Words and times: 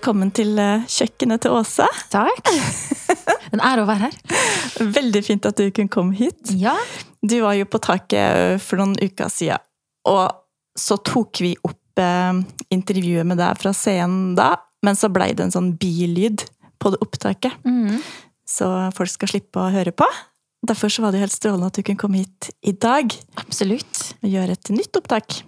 Velkommen 0.00 0.30
til 0.32 0.54
eh, 0.56 0.86
kjøkkenet 0.88 1.42
til 1.44 1.52
Åse. 1.58 1.84
Takk. 2.08 2.46
En 3.52 3.60
ære 3.60 3.82
å 3.82 3.88
være 3.88 4.06
her. 4.06 4.14
Veldig 4.96 5.20
fint 5.26 5.44
at 5.44 5.58
du 5.60 5.66
kunne 5.76 5.92
komme 5.92 6.16
hit. 6.16 6.54
Ja. 6.56 6.72
Du 7.20 7.34
var 7.42 7.52
jo 7.58 7.66
på 7.68 7.76
taket 7.84 8.62
for 8.64 8.80
noen 8.80 8.94
uker 8.96 9.28
siden, 9.28 9.60
og 10.08 10.38
så 10.72 10.96
tok 11.04 11.42
vi 11.44 11.50
opp 11.68 12.00
eh, 12.00 12.40
intervjuet 12.72 13.28
med 13.28 13.42
deg 13.42 13.60
fra 13.60 13.74
scenen 13.76 14.32
da, 14.38 14.54
men 14.80 14.96
så 14.96 15.10
blei 15.12 15.34
det 15.36 15.50
en 15.50 15.52
sånn 15.58 15.68
bilyd 15.76 16.46
på 16.80 16.94
det 16.94 17.02
opptaket. 17.04 17.60
Mm. 17.68 18.00
Så 18.48 18.70
folk 18.96 19.12
skal 19.12 19.34
slippe 19.34 19.60
å 19.60 19.68
høre 19.74 19.92
på. 19.92 20.08
Derfor 20.64 20.88
så 20.88 21.04
var 21.04 21.12
det 21.12 21.20
helt 21.26 21.36
strålende 21.36 21.68
at 21.68 21.76
du 21.76 21.84
kunne 21.84 22.00
komme 22.00 22.24
hit 22.24 22.48
i 22.64 22.72
dag 22.72 23.12
Absolutt. 23.44 24.14
og 24.24 24.32
gjøre 24.32 24.56
et 24.56 24.72
nytt 24.72 24.96
opptak. 24.96 25.42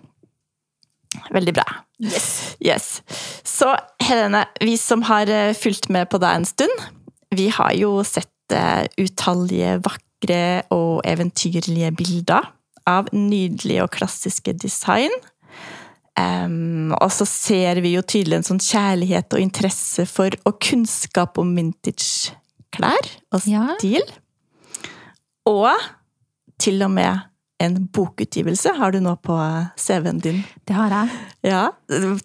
Veldig 1.33 1.57
bra. 1.57 1.65
Yes. 2.02 2.56
Yes. 2.61 2.87
Så 3.47 3.70
Helene, 4.02 4.45
vi 4.61 4.77
som 4.80 5.05
har 5.06 5.30
eh, 5.30 5.55
fulgt 5.55 5.88
med 5.92 6.09
på 6.11 6.19
deg 6.23 6.41
en 6.41 6.48
stund, 6.48 6.87
vi 7.33 7.48
har 7.55 7.73
jo 7.78 8.01
sett 8.06 8.55
eh, 8.55 8.84
utallige 9.01 9.78
vakre 9.87 10.62
og 10.75 11.02
eventyrlige 11.09 11.92
bilder 11.98 12.51
av 12.91 13.09
nydelige 13.15 13.84
og 13.84 13.92
klassiske 13.95 14.55
design. 14.59 15.15
Um, 16.19 16.92
og 16.98 17.09
så 17.15 17.25
ser 17.25 17.78
vi 17.81 17.94
jo 17.94 18.03
tydelig 18.05 18.37
en 18.37 18.44
sånn 18.50 18.61
kjærlighet 18.61 19.33
og 19.33 19.41
interesse 19.41 20.05
for 20.11 20.34
og 20.44 20.59
kunnskap 20.61 21.39
om 21.41 21.55
vintage 21.56 22.34
klær 22.75 23.09
og 23.33 23.47
Ja. 23.48 23.78
stil. 23.78 24.05
Og 25.48 25.72
til 26.61 26.83
og 26.84 26.91
med 26.92 27.22
en 27.63 27.79
bokutgivelse 27.95 28.75
har 28.79 28.95
du 28.95 29.01
nå 29.05 29.15
på 29.25 29.37
CV-en 29.79 30.21
din. 30.23 30.43
Det 30.69 30.77
har 30.77 30.93
jeg. 30.95 31.23
Ja, 31.53 31.65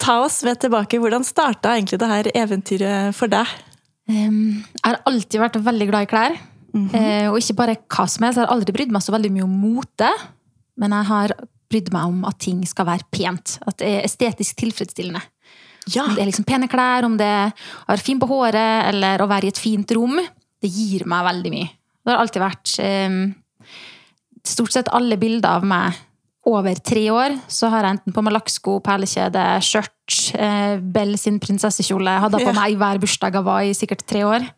Ta 0.02 0.20
oss 0.26 0.42
med 0.48 0.60
tilbake. 0.62 1.00
Hvordan 1.02 1.26
starta 1.28 1.76
egentlig 1.76 2.00
det 2.02 2.12
her 2.12 2.30
eventyret 2.44 3.16
for 3.18 3.32
deg? 3.32 3.50
Um, 4.08 4.64
jeg 4.64 4.86
har 4.86 5.02
alltid 5.10 5.42
vært 5.44 5.60
veldig 5.66 5.90
glad 5.90 6.08
i 6.08 6.12
klær. 6.12 6.38
Eh, 6.78 7.28
og 7.32 7.40
ikke 7.40 7.56
bare 7.58 7.78
hva 7.90 8.06
som 8.10 8.26
helst. 8.26 8.38
Jeg 8.40 8.46
har 8.46 8.54
aldri 8.54 8.76
brydd 8.76 8.92
meg 8.94 9.04
så 9.06 9.14
veldig 9.16 9.32
mye 9.34 9.46
om 9.48 9.56
mote. 9.64 10.10
Men 10.78 10.94
jeg 10.94 11.10
har 11.10 11.34
brydd 11.72 11.90
meg 11.96 12.12
om 12.12 12.22
at 12.30 12.40
ting 12.44 12.62
skal 12.70 12.88
være 12.90 13.08
pent. 13.14 13.58
At 13.68 13.80
det 13.82 13.90
er 13.90 14.06
estetisk 14.08 14.60
tilfredsstillende. 14.62 15.24
Ja, 15.94 16.04
Om 16.04 16.18
det 16.18 16.22
er 16.22 16.28
liksom 16.28 16.48
pene 16.48 16.68
klær, 16.68 17.06
om 17.08 17.16
det 17.20 17.28
er 17.28 17.54
fint 17.96 18.04
fin 18.04 18.20
på 18.20 18.28
håret, 18.28 18.90
eller 18.90 19.22
å 19.24 19.28
være 19.30 19.48
i 19.48 19.52
et 19.54 19.62
fint 19.62 19.92
rom. 19.96 20.18
Det 20.60 20.68
gir 20.72 21.06
meg 21.08 21.24
veldig 21.30 21.52
mye. 21.54 21.70
Det 22.04 22.12
har 22.12 22.24
alltid 22.24 22.44
vært 22.44 22.74
um, 23.08 23.22
Stort 24.48 24.76
sett 24.76 24.92
alle 24.96 25.18
bilder 25.20 25.60
av 25.60 25.66
meg 25.68 25.98
over 26.48 26.78
tre 26.80 27.04
år, 27.12 27.36
så 27.52 27.68
har 27.72 27.84
jeg 27.84 27.98
enten 27.98 28.16
på 28.16 28.24
meg 28.24 28.32
lakksko, 28.38 28.78
perlekjede, 28.86 29.44
skjørt, 29.66 30.16
eh, 30.40 30.78
Bell 30.80 31.18
sin 31.20 31.42
prinsessekjole. 31.44 32.14
Jeg 32.16 32.24
hadde 32.24 32.40
på 32.40 32.54
meg 32.56 32.72
i 32.72 32.78
hver 32.80 33.02
bursdag 33.04 33.36
jeg 33.36 33.44
var 33.44 33.66
i 33.68 33.74
sikkert 33.76 34.06
tre 34.08 34.24
år. 34.28 34.48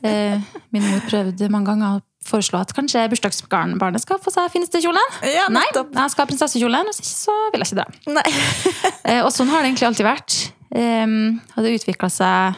Eh, 0.00 0.40
min 0.72 0.80
mor 0.80 1.02
prøvde 1.04 1.50
mange 1.52 1.68
ganger 1.68 1.98
å 1.98 2.24
foreslå 2.24 2.56
at 2.62 2.70
kanskje 2.72 3.02
bursdagsbarnet 3.12 4.00
skal 4.00 4.16
få 4.24 4.32
seg 4.32 4.46
fineste 4.48 4.80
kjolen. 4.80 5.18
ja 5.28 5.44
Nei, 5.52 5.66
jeg 5.76 6.12
skal 6.14 6.22
ha 6.24 6.28
prinsessekjolen, 6.30 6.88
hvis 6.88 7.02
ikke 7.02 7.10
så 7.18 7.34
vil 7.52 7.66
jeg 7.66 7.74
ikke. 7.76 8.14
Nei. 8.16 8.24
Eh, 9.10 9.20
Og 9.20 9.28
sånn 9.34 9.52
har 9.52 9.60
det 9.60 9.74
egentlig 9.74 9.90
alltid 9.90 10.08
vært. 10.08 10.38
Og 10.72 11.60
det 11.66 11.74
utvikla 11.76 12.08
seg 12.08 12.56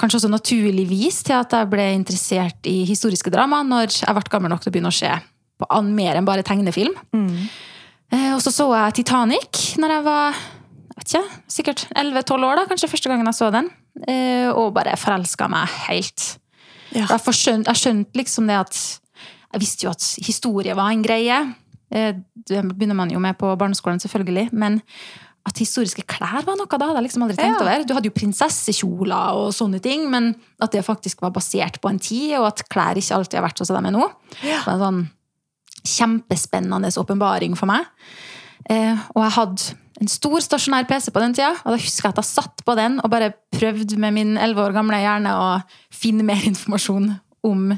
kanskje 0.00 0.20
også 0.20 0.30
naturligvis 0.32 1.22
til 1.24 1.38
at 1.38 1.56
jeg 1.56 1.68
ble 1.72 1.88
interessert 1.96 2.68
i 2.68 2.82
historiske 2.88 3.32
drama 3.32 3.62
når 3.64 4.02
jeg 4.02 4.16
ble 4.16 4.32
gammel 4.32 4.52
nok 4.52 4.60
til 4.64 4.72
å 4.72 4.76
begynne 4.76 4.92
å 4.92 5.00
se 5.00 5.12
på 5.60 5.68
an 5.76 5.92
mer 5.96 6.18
enn 6.18 6.28
bare 6.28 6.44
tegnefilm. 6.46 6.96
Eh, 8.10 8.32
og 8.34 8.40
så 8.42 8.50
så 8.54 8.66
jeg 8.74 9.00
Titanic 9.00 9.60
når 9.80 9.94
jeg 9.96 10.06
var 10.08 10.40
jeg 10.90 10.96
vet 11.00 11.12
ikke, 11.14 11.38
sikkert 11.48 11.82
11-12 11.96 12.44
år, 12.44 12.58
da, 12.58 12.64
kanskje 12.68 12.88
første 12.90 13.08
gangen 13.08 13.28
jeg 13.30 13.36
så 13.38 13.46
den. 13.54 13.70
Eh, 14.10 14.50
og 14.52 14.74
bare 14.76 14.92
forelska 15.00 15.46
meg 15.48 15.70
helt. 15.86 16.24
Ja. 16.92 17.06
Jeg, 17.08 17.22
skjønte 17.38 18.18
liksom 18.18 18.48
det 18.50 18.58
at 18.58 18.76
Jeg 19.54 19.62
visste 19.62 19.86
jo 19.86 19.90
at 19.94 20.04
historie 20.26 20.74
var 20.76 20.90
en 20.92 21.02
greie. 21.02 21.38
Eh, 21.90 22.12
Det 22.46 22.60
begynner 22.74 22.94
man 22.98 23.10
jo 23.10 23.18
med 23.22 23.38
på 23.38 23.48
barneskolen, 23.58 23.98
selvfølgelig. 24.02 24.50
Men 24.52 24.80
at 25.48 25.56
historiske 25.58 26.04
klær 26.06 26.44
var 26.44 26.58
noe, 26.58 26.66
da 26.68 26.86
hadde 26.90 27.00
jeg 27.00 27.06
liksom 27.08 27.22
aldri 27.24 27.36
tenkt 27.38 27.60
Ja. 27.60 27.64
over. 27.64 27.84
Du 27.86 27.94
hadde 27.94 28.10
jo 28.10 28.14
prinsessekjoler 28.14 29.32
og 29.40 29.54
sånne 29.56 29.80
ting, 29.82 30.10
men 30.10 30.34
at 30.60 30.70
det 30.72 30.84
faktisk 30.84 31.22
var 31.22 31.30
basert 31.32 31.80
på 31.80 31.88
en 31.90 31.98
tid, 31.98 32.34
og 32.38 32.46
at 32.50 32.62
klær 32.68 32.94
ikke 33.00 33.16
alltid 33.16 33.40
har 33.40 33.48
vært 33.48 33.56
sånn 33.58 33.66
som 33.70 33.82
de 33.82 33.88
er 33.88 33.96
nå. 33.96 34.10
En 34.68 34.78
sånn 34.84 35.00
kjempespennende 35.86 36.90
åpenbaring 37.00 37.56
for 37.58 37.70
meg. 37.70 37.86
Eh, 38.70 38.98
og 39.14 39.24
jeg 39.24 39.36
hadde 39.38 39.78
en 40.00 40.10
stor 40.10 40.40
stasjonær 40.40 40.86
PC 40.88 41.10
på 41.12 41.22
den 41.22 41.34
tida, 41.36 41.52
og 41.60 41.74
da 41.74 41.80
husker 41.80 42.08
jeg 42.08 42.14
at 42.14 42.22
jeg 42.22 42.30
satt 42.30 42.62
på 42.64 42.76
den 42.78 43.00
og 43.02 43.10
bare 43.12 43.34
prøvde 43.52 43.98
med 44.00 44.16
min 44.16 44.36
11 44.38 44.62
år 44.64 44.76
gamle 44.76 45.00
hjerne 45.02 45.34
å 45.36 45.50
finne 45.92 46.24
mer 46.26 46.46
informasjon 46.52 47.12
om 47.46 47.68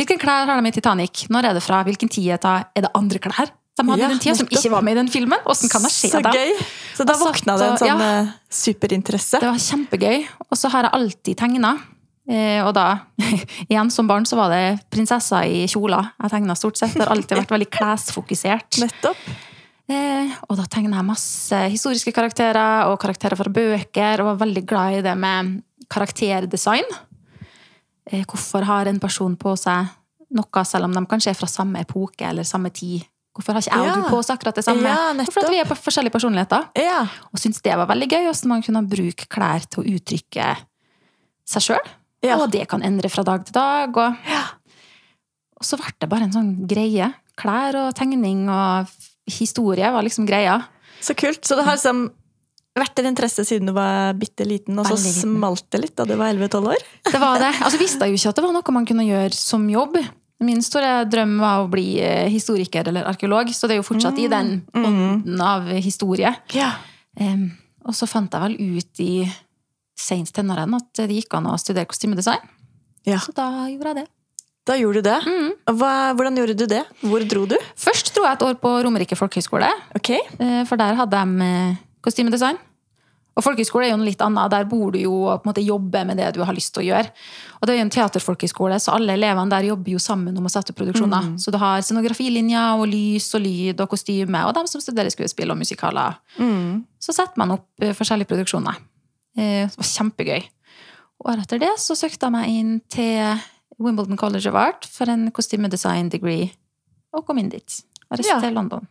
hvilke 0.00 0.16
klær 0.20 0.48
har 0.48 0.60
de 0.60 0.70
i 0.70 0.74
Titanic, 0.74 1.26
når 1.32 1.50
er 1.50 1.56
det 1.58 1.64
fra, 1.64 1.82
hvilken 1.84 2.08
tid 2.12 2.32
er 2.36 2.62
det, 2.80 2.92
andre 2.96 3.20
klær 3.20 3.52
de 3.80 3.86
hadde 3.86 4.02
Ja, 4.02 4.08
den 4.12 4.20
tida 4.20 4.34
som 4.36 4.48
ikke 4.50 4.72
var 4.72 4.84
med 4.84 4.96
i 4.96 5.00
den 5.00 5.08
filmen? 5.12 5.40
Hvordan 5.44 5.70
kan 5.72 5.84
det 5.86 5.92
skje 5.94 6.10
Så 6.12 6.20
da? 6.24 6.32
gøy! 6.34 6.52
Så 6.96 7.06
da 7.08 7.16
våkna 7.20 7.56
det 7.56 7.68
en 7.68 7.78
sånn 7.80 7.88
ja. 7.88 8.08
eh, 8.20 8.32
superinteresse. 8.52 9.40
Det 9.40 9.48
var 9.48 9.62
kjempegøy. 9.62 10.26
Og 10.48 10.58
så 10.58 10.68
har 10.74 10.88
jeg 10.88 10.94
alltid 10.98 11.38
tegna. 11.40 11.72
Eh, 12.30 12.60
og 12.62 12.72
da, 12.76 12.86
igjen 13.70 13.90
som 13.90 14.06
barn, 14.06 14.26
så 14.28 14.38
var 14.38 14.52
det 14.54 14.64
prinsesser 14.92 15.48
i 15.50 15.64
kjoler 15.70 16.12
jeg 16.14 16.34
tegna 16.36 16.56
stort 16.58 16.78
sett. 16.78 16.94
Det 16.94 17.02
har 17.02 17.14
alltid 17.14 17.40
vært 17.42 17.54
veldig 17.56 17.70
klesfokusert. 17.74 18.80
Nettopp. 18.82 19.30
Eh, 19.90 20.34
og 20.46 20.58
da 20.60 20.66
tegna 20.70 21.00
jeg 21.00 21.08
masse 21.08 21.62
historiske 21.72 22.14
karakterer 22.14 22.86
og 22.90 23.00
karakterer 23.02 23.38
fra 23.38 23.50
bøker, 23.50 24.22
og 24.22 24.34
var 24.34 24.42
veldig 24.44 24.64
glad 24.70 25.00
i 25.00 25.06
det 25.08 25.16
med 25.18 25.56
karakterdesign. 25.90 26.86
Eh, 28.06 28.22
hvorfor 28.22 28.68
har 28.68 28.86
en 28.86 29.02
person 29.02 29.34
på 29.38 29.56
seg 29.58 29.90
noe, 30.30 30.64
selv 30.68 30.86
om 30.86 30.94
de 30.94 31.02
kanskje 31.10 31.32
er 31.34 31.38
fra 31.38 31.50
samme 31.50 31.82
epoke 31.82 32.28
eller 32.28 32.46
samme 32.46 32.70
tid? 32.70 33.02
Hvorfor 33.34 33.56
har 33.56 33.62
ikke 33.62 33.78
jeg 33.78 33.90
og 33.90 33.98
du 33.98 34.10
på 34.10 34.18
oss 34.20 34.30
akkurat 34.30 34.58
det 34.58 34.66
samme? 34.66 34.90
Ja, 34.90 35.12
Hvorfor 35.18 35.46
at 35.46 35.52
vi 35.54 35.60
er 35.62 35.66
på 35.66 35.78
forskjellige 35.78 36.14
personligheter? 36.14 36.66
Ja. 36.78 37.04
Og 37.30 37.42
syntes 37.42 37.62
det 37.62 37.74
var 37.78 37.90
veldig 37.90 38.08
gøy, 38.10 38.24
hvordan 38.26 38.52
man 38.52 38.64
kunne 38.66 38.82
bruke 38.90 39.26
klær 39.30 39.66
til 39.66 39.82
å 39.82 39.94
uttrykke 39.96 40.48
seg 41.50 41.66
sjøl. 41.66 41.90
Ja. 42.24 42.36
Og 42.38 42.50
det 42.52 42.66
kan 42.70 42.84
endre 42.84 43.08
fra 43.12 43.24
dag 43.26 43.44
til 43.48 43.56
dag. 43.56 43.96
Og, 43.96 44.32
og 45.60 45.66
så 45.66 45.78
ble 45.80 45.92
det 45.96 46.10
bare 46.10 46.28
en 46.28 46.36
sånn 46.36 46.52
greie. 46.68 47.10
Klær 47.40 47.78
og 47.86 47.92
tegning 47.96 48.46
og 48.52 48.90
historie 49.30 49.88
var 49.92 50.04
liksom 50.04 50.28
greia. 50.28 50.60
Så 51.00 51.16
kult. 51.16 51.42
Så 51.46 51.56
det 51.56 51.64
har 51.64 51.78
liksom 51.78 52.08
vært 52.76 53.00
en 53.02 53.10
interesse 53.10 53.44
siden 53.46 53.70
du 53.70 53.74
var 53.76 54.14
bitte 54.18 54.46
liten, 54.46 54.78
og 54.78 54.86
så 54.88 54.96
smalt 55.00 55.66
det 55.74 55.82
litt 55.82 55.96
da 55.98 56.06
du 56.06 56.14
var 56.14 56.32
11-12 56.32 56.70
år? 56.70 56.88
Det 57.10 57.20
var 57.20 57.42
det. 57.42 57.52
Altså 57.64 57.80
visste 57.80 58.06
jeg 58.06 58.14
jo 58.14 58.20
ikke 58.20 58.32
at 58.32 58.38
det 58.38 58.44
var 58.46 58.56
noe 58.56 58.74
man 58.76 58.88
kunne 58.88 59.06
gjøre 59.08 59.36
som 59.36 59.66
jobb. 59.70 59.98
Min 60.40 60.62
store 60.64 61.04
drøm 61.10 61.34
var 61.42 61.64
å 61.64 61.68
bli 61.72 61.98
eh, 62.00 62.28
historiker 62.32 62.88
eller 62.88 63.08
arkeolog, 63.10 63.50
så 63.52 63.68
det 63.68 63.76
er 63.76 63.82
jo 63.82 63.88
fortsatt 63.90 64.20
i 64.22 64.28
den 64.32 64.54
ånden 64.72 65.42
av 65.44 65.68
historie. 65.84 66.32
Ja. 66.56 66.70
Um, 67.20 67.50
og 67.84 67.96
så 67.96 68.08
fant 68.08 68.32
jeg 68.32 68.46
vel 68.46 68.78
ut 68.78 69.02
i 69.04 69.12
sent 70.00 70.32
tenårene 70.36 70.80
at 70.80 71.02
det 71.02 71.10
gikk 71.20 71.36
an 71.38 71.50
å 71.52 71.58
studere 71.60 71.88
kostymedesign. 71.90 72.42
ja. 73.08 73.18
Så 73.20 73.34
da 73.36 73.50
gjorde 73.68 73.92
jeg 73.94 74.00
det. 74.02 74.06
Da 74.68 74.74
gjorde 74.76 75.00
du 75.00 75.06
det. 75.08 75.18
Mm. 75.26 75.52
Hva, 75.80 75.92
hvordan 76.14 76.36
gjorde 76.36 76.54
du 76.60 76.66
det? 76.68 76.82
Hvor 77.00 77.22
dro 77.26 77.46
du? 77.48 77.56
Først 77.80 78.12
dro 78.14 78.26
jeg 78.26 78.36
et 78.36 78.42
år 78.44 78.58
på 78.60 78.72
Romerike 78.84 79.16
folkehøgskole, 79.16 79.70
Ok. 79.96 80.10
eh, 80.12 80.64
for 80.68 80.76
der 80.76 80.94
hadde 81.00 81.22
de 81.40 81.78
kostymedesign. 82.04 82.58
Og 83.38 83.44
folkehøgskole 83.46 83.86
er 83.86 83.92
jo 83.94 83.96
noe 83.96 84.08
litt 84.10 84.20
annet. 84.20 84.50
Der 84.52 84.64
bor 84.68 84.90
du 84.92 84.98
jo 85.00 85.12
og 85.30 85.40
på 85.40 85.48
en 85.48 85.52
måte 85.54 85.64
jobber 85.64 86.04
med 86.04 86.18
det 86.18 86.34
du 86.34 86.42
har 86.44 86.52
lyst 86.52 86.74
til 86.74 86.82
å 86.82 86.86
gjøre. 86.90 87.08
Og 87.60 87.66
det 87.66 87.72
er 87.72 87.78
jo 87.78 87.84
en 87.86 87.92
teaterfolkehøgskole, 87.94 88.76
så 88.82 88.92
alle 88.98 89.14
elevene 89.16 89.48
der 89.54 89.68
jobber 89.70 89.94
jo 89.94 89.98
sammen 90.02 90.36
om 90.36 90.44
å 90.44 90.50
sette 90.52 90.74
opp 90.74 90.80
produksjoner. 90.82 91.30
Så 91.40 91.50
du 91.54 91.56
har 91.62 91.80
scenografilinjer 91.86 92.76
og 92.82 92.86
lys 92.90 93.30
og 93.38 93.40
lyd 93.46 93.80
og 93.80 93.88
kostyme, 93.94 94.44
og 94.44 94.54
dem 94.58 94.66
som 94.68 94.82
studerer 94.82 95.14
skuespill 95.14 95.50
og 95.54 95.60
musikaler. 95.62 96.18
Mm. 96.38 96.82
Så 97.00 97.14
setter 97.16 97.38
man 97.40 97.54
opp 97.56 97.66
eh, 97.80 97.94
forskjellige 97.96 98.28
produksjoner. 98.34 98.76
Eh, 99.38 99.66
Det 99.68 99.76
var 99.76 99.84
kjempegøy. 99.84 100.42
Året 101.24 101.42
etter 101.44 101.58
det 101.60 101.74
så 101.78 101.94
søkte 101.98 102.26
jeg 102.26 102.32
meg 102.32 102.48
inn 102.48 102.80
til 102.88 103.40
Wimbledon 103.78 104.16
College 104.16 104.48
of 104.48 104.54
Art 104.56 104.86
for 104.88 105.08
en 105.08 105.30
kostymedesign 105.30 106.08
degree, 106.10 106.50
og 107.14 107.26
kom 107.26 107.38
inn 107.38 107.48
dit. 107.52 107.82
Og 108.10 108.18
reiste 108.18 108.32
Ja. 108.32 108.40
til 108.40 108.54
London. 108.54 108.86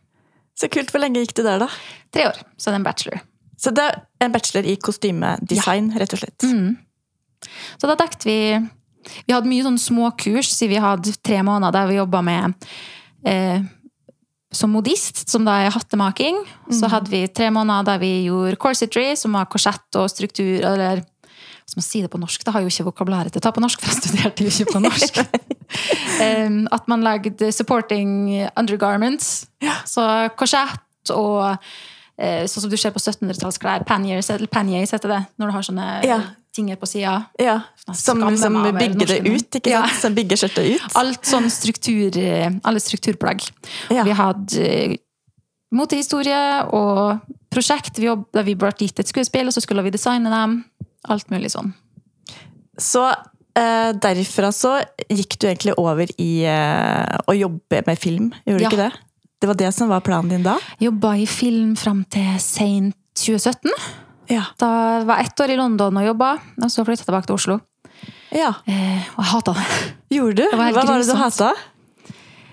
Så 0.56 0.68
kult. 0.70 0.90
Hvor 0.90 1.00
lenge 1.00 1.20
gikk 1.24 1.34
du 1.34 1.42
der, 1.42 1.58
da? 1.58 1.68
Tre 2.12 2.26
år, 2.28 2.38
så 2.58 2.70
det 2.70 2.74
er 2.74 2.76
en 2.76 2.84
bachelor. 2.84 3.20
Så 3.58 3.70
det 3.74 3.84
er 3.84 4.24
en 4.24 4.32
bachelor 4.32 4.64
i 4.66 4.76
kostymedesign, 4.76 5.92
rett 5.98 6.12
og 6.12 6.18
slett. 6.18 6.38
Mm. 6.42 6.76
Så 7.78 7.86
da 7.88 7.94
dekket 7.96 8.24
vi 8.24 8.68
Vi 9.26 9.32
hadde 9.32 9.48
mye 9.48 9.62
sånn 9.64 9.78
småkurs, 9.80 10.50
siden 10.52 10.68
vi 10.74 10.80
hadde 10.80 11.12
tre 11.24 11.38
måneder 11.42 11.72
der 11.72 11.86
vi 11.88 11.94
jobba 11.96 12.20
med 12.22 12.54
eh, 13.24 13.62
som 14.50 14.72
modist, 14.74 15.28
som 15.30 15.46
da 15.46 15.60
er 15.62 15.74
hattemaking. 15.74 16.42
Så 16.74 16.90
hadde 16.90 17.10
vi 17.12 17.22
tre 17.30 17.50
måneder 17.54 17.86
der 17.86 18.02
vi 18.02 18.10
gjorde 18.26 18.58
corsetry, 18.60 19.12
som 19.18 19.36
var 19.38 19.48
korsett 19.50 20.00
og 20.00 20.10
struktur, 20.10 20.60
eller 20.74 21.06
Som 21.70 21.78
å 21.78 21.84
si 21.86 22.00
det 22.02 22.08
på 22.10 22.18
norsk, 22.18 22.42
det 22.42 22.50
har 22.50 22.64
jo 22.64 22.66
ikke 22.66 22.82
vokabularet 22.88 23.30
til 23.30 23.38
å 23.38 23.44
ta 23.44 23.52
på 23.54 23.62
norsk, 23.62 23.78
for 23.78 23.92
jeg 23.92 24.00
studerte 24.02 24.42
jo 24.42 24.50
ikke 24.50 24.72
på 24.72 24.80
norsk. 24.82 25.20
um, 26.48 26.64
at 26.66 26.88
man 26.90 27.04
lagde 27.06 27.52
supporting 27.54 28.40
undergarments. 28.58 29.46
Så 29.86 30.02
korsett 30.34 31.12
og 31.14 31.54
uh, 31.54 32.42
Sånn 32.50 32.64
som 32.64 32.72
du 32.72 32.74
ser 32.74 32.90
på 32.90 32.98
1700-tallsklær. 32.98 33.86
Panniers, 33.86 34.32
eller 34.34 34.50
panniers 34.50 34.90
heter 34.96 35.14
det. 35.14 35.20
Når 35.38 35.46
du 35.46 35.54
har 35.54 35.68
sånne 35.68 35.86
Ja. 36.10 36.18
Tinger 36.56 36.76
på 36.76 36.86
sida. 36.86 37.24
Ja, 37.38 37.60
Som, 37.94 38.20
Som 38.36 38.56
over 38.56 38.72
bygger 38.72 39.06
det 39.06 39.18
ut, 39.26 39.50
ikke 39.60 39.70
Ja. 39.70 39.82
sant? 39.86 40.00
Som 40.00 40.14
bygger 40.14 40.36
skjørtet 40.36 40.74
ut. 40.74 40.96
Alt 40.98 41.22
sånn 41.28 41.50
struktur, 41.50 42.16
eh, 42.18 42.50
alle 42.64 42.80
strukturplagg. 42.82 43.44
Ja. 43.90 44.02
Vi 44.04 44.10
hadde 44.18 44.66
eh, 44.66 44.96
motehistorie 45.72 46.64
og 46.74 47.20
prosjekt 47.50 47.98
vi 47.98 48.06
jobbet, 48.08 48.44
vi 48.46 48.54
ble 48.58 48.70
gitt 48.78 48.98
et 49.02 49.10
skuespill, 49.10 49.46
og 49.50 49.54
så 49.54 49.62
skulle 49.62 49.82
vi 49.86 49.90
designe 49.94 50.30
dem. 50.30 50.64
Alt 51.08 51.30
mulig 51.30 51.50
sånn. 51.54 51.72
Så 52.78 53.06
eh, 53.56 53.92
derfra 53.92 54.50
så 54.54 54.76
gikk 55.08 55.38
du 55.40 55.46
egentlig 55.48 55.74
over 55.80 56.10
i 56.20 56.30
eh, 56.48 57.16
å 57.26 57.34
jobbe 57.36 57.82
med 57.86 57.98
film, 57.98 58.32
gjorde 58.46 58.58
du 58.58 58.64
Ja. 58.64 58.70
ikke 58.70 58.84
det? 58.84 58.92
Det 59.40 59.48
var 59.48 59.54
det 59.56 59.70
som 59.72 59.88
var 59.88 60.02
planen 60.04 60.28
din 60.28 60.42
da? 60.44 60.58
Jobba 60.78 61.14
i 61.16 61.24
film 61.26 61.74
fram 61.76 62.04
til 62.12 62.34
seint 62.38 62.94
2017. 63.16 63.70
Ja. 64.30 64.44
Da 64.60 64.70
var 65.08 65.20
jeg 65.20 65.30
ett 65.30 65.42
år 65.44 65.52
i 65.54 65.58
London 65.58 66.00
og 66.00 66.06
jobba, 66.06 66.30
og 66.62 66.70
så 66.70 66.84
flytta 66.86 67.02
jeg 67.02 67.10
tilbake 67.10 67.30
til 67.30 67.38
Oslo. 67.38 67.58
ja. 68.30 68.54
Eh, 68.66 69.10
og 69.16 69.24
jeg 69.24 69.30
hata 69.34 69.54
det. 69.58 69.68
Gjorde 70.16 70.36
du? 70.38 70.44
Det 70.46 70.58
var 70.58 70.72
Hva 70.74 70.86
var 70.86 71.02
det 71.02 71.10
du 71.10 71.18
hata? 71.18 71.52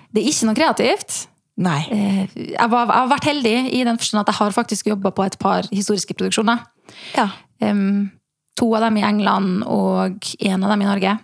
Det 0.08 0.22
er 0.22 0.30
ikke 0.30 0.48
noe 0.48 0.58
kreativt. 0.58 1.18
Nei. 1.58 1.80
Eh, 1.90 2.36
jeg, 2.54 2.68
var, 2.70 2.86
jeg 2.86 2.94
har 3.02 3.10
vært 3.10 3.28
heldig 3.28 3.56
i 3.74 3.82
den 3.86 3.98
forstand 3.98 4.22
at 4.22 4.32
jeg 4.32 4.38
har 4.38 4.54
faktisk 4.54 4.90
jobba 4.92 5.10
på 5.14 5.26
et 5.26 5.38
par 5.40 5.66
historiske 5.72 6.14
produksjoner. 6.14 6.62
Ja. 7.16 7.28
Um, 7.60 8.10
to 8.58 8.68
av 8.74 8.86
dem 8.86 9.00
i 9.00 9.06
England 9.06 9.64
og 9.66 10.30
én 10.38 10.62
av 10.62 10.70
dem 10.72 10.84
i 10.84 10.88
Norge. 10.88 11.16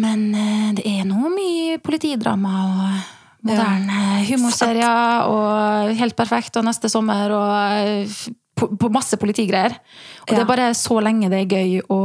Men 0.00 0.28
eh, 0.34 0.68
det 0.76 0.84
er 0.88 1.08
nå 1.08 1.32
mye 1.32 1.80
politidrama 1.84 2.52
og 2.68 3.48
moderne 3.48 4.22
humorserier 4.28 5.26
og 5.28 5.92
Helt 5.98 6.16
perfekt 6.16 6.56
og 6.56 6.64
Neste 6.68 6.88
sommer 6.92 7.32
og 7.36 7.82
eh, 7.82 8.22
på, 8.70 8.90
masse 8.92 9.18
politigreier. 9.20 9.76
Og 10.24 10.32
det 10.32 10.40
er 10.40 10.48
bare 10.48 10.72
så 10.78 10.98
lenge 11.04 11.30
det 11.32 11.44
er 11.44 11.54
gøy 11.58 11.78
å 11.92 12.00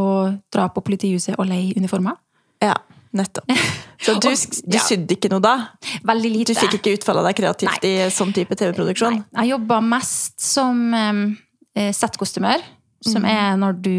dra 0.53 0.67
på 0.73 0.83
politihuset 0.85 1.37
og 1.37 1.49
leie 1.49 1.75
uniformer. 1.77 2.17
Ja, 2.63 2.75
nettopp. 3.17 3.51
Så 4.01 4.17
du, 4.21 4.29
du 4.71 4.77
ja. 4.77 4.83
sydde 4.83 5.17
ikke 5.17 5.31
noe 5.33 5.43
da? 5.43 5.55
Veldig 6.07 6.31
lite. 6.33 6.55
Du 6.55 6.61
fikk 6.61 6.79
ikke 6.79 6.95
utfall 6.99 7.23
deg 7.25 7.39
kreativt 7.39 7.87
i 7.87 7.95
sånn 8.13 8.33
type 8.35 8.57
TV-produksjon? 8.57 9.19
Nei, 9.21 9.43
jeg 9.45 9.55
jobba 9.55 9.81
mest 9.85 10.39
som 10.43 10.87
um, 10.93 11.25
settkostymør. 11.73 12.63
Som 13.05 13.21
mm. 13.25 13.29
er 13.29 13.59
når 13.61 13.77
du 13.83 13.97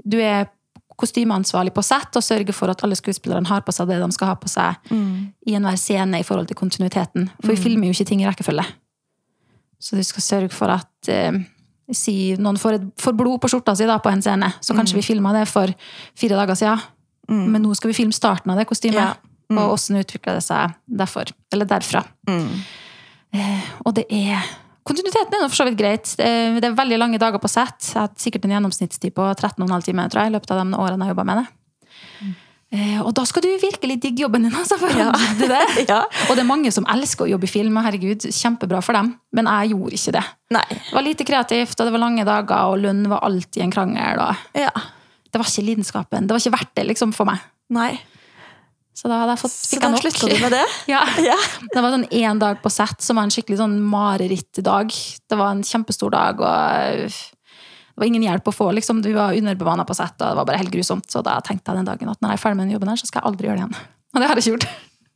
Du 0.00 0.16
er 0.16 0.48
kostymeansvarlig 1.00 1.72
på 1.76 1.82
sett 1.84 2.16
og 2.16 2.24
sørger 2.24 2.56
for 2.56 2.72
at 2.72 2.82
alle 2.84 2.96
skuespillerne 2.98 3.48
har 3.48 3.62
på 3.64 3.72
seg 3.72 3.88
det 3.88 3.98
de 4.02 4.08
skal 4.16 4.32
ha 4.32 4.36
på 4.40 4.50
seg 4.52 4.90
Mm. 4.90 5.32
i 5.46 5.54
enhver 5.56 5.78
scene 5.80 6.20
i 6.20 6.26
forhold 6.26 6.48
til 6.48 6.56
kontinuiteten. 6.56 7.30
For 7.40 7.52
vi 7.52 7.56
filmer 7.56 7.88
jo 7.88 7.96
ikke 7.96 8.08
ting 8.10 8.22
i 8.22 8.28
rekkefølge. 8.28 8.64
Så 9.80 9.96
du 9.96 10.02
skal 10.04 10.22
sørge 10.22 10.52
for 10.52 10.68
at 10.68 11.08
eh, 11.08 11.32
Si 11.96 12.34
noen 12.38 12.58
får, 12.60 12.78
et, 12.78 12.86
får 13.00 13.16
blod 13.18 13.40
på 13.42 13.50
skjorta 13.50 13.74
si 13.78 13.88
da, 13.88 13.98
på 14.02 14.12
en 14.12 14.22
scene, 14.22 14.52
så 14.62 14.76
kanskje 14.76 15.00
vi 15.00 15.06
filma 15.06 15.34
det 15.36 15.46
for 15.50 15.72
fire 16.18 16.38
dager 16.38 16.58
siden. 16.58 16.86
Mm. 17.30 17.44
Men 17.52 17.62
nå 17.64 17.74
skal 17.78 17.92
vi 17.92 17.98
filme 17.98 18.14
starten 18.14 18.52
av 18.52 18.60
det 18.60 18.68
kostymet. 18.70 19.00
Ja. 19.00 19.30
Mm. 19.50 19.58
Og 19.58 19.74
åssen 19.74 19.98
utvikla 19.98 20.36
det 20.36 20.44
seg 20.46 20.74
derfor. 20.86 21.30
Eller 21.50 21.66
derfra. 21.66 22.04
Mm. 22.30 22.60
Eh, 23.34 23.70
og 23.84 23.94
det 23.98 24.06
er 24.10 24.42
Kontinuiteten 24.90 25.36
er 25.36 25.50
for 25.50 25.60
så 25.60 25.66
vidt 25.68 25.76
greit. 25.78 26.08
Det 26.18 26.24
er, 26.26 26.72
veldig 26.74 26.96
lange 26.98 27.18
dager 27.20 27.38
på 27.38 27.50
sett. 27.52 27.92
Jeg 27.92 28.00
har 28.00 28.08
sikkert 28.18 28.46
en 28.46 28.54
gjennomsnittstid 28.56 29.12
på 29.14 29.26
13,5 29.36 29.84
timer 29.86 30.08
tror 30.10 30.24
jeg, 30.24 30.32
i 30.32 30.34
løpet 30.34 30.54
av 30.54 30.62
de 30.62 30.78
årene 30.80 31.06
jeg 31.06 31.12
jobba 31.12 31.26
med 31.28 31.42
det. 31.42 31.44
Eh, 32.70 33.00
og 33.02 33.10
da 33.18 33.24
skal 33.26 33.42
du 33.42 33.48
virkelig 33.58 33.96
digge 34.02 34.22
jobben 34.22 34.44
din, 34.46 34.54
altså! 34.54 34.76
For 34.78 34.92
Ja. 34.94 35.08
gidde 35.34 35.48
det. 35.50 35.62
Ja. 35.90 36.04
Og 36.28 36.36
det 36.36 36.44
er 36.44 36.46
mange 36.50 36.70
som 36.74 36.86
elsker 36.86 37.26
å 37.26 37.32
jobbe 37.32 37.48
i 37.48 37.50
film, 37.50 37.80
herregud, 37.82 38.28
kjempebra 38.30 38.78
for 38.84 38.94
dem. 38.94 39.16
Men 39.34 39.48
jeg 39.50 39.72
gjorde 39.72 39.98
ikke 39.98 40.14
det. 40.20 40.22
Nei. 40.54 40.62
Det 40.70 40.94
var 40.94 41.06
lite 41.06 41.26
kreativt, 41.26 41.74
og 41.80 41.88
det 41.88 41.94
var 41.96 42.04
lange 42.04 42.26
dager, 42.28 42.70
og 42.70 42.78
lønn 42.84 43.02
var 43.10 43.24
alltid 43.26 43.64
en 43.66 43.74
krangel. 43.74 44.22
Og 44.22 44.60
Ja. 44.62 44.70
det 45.32 45.42
var 45.42 45.50
ikke 45.50 45.66
lidenskapen. 45.66 46.26
Det 46.28 46.36
var 46.36 46.44
ikke 46.44 46.56
verdt 46.58 46.74
det 46.78 46.86
liksom 46.92 47.12
for 47.16 47.26
meg. 47.26 47.42
Nei. 47.70 47.90
Så 48.94 49.08
da 49.08 49.20
hadde 49.22 49.32
jeg 49.34 49.40
fått 49.40 49.54
fikk 49.70 49.82
jeg 49.86 49.90
nok. 49.94 50.02
slutta 50.04 50.28
du 50.28 50.40
med 50.42 50.52
det? 50.52 50.64
Ja. 50.94 51.02
Ja. 51.24 51.36
Det 51.74 51.82
var 51.82 51.94
sånn 51.94 52.06
én 52.10 52.38
dag 52.42 52.58
på 52.62 52.70
sett 52.70 53.02
som 53.02 53.16
var 53.18 53.26
en 53.26 53.30
skikkelig 53.34 53.58
sånn 53.62 53.78
marerittdag. 53.82 54.90
Det 55.30 55.38
var 55.38 55.54
en 55.54 55.62
kjempestor 55.66 56.10
dag, 56.14 56.38
og 56.42 57.20
det 58.00 58.06
var 58.06 58.08
ingen 58.08 58.24
hjelp 58.24 58.46
å 58.48 58.54
få. 58.56 58.70
liksom. 58.72 59.02
Du 59.04 59.10
var 59.12 59.36
underbemanna 59.36 59.84
på 59.84 59.92
sett, 59.94 60.16
og 60.16 60.24
det 60.32 60.36
var 60.40 60.46
bare 60.48 60.60
helt 60.62 60.72
grusomt. 60.72 61.04
Så 61.12 61.20
da 61.26 61.34
tenkte 61.44 61.68
jeg 61.74 61.82
den 61.82 61.88
dagen 61.90 62.08
at 62.08 62.20
når 62.24 62.32
jeg 62.32 62.38
er 62.40 62.42
ferdig 62.46 62.56
med 62.56 62.66
den 62.70 62.72
jobben 62.78 62.88
her, 62.88 62.96
så 62.96 63.06
skal 63.10 63.20
jeg 63.20 63.28
aldri 63.28 63.50
gjøre 63.50 63.58
det 63.60 63.66
igjen. 63.66 63.82
Og 64.14 64.22
det 64.22 64.26
har 64.30 64.40
jeg 64.40 64.42
ikke 64.46 64.54
gjort. 64.56 64.68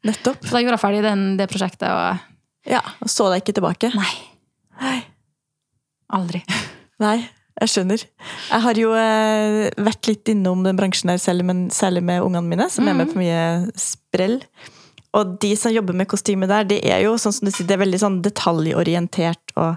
Nettopp. 0.05 0.45
Så 0.45 0.53
da 0.53 0.61
gjorde 0.61 0.77
jeg 0.77 0.83
ferdig 0.85 1.01
den, 1.07 1.23
det 1.41 1.47
prosjektet, 1.49 1.89
og 1.89 2.69
Ja, 2.69 2.83
Og 3.01 3.09
så 3.09 3.31
deg 3.33 3.41
ikke 3.43 3.57
tilbake? 3.57 3.91
nei, 3.97 4.13
Nei. 4.85 4.99
aldri. 6.13 6.43
Nei, 7.05 7.17
jeg 7.63 7.73
skjønner. 7.73 8.05
Jeg 8.51 8.63
har 8.67 8.79
jo 8.85 8.93
eh, 8.99 9.71
vært 9.89 10.09
litt 10.13 10.31
innom 10.35 10.63
den 10.67 10.77
bransjen 10.79 11.11
her 11.15 11.19
selv, 11.23 11.45
men 11.49 11.67
særlig 11.75 12.05
med 12.07 12.23
ungene 12.23 12.47
mine, 12.53 12.69
som 12.71 12.87
er 12.91 12.97
med 13.01 13.11
på 13.13 13.19
mye 13.23 13.41
sprell. 13.81 14.39
Og 15.15 15.37
de 15.43 15.53
som 15.59 15.71
jobber 15.75 15.95
med 15.95 16.09
kostyme 16.11 16.49
der, 16.51 16.67
det 16.67 16.81
er 16.91 17.05
jo 17.07 17.17
sånn 17.23 17.35
som 17.37 17.47
du 17.47 17.53
sier, 17.55 17.67
det 17.69 17.77
er 17.77 17.85
veldig 17.85 18.01
sånn 18.03 18.21
detaljorientert. 18.25 19.55
og 19.57 19.77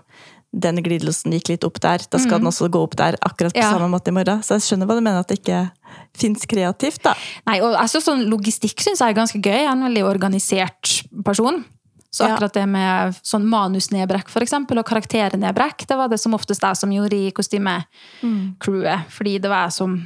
den 0.54 0.80
glidelsen 0.82 1.34
gikk 1.36 1.50
litt 1.52 1.64
opp 1.68 1.80
der, 1.84 2.00
da 2.10 2.18
skal 2.22 2.40
den 2.40 2.48
også 2.50 2.70
gå 2.72 2.80
opp 2.82 2.96
der 2.98 3.18
akkurat 3.22 3.54
på 3.54 3.60
Ja. 3.60 3.72
samme 3.74 3.90
måte 3.92 4.10
i 4.10 4.16
morgen. 4.16 4.40
Så 4.42 4.56
jeg 4.56 4.62
skjønner 4.66 4.88
hva 4.88 4.96
du 4.96 5.02
mener, 5.04 5.20
at 5.20 5.28
det 5.28 5.40
ikke 5.44 5.72
fins 6.18 6.46
kreativt, 6.48 7.02
da. 7.04 7.14
Nei, 7.46 7.60
og 7.62 7.76
altså, 7.76 8.00
sånn 8.02 8.24
Logistikk 8.32 8.80
syns 8.82 9.00
jeg 9.04 9.10
er 9.12 9.18
ganske 9.20 9.42
gøy. 9.42 9.52
Jeg 9.60 9.68
er 9.68 9.72
en 9.76 9.84
veldig 9.84 10.04
organisert 10.08 11.04
person. 11.24 11.66
Så 12.10 12.24
akkurat 12.26 12.54
det 12.56 12.64
med 12.72 13.14
sånn 13.22 13.44
manusnedbrekk 13.46 14.30
for 14.32 14.42
eksempel, 14.42 14.80
og 14.80 14.86
karakternedbrekk, 14.88 15.86
det 15.86 15.98
var 16.00 16.08
det 16.10 16.18
som 16.20 16.34
oftest 16.34 16.64
jeg 16.64 16.78
som 16.80 16.90
gjorde 16.90 17.14
i 17.14 17.32
kostymecrewet. 17.36 19.06
Fordi 19.14 19.38
det 19.44 19.50
var 19.52 19.68
jeg 19.68 19.74
som 19.74 19.98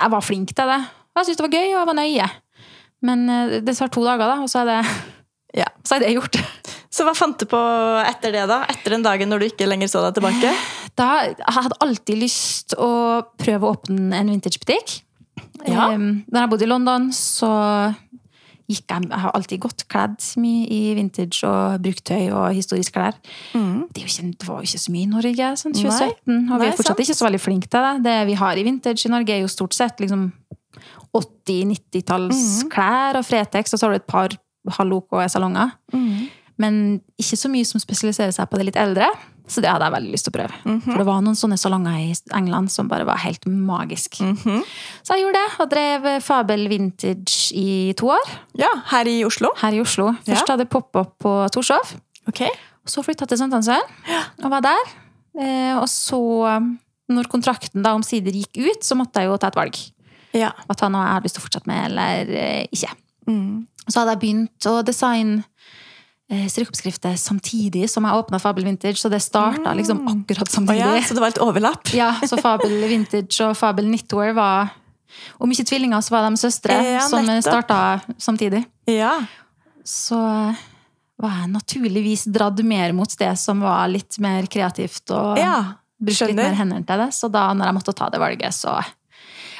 Jeg 0.00 0.10
var 0.10 0.20
flink 0.22 0.54
til 0.54 0.66
det. 0.70 0.78
Og 1.10 1.18
jeg 1.18 1.26
syntes 1.26 1.36
det 1.36 1.44
var 1.50 1.56
gøy, 1.58 1.66
og 1.74 1.78
jeg 1.80 1.86
var 1.90 1.96
nøye. 1.98 2.30
Men 3.02 3.24
eh, 3.28 3.60
det 3.60 3.76
tar 3.76 3.88
to 3.92 4.04
dager, 4.06 4.22
da, 4.30 4.36
og 4.40 4.48
så 4.48 4.60
er 4.62 4.64
det, 4.70 4.86
Ja. 5.58 5.66
så 5.84 5.96
er 5.96 5.98
det 6.04 6.14
gjort. 6.14 6.36
Så 6.90 7.04
hva 7.06 7.12
fant 7.14 7.38
du 7.38 7.46
på 7.46 7.58
etter 8.02 8.32
det, 8.34 8.48
da? 8.50 8.64
Etter 8.72 8.96
den 8.96 9.04
dagen 9.06 9.30
når 9.30 9.38
du 9.38 9.46
ikke 9.46 9.68
lenger 9.70 9.88
så 9.92 10.02
deg 10.08 10.18
tilbake? 10.20 10.54
Da, 11.00 11.06
jeg 11.30 11.54
hadde 11.54 11.76
alltid 11.80 12.18
lyst 12.18 12.74
å 12.76 13.22
prøve 13.40 13.64
å 13.64 13.70
åpne 13.76 14.18
en 14.18 14.28
vintagebutikk. 14.34 14.98
Ja. 15.64 15.86
Um, 15.94 16.24
da 16.28 16.42
jeg 16.42 16.50
bodde 16.50 16.66
i 16.66 16.68
London, 16.68 17.06
så 17.14 17.48
gikk 18.70 18.84
jeg 18.90 19.06
Jeg 19.08 19.18
har 19.22 19.32
alltid 19.34 19.62
gått 19.62 19.84
kledd 19.90 20.18
mye 20.42 20.66
i 20.70 20.80
vintage 20.98 21.40
og 21.46 21.78
bruktøy 21.82 22.26
og 22.34 22.50
historisk 22.58 22.92
klær. 22.98 23.16
Det, 23.54 24.02
er 24.02 24.04
jo 24.04 24.10
ikke, 24.10 24.26
det 24.42 24.48
var 24.50 24.60
jo 24.60 24.68
ikke 24.68 24.82
så 24.82 24.92
mye 24.92 25.06
i 25.06 25.10
Norge 25.14 25.48
sånn 25.62 25.74
2017, 25.78 26.10
og 26.10 26.26
vi 26.26 26.34
Mm. 26.34 26.66
Er 26.68 26.76
fortsatt 26.76 26.92
sant. 26.92 27.00
ikke 27.06 27.18
så 27.22 27.26
veldig 27.30 27.40
flinke 27.46 27.70
til 27.72 27.86
det. 27.86 27.94
Det 28.10 28.18
vi 28.28 28.36
har 28.42 28.60
i 28.60 28.66
vintage 28.66 29.06
i 29.06 29.12
Norge, 29.14 29.30
er 29.38 29.40
jo 29.46 29.48
stort 29.56 29.74
sett 29.78 30.02
liksom 30.04 30.28
80-90-tallsklær 31.16 33.14
Mm. 33.14 33.18
og 33.18 33.24
Fretex, 33.26 33.72
og 33.74 33.78
så 33.80 33.86
har 33.86 33.90
du 33.96 34.00
et 34.02 34.06
par 34.06 34.28
halvok-salonger. 34.76 35.72
Mm. 35.94 36.28
Men 36.60 37.00
ikke 37.20 37.38
så 37.40 37.48
mye 37.52 37.64
som 37.68 37.80
spesialiserer 37.80 38.34
seg 38.36 38.48
på 38.50 38.58
det 38.60 38.66
litt 38.70 38.80
eldre. 38.80 39.06
Så 39.50 39.62
det 39.64 39.70
hadde 39.72 39.82
jeg 39.88 39.94
veldig 39.96 40.12
lyst 40.12 40.26
til 40.28 40.30
å 40.30 40.36
prøve. 40.36 40.58
Mhm. 40.62 40.80
For 40.84 41.00
det 41.00 41.06
var 41.08 41.22
noen 41.26 41.38
sånne 41.38 41.56
salonger 41.58 41.96
i 41.98 42.12
England 42.38 42.70
som 42.70 42.86
bare 42.90 43.06
var 43.08 43.18
helt 43.24 43.42
magisk. 43.50 44.20
Mhm. 44.22 44.60
Så 45.02 45.16
jeg 45.16 45.24
gjorde 45.24 45.40
det, 45.40 45.48
og 45.64 45.70
drev 45.72 46.22
Fabel 46.22 46.68
Vintage 46.70 47.50
i 47.58 47.92
to 47.98 48.12
år. 48.14 48.30
Ja, 48.60 48.70
her 48.92 49.08
i 49.10 49.24
Oslo. 49.26 49.50
Her 49.58 49.72
i 49.74 49.80
Oslo. 49.82 50.12
Først 50.22 50.46
Ja. 50.46 50.52
hadde 50.54 50.66
jeg 50.68 50.70
pop-up 50.70 51.18
på 51.18 51.32
Torshov. 51.50 51.96
Ok. 52.28 52.44
Så 52.86 53.02
flytta 53.02 53.22
jeg 53.26 53.28
til 53.30 53.38
Sankthansøy 53.38 53.80
og 54.44 54.50
var 54.50 54.60
der. 54.60 54.84
Eh, 55.40 55.74
og 55.78 55.86
så, 55.88 56.20
når 57.10 57.26
kontrakten 57.28 57.82
da 57.82 57.94
omsider 57.94 58.32
gikk 58.32 58.56
ut, 58.70 58.82
så 58.82 58.94
måtte 58.96 59.14
jeg 59.20 59.26
jo 59.30 59.36
ta 59.36 59.48
et 59.48 59.54
valg. 59.56 59.76
Ja. 60.32 60.52
Og 60.68 60.76
ta 60.76 60.88
noe 60.88 61.02
jeg 61.04 61.14
hadde 61.14 61.24
lyst 61.24 61.34
til 61.34 61.42
å 61.42 61.48
fortsette 61.48 61.66
med, 61.66 61.90
eller 61.90 62.30
eh, 62.36 62.66
ikke. 62.72 62.90
Mm. 63.26 63.66
Så 63.88 63.98
hadde 64.00 64.14
jeg 64.14 64.20
begynt 64.20 64.66
å 64.70 64.82
designe 64.84 65.44
strikkeoppskrifter 66.30 67.16
samtidig 67.18 67.88
som 67.90 68.04
jeg 68.06 68.18
åpna 68.22 68.38
Fabel 68.38 68.64
Vintage, 68.64 69.00
så 69.00 69.08
det 69.10 69.18
starta 69.24 69.72
liksom 69.74 70.04
akkurat 70.06 70.50
samtidig. 70.50 70.82
samtidig. 70.82 71.00
ja, 71.02 71.08
så 71.08 71.14
det 71.14 71.20
var 71.24 71.32
et 71.32 71.40
overlapp? 71.42 71.94
Ja, 71.94 72.10
så 72.26 72.38
Fabel 72.38 72.76
Vintage 72.92 73.48
og 73.48 73.56
Fabel 73.58 73.88
Knitwear 73.90 74.36
var 74.38 74.76
Om 75.42 75.50
ikke 75.50 75.66
tvillinger, 75.66 76.00
så 76.06 76.14
var 76.14 76.28
de 76.28 76.38
søstre 76.38 76.74
Ja, 76.86 77.00
som 77.02 77.26
starta 77.42 78.00
samtidig. 78.14 78.62
Ja. 78.86 79.16
Så 79.82 80.20
var 81.20 81.34
jeg 81.40 81.50
naturligvis 81.50 82.24
dratt 82.30 82.62
mer 82.62 82.94
mot 82.96 83.18
det 83.18 83.32
som 83.36 83.60
var 83.64 83.90
litt 83.90 84.20
mer 84.22 84.46
kreativt 84.46 85.10
og 85.10 85.40
ja. 85.40 85.56
brukte 85.98 86.30
litt 86.30 86.38
mer 86.38 86.54
hender 86.54 86.86
til 86.86 87.02
det. 87.02 87.10
Så 87.16 87.28
da 87.28 87.48
når 87.52 87.72
jeg 87.72 87.78
måtte 87.80 87.96
ta 87.98 88.08
det 88.12 88.22
valget, 88.22 88.54
så 88.54 88.78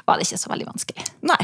var 0.06 0.20
det 0.20 0.28
ikke 0.28 0.38
så 0.38 0.52
veldig 0.54 0.70
vanskelig. 0.70 1.08
Nei. 1.26 1.42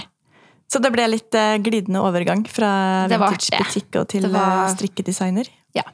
Så 0.69 0.81
det 0.83 0.91
ble 0.93 1.05
litt 1.09 1.35
eh, 1.39 1.57
glidende 1.63 2.01
overgang 2.03 2.43
fra 2.51 2.71
vintagebutikk 3.11 4.01
og 4.01 4.09
til 4.11 4.27
var- 4.33 4.65
eh, 4.67 4.75
strikkedesigner? 4.75 5.47
Ja. 5.75 5.85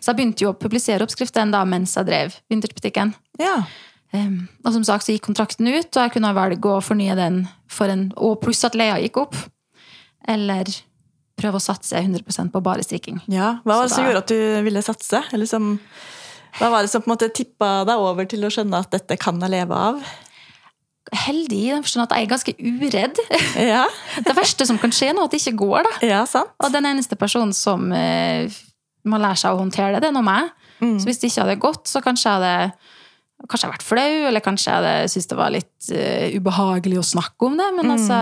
Så 0.00 0.10
jeg 0.12 0.16
begynte 0.18 0.42
jo 0.44 0.52
å 0.52 0.58
publisere 0.58 1.00
oppskriften 1.06 1.52
da 1.54 1.64
mens 1.64 1.94
jeg 1.96 2.06
drev 2.06 2.34
vintagebutikken. 2.50 3.14
Ja. 3.38 3.62
Um, 4.12 4.48
og 4.64 4.72
som 4.72 4.84
sagt 4.84 5.04
så 5.04 5.12
gikk 5.14 5.26
kontrakten 5.28 5.68
ut, 5.68 5.90
og 5.96 6.02
jeg 6.02 6.12
kunne 6.14 6.32
velge 6.34 6.64
å 6.72 6.80
fornye 6.82 7.14
den 7.16 7.42
for 7.68 7.88
en 7.92 8.06
Og 8.16 8.40
pluss 8.40 8.64
at 8.64 8.74
leia 8.74 8.96
gikk 9.02 9.18
opp. 9.20 9.34
Eller 10.26 10.64
prøve 11.38 11.60
å 11.60 11.62
satse 11.62 11.94
100% 12.00 12.50
på 12.50 12.62
bare 12.62 12.82
strikking. 12.82 13.20
ja. 13.28 13.58
Hva 13.64 13.76
var 13.78 13.82
det 13.86 13.92
som 13.92 14.04
da- 14.04 14.10
gjorde 14.10 14.22
at 14.24 14.26
du 14.32 14.62
ville 14.64 14.82
satse? 14.82 15.22
Eller 15.32 15.46
som 15.46 15.78
Hva 16.58 16.70
var 16.70 16.82
det 16.82 16.90
som 16.90 17.02
på 17.02 17.06
en 17.10 17.16
måte 17.16 17.28
tippa 17.32 17.84
deg 17.86 17.96
over 17.96 18.24
til 18.26 18.40
å 18.40 18.50
skjønne 18.50 18.80
at 18.80 18.90
dette 18.90 19.16
kan 19.20 19.38
jeg 19.40 19.50
leve 19.50 19.70
av? 19.72 20.02
Heldig 21.14 21.58
i 21.64 21.70
den 21.72 21.82
forstand 21.86 22.04
at 22.06 22.14
jeg 22.16 22.26
er 22.26 22.32
ganske 22.34 22.54
uredd. 22.58 23.20
Ja, 23.72 23.84
Det 24.24 24.34
verste 24.36 24.66
som 24.68 24.78
kan 24.82 24.92
skje, 24.94 25.10
er 25.14 25.20
at 25.22 25.32
det 25.34 25.40
ikke 25.42 25.56
går. 25.64 25.88
da. 25.88 25.94
ja 26.06 26.22
sant? 26.28 26.52
Og 26.64 26.72
den 26.74 26.86
eneste 26.90 27.16
personen 27.16 27.54
som 27.56 27.90
eh, 27.96 28.48
må 29.08 29.18
lære 29.22 29.38
seg 29.40 29.54
å 29.56 29.60
håndtere 29.62 29.94
det, 29.96 30.02
det 30.04 30.10
er 30.12 30.16
nå 30.18 30.22
meg. 30.26 30.50
Mm. 30.82 30.96
Så 31.00 31.08
hvis 31.08 31.18
det 31.22 31.30
ikke 31.32 31.42
hadde 31.46 31.58
gått, 31.62 31.88
så 31.90 32.02
kanskje 32.04 32.28
jeg 32.30 32.38
hadde 32.42 32.94
Kanskje 33.38 33.68
jeg 33.68 33.70
hadde 33.70 33.76
vært 33.76 33.86
flau, 33.86 34.14
eller 34.26 34.42
kanskje 34.42 34.66
jeg 34.66 34.74
hadde 34.80 35.10
syntes 35.12 35.28
det 35.30 35.36
var 35.38 35.52
litt 35.54 35.90
uh, 35.94 36.24
ubehagelig 36.34 36.96
å 36.98 37.04
snakke 37.06 37.46
om 37.46 37.54
det. 37.54 37.68
Men 37.76 37.86
Mm. 37.86 37.92
altså, 37.94 38.16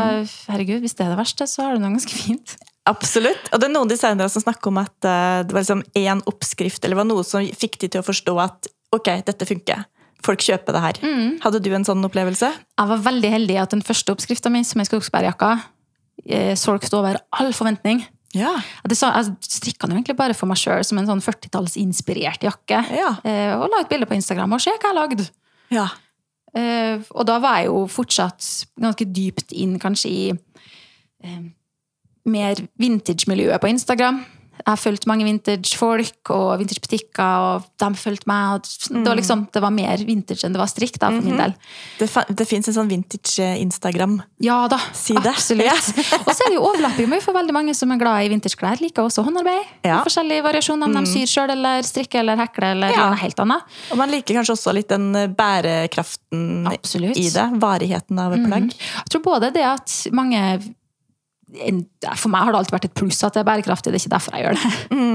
herregud, 0.53 0.83
hvis 0.85 0.93
det 0.99 1.07
er 1.07 1.15
det 1.15 1.17
verste, 1.23 1.47
så 1.49 1.63
har 1.65 1.73
det 1.73 1.81
noe 1.81 1.95
ganske 1.95 2.13
fint. 2.13 2.53
Absolutt. 2.85 3.49
Og 3.49 3.63
det 3.63 3.71
er 3.71 3.73
noen 3.73 3.89
designere 3.89 4.29
som 4.29 4.45
snakker 4.45 4.69
om 4.69 4.83
at 4.83 4.93
uh, 5.09 5.41
det 5.41 5.57
var 5.57 5.65
liksom 5.65 5.81
én 5.97 6.21
oppskrift, 6.29 6.85
eller 6.85 7.01
var 7.01 7.09
noe 7.09 7.25
som 7.25 7.41
fikk 7.49 7.79
de 7.81 7.89
til 7.95 8.05
å 8.05 8.07
forstå 8.07 8.35
at 8.45 8.69
ok, 8.93 9.09
dette 9.25 9.49
funker. 9.49 9.87
Folk 10.27 10.43
kjøper 10.43 10.75
det 10.75 10.83
her. 10.83 11.01
Hadde 11.45 11.63
du 11.63 11.71
en 11.77 11.87
sånn 11.87 12.05
opplevelse? 12.07 12.51
Jeg 12.51 12.91
var 12.91 13.03
veldig 13.05 13.31
heldig 13.31 13.59
at 13.63 13.75
den 13.77 13.85
første 13.87 14.15
oppskrifta 14.15 14.51
mi, 14.53 14.65
som 14.67 14.83
er 14.83 14.89
skogsbærjakka, 14.89 15.51
eh, 16.27 16.55
solgte 16.59 16.99
over 16.99 17.21
all 17.39 17.53
forventning. 17.55 18.03
Ja. 18.37 18.57
Det 18.85 18.99
jeg 18.99 19.37
strikka 19.47 19.87
den 19.87 20.01
egentlig 20.01 20.17
bare 20.19 20.35
for 20.35 20.51
meg 20.51 20.59
sjøl, 20.61 20.83
som 20.85 20.99
en 20.99 21.07
sånn 21.09 21.23
40-tallsinspirert 21.25 22.43
jakke. 22.45 22.83
Ja. 22.93 23.15
Eh, 23.25 23.55
og 23.55 23.71
la 23.71 23.85
ut 23.85 23.93
bilde 23.93 24.09
på 24.11 24.19
Instagram 24.19 24.53
og 24.53 24.65
se 24.65 24.75
hva 24.75 24.91
jeg 24.91 25.01
lagde. 25.01 25.31
ja. 25.71 25.89
Eh, 26.57 27.03
og 27.13 27.27
da 27.29 27.35
var 27.39 27.59
jeg 27.59 27.67
jo 27.67 27.83
fortsatt 27.93 28.47
ganske 28.81 29.05
dypt 29.13 29.53
inn 29.53 29.75
kanskje 29.79 30.09
i 30.09 30.21
mer 32.25 32.57
vintage-miljøet 32.81 33.61
på 33.61 33.69
Instagram. 33.69 34.23
Jeg 34.57 34.67
har 34.73 34.79
fulgt 34.81 35.07
mange 35.07 35.27
vintage-folk 35.29 36.31
og 36.35 36.59
vintage-butikker, 36.63 37.43
og 37.47 37.67
de 37.83 37.89
fulgte 38.01 38.27
meg. 38.31 38.65
Det, 38.89 39.03
var 39.07 39.19
liksom, 39.19 39.45
det 39.55 39.63
var 39.63 39.75
mer 39.75 40.03
vintage 40.09 40.47
enn 40.47 40.57
det 40.57 40.61
var 40.63 40.71
strikk, 40.71 40.97
da, 41.03 41.11
for 41.15 41.23
min 41.27 41.39
del. 41.39 41.53
Det, 42.01 42.09
det 42.41 42.47
fins 42.49 42.69
en 42.73 42.77
sånn 42.79 42.91
vintage-Instagram-side. 42.91 44.25
Ja 44.47 44.59
da, 44.71 44.79
absolutt. 44.81 45.27
absolutt. 45.31 46.23
og 46.27 46.33
så 46.33 46.47
er 46.47 46.53
det 46.53 46.57
jo 46.59 46.65
overlapping 46.67 47.13
for 47.25 47.37
veldig 47.37 47.55
mange 47.57 47.75
som 47.77 47.93
er 47.95 48.01
glad 48.01 48.27
i 48.27 48.31
vintage-klær. 48.33 48.81
Liker 48.85 49.07
også 49.07 49.25
håndarbeid. 49.27 49.71
Ja. 49.87 50.01
Forskjellige 50.07 50.45
variasjoner, 50.47 50.91
om 50.91 50.97
de 50.99 51.11
syr 51.11 51.31
sjøl 51.31 51.55
eller 51.57 51.87
strikker 51.87 52.23
eller 52.25 52.41
hekler 52.41 52.73
eller 52.77 52.97
Ja. 52.97 53.09
noe 53.13 53.21
helt 53.21 53.39
annet. 53.43 53.77
Og 53.93 54.01
man 54.01 54.13
liker 54.13 54.39
kanskje 54.41 54.57
også 54.57 54.75
litt 54.77 54.89
den 54.93 55.09
eh, 55.17 55.29
bærekraften 55.29 56.67
Absolutt. 56.73 57.17
i 57.21 57.29
det. 57.33 57.47
Varigheten 57.63 58.19
av 58.23 58.35
et 58.37 58.45
plagg. 58.47 58.73
Jeg 58.73 59.13
tror 59.13 59.25
både 59.25 59.53
det 59.55 59.65
at 59.67 59.95
mange 60.17 60.43
For 61.47 62.29
meg 62.33 62.43
har 62.43 62.53
det 62.53 62.59
alltid 62.59 62.75
vært 62.75 62.89
et 62.89 62.97
pluss 62.99 63.21
at 63.23 63.37
det 63.37 63.43
er 63.45 63.47
bærekraftig. 63.47 63.93
Det 63.93 64.01
er 64.01 64.03
ikke 64.03 64.15
derfor 64.17 64.35
jeg 64.35 64.47
gjør 64.47 64.57
det. 64.59 64.71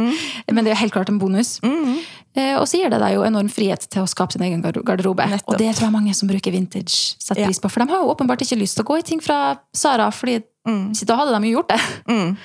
Men 0.55 0.63
det 0.65 0.71
er 0.71 0.79
helt 0.79 0.93
klart 0.95 1.11
en 1.11 1.19
bonus. 1.19 1.57
Eh, 1.63 2.55
Og 2.55 2.63
så 2.71 2.79
gir 2.79 2.91
det 2.93 3.01
deg 3.03 3.17
jo 3.17 3.25
enorm 3.27 3.49
frihet 3.51 3.83
til 3.91 4.05
å 4.05 4.09
skape 4.09 4.37
sin 4.37 4.45
egen 4.47 4.63
garderobe. 4.63 5.27
Nettopp. 5.27 5.51
Og 5.51 5.59
det 5.59 5.73
tror 5.75 5.89
jeg 5.89 5.95
mange 5.97 6.15
som 6.15 6.31
bruker 6.31 6.55
vintage, 6.55 7.17
setter 7.19 7.43
Ja. 7.43 7.49
pris 7.51 7.59
på. 7.59 7.69
For 7.71 7.83
de 7.83 7.91
har 7.91 8.03
jo 8.03 8.13
åpenbart 8.13 8.41
ikke 8.45 8.59
lyst 8.61 8.79
til 8.79 8.85
å 8.85 8.89
gå 8.93 8.99
i 8.99 9.05
ting 9.11 9.19
fra 9.19 9.57
Sara, 9.75 10.09
Fordi 10.11 10.39
mm. 10.67 10.93
da 11.05 11.19
hadde 11.19 11.35
de 11.35 11.51
jo 11.51 11.59
gjort 11.59 11.73
det. 11.75 11.81
Mm. 12.07 12.37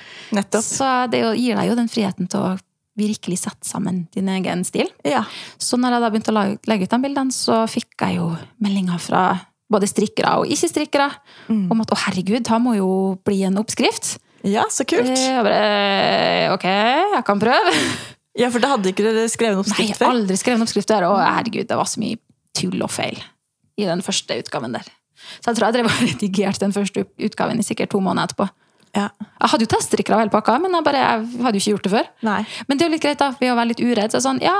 Så 0.61 1.09
det 1.11 1.23
gir 1.39 1.55
deg 1.55 1.69
jo 1.69 1.75
den 1.79 1.87
friheten 1.87 2.27
til 2.27 2.39
å 2.43 2.57
virkelig 2.97 3.39
sette 3.45 3.63
sammen 3.67 4.07
din 4.13 4.27
egen 4.27 4.63
stil. 4.65 4.89
Ja. 5.05 5.23
Så 5.61 5.77
når 5.77 5.95
jeg 5.95 6.01
da 6.01 6.09
begynte 6.09 6.33
å 6.33 6.57
legge 6.67 6.83
ut 6.87 6.89
de 6.95 6.99
bildene, 7.03 7.31
så 7.31 7.63
fikk 7.69 7.93
jeg 8.01 8.17
jo 8.17 8.31
meldinger 8.59 8.99
fra 8.99 9.23
både 9.71 9.87
strikkere 9.89 10.35
og 10.41 10.47
ikke-strikkere 10.53 11.09
om 11.51 11.81
at 11.83 11.91
å 11.91 11.97
herregud, 12.05 12.43
det 12.47 12.59
må 12.63 12.75
jo 12.77 12.89
bli 13.27 13.41
en 13.47 13.57
oppskrift. 13.59 14.17
ja, 14.47 14.63
så 14.71 14.85
kult. 14.87 15.09
Eh, 15.09 15.25
Jeg 15.27 15.43
bare, 15.43 16.53
ok, 16.55 16.67
jeg 17.17 17.23
kan 17.27 17.39
prøve. 17.41 17.73
Ja, 18.37 18.51
for 18.53 18.61
da 18.63 18.75
hadde 18.75 18.91
ikke 18.93 19.03
dere 19.03 19.25
skrevet 19.33 19.57
en 19.57 19.63
oppskrift 19.63 19.97
jeg 19.97 20.05
Nei, 20.07 20.13
aldri 20.13 20.37
skrevet 20.37 20.59
en 20.61 20.67
oppskrift 20.67 20.87
der, 20.91 21.07
og 21.09 21.17
herregud, 21.19 21.65
det 21.67 21.77
var 21.79 21.89
så 21.89 21.99
mye 21.99 22.19
tull 22.57 22.81
og 22.85 22.91
feil 22.93 23.17
i 23.77 23.85
den 23.85 24.01
første 24.05 24.37
utgaven 24.39 24.73
der. 24.77 24.85
Så 25.41 25.49
jeg 25.51 25.57
tror 25.57 25.65
jeg 25.67 25.75
drev 25.79 25.89
og 25.89 25.99
redigerte 26.07 26.63
den 26.63 26.73
første 26.75 27.03
utgaven 27.27 27.59
i 27.59 27.65
sikkert 27.65 27.89
to 27.91 27.99
måneder 27.99 28.29
etterpå. 28.29 28.47
Ja. 28.95 29.09
Jeg 29.41 29.49
hadde 29.51 29.65
jo 29.67 29.71
teststrikkere 29.73 30.15
og 30.15 30.21
hele 30.23 30.33
pakka, 30.33 30.55
men 30.63 30.73
jeg, 30.73 30.85
bare, 30.85 31.01
jeg 31.03 31.43
hadde 31.43 31.57
jo 31.59 31.63
ikke 31.65 31.73
gjort 31.75 31.83
det 31.89 31.91
før. 31.97 32.07
Nei. 32.25 32.39
Men 32.69 32.77
det 32.77 32.85
er 32.85 32.89
jo 32.89 32.93
litt 32.95 33.03
greit, 33.03 33.19
da, 33.19 33.31
ved 33.41 33.51
å 33.51 33.57
være 33.59 33.71
litt 33.73 33.83
uredd. 33.83 34.13
Så 34.15 34.21
sånn, 34.23 34.39
ja, 34.41 34.55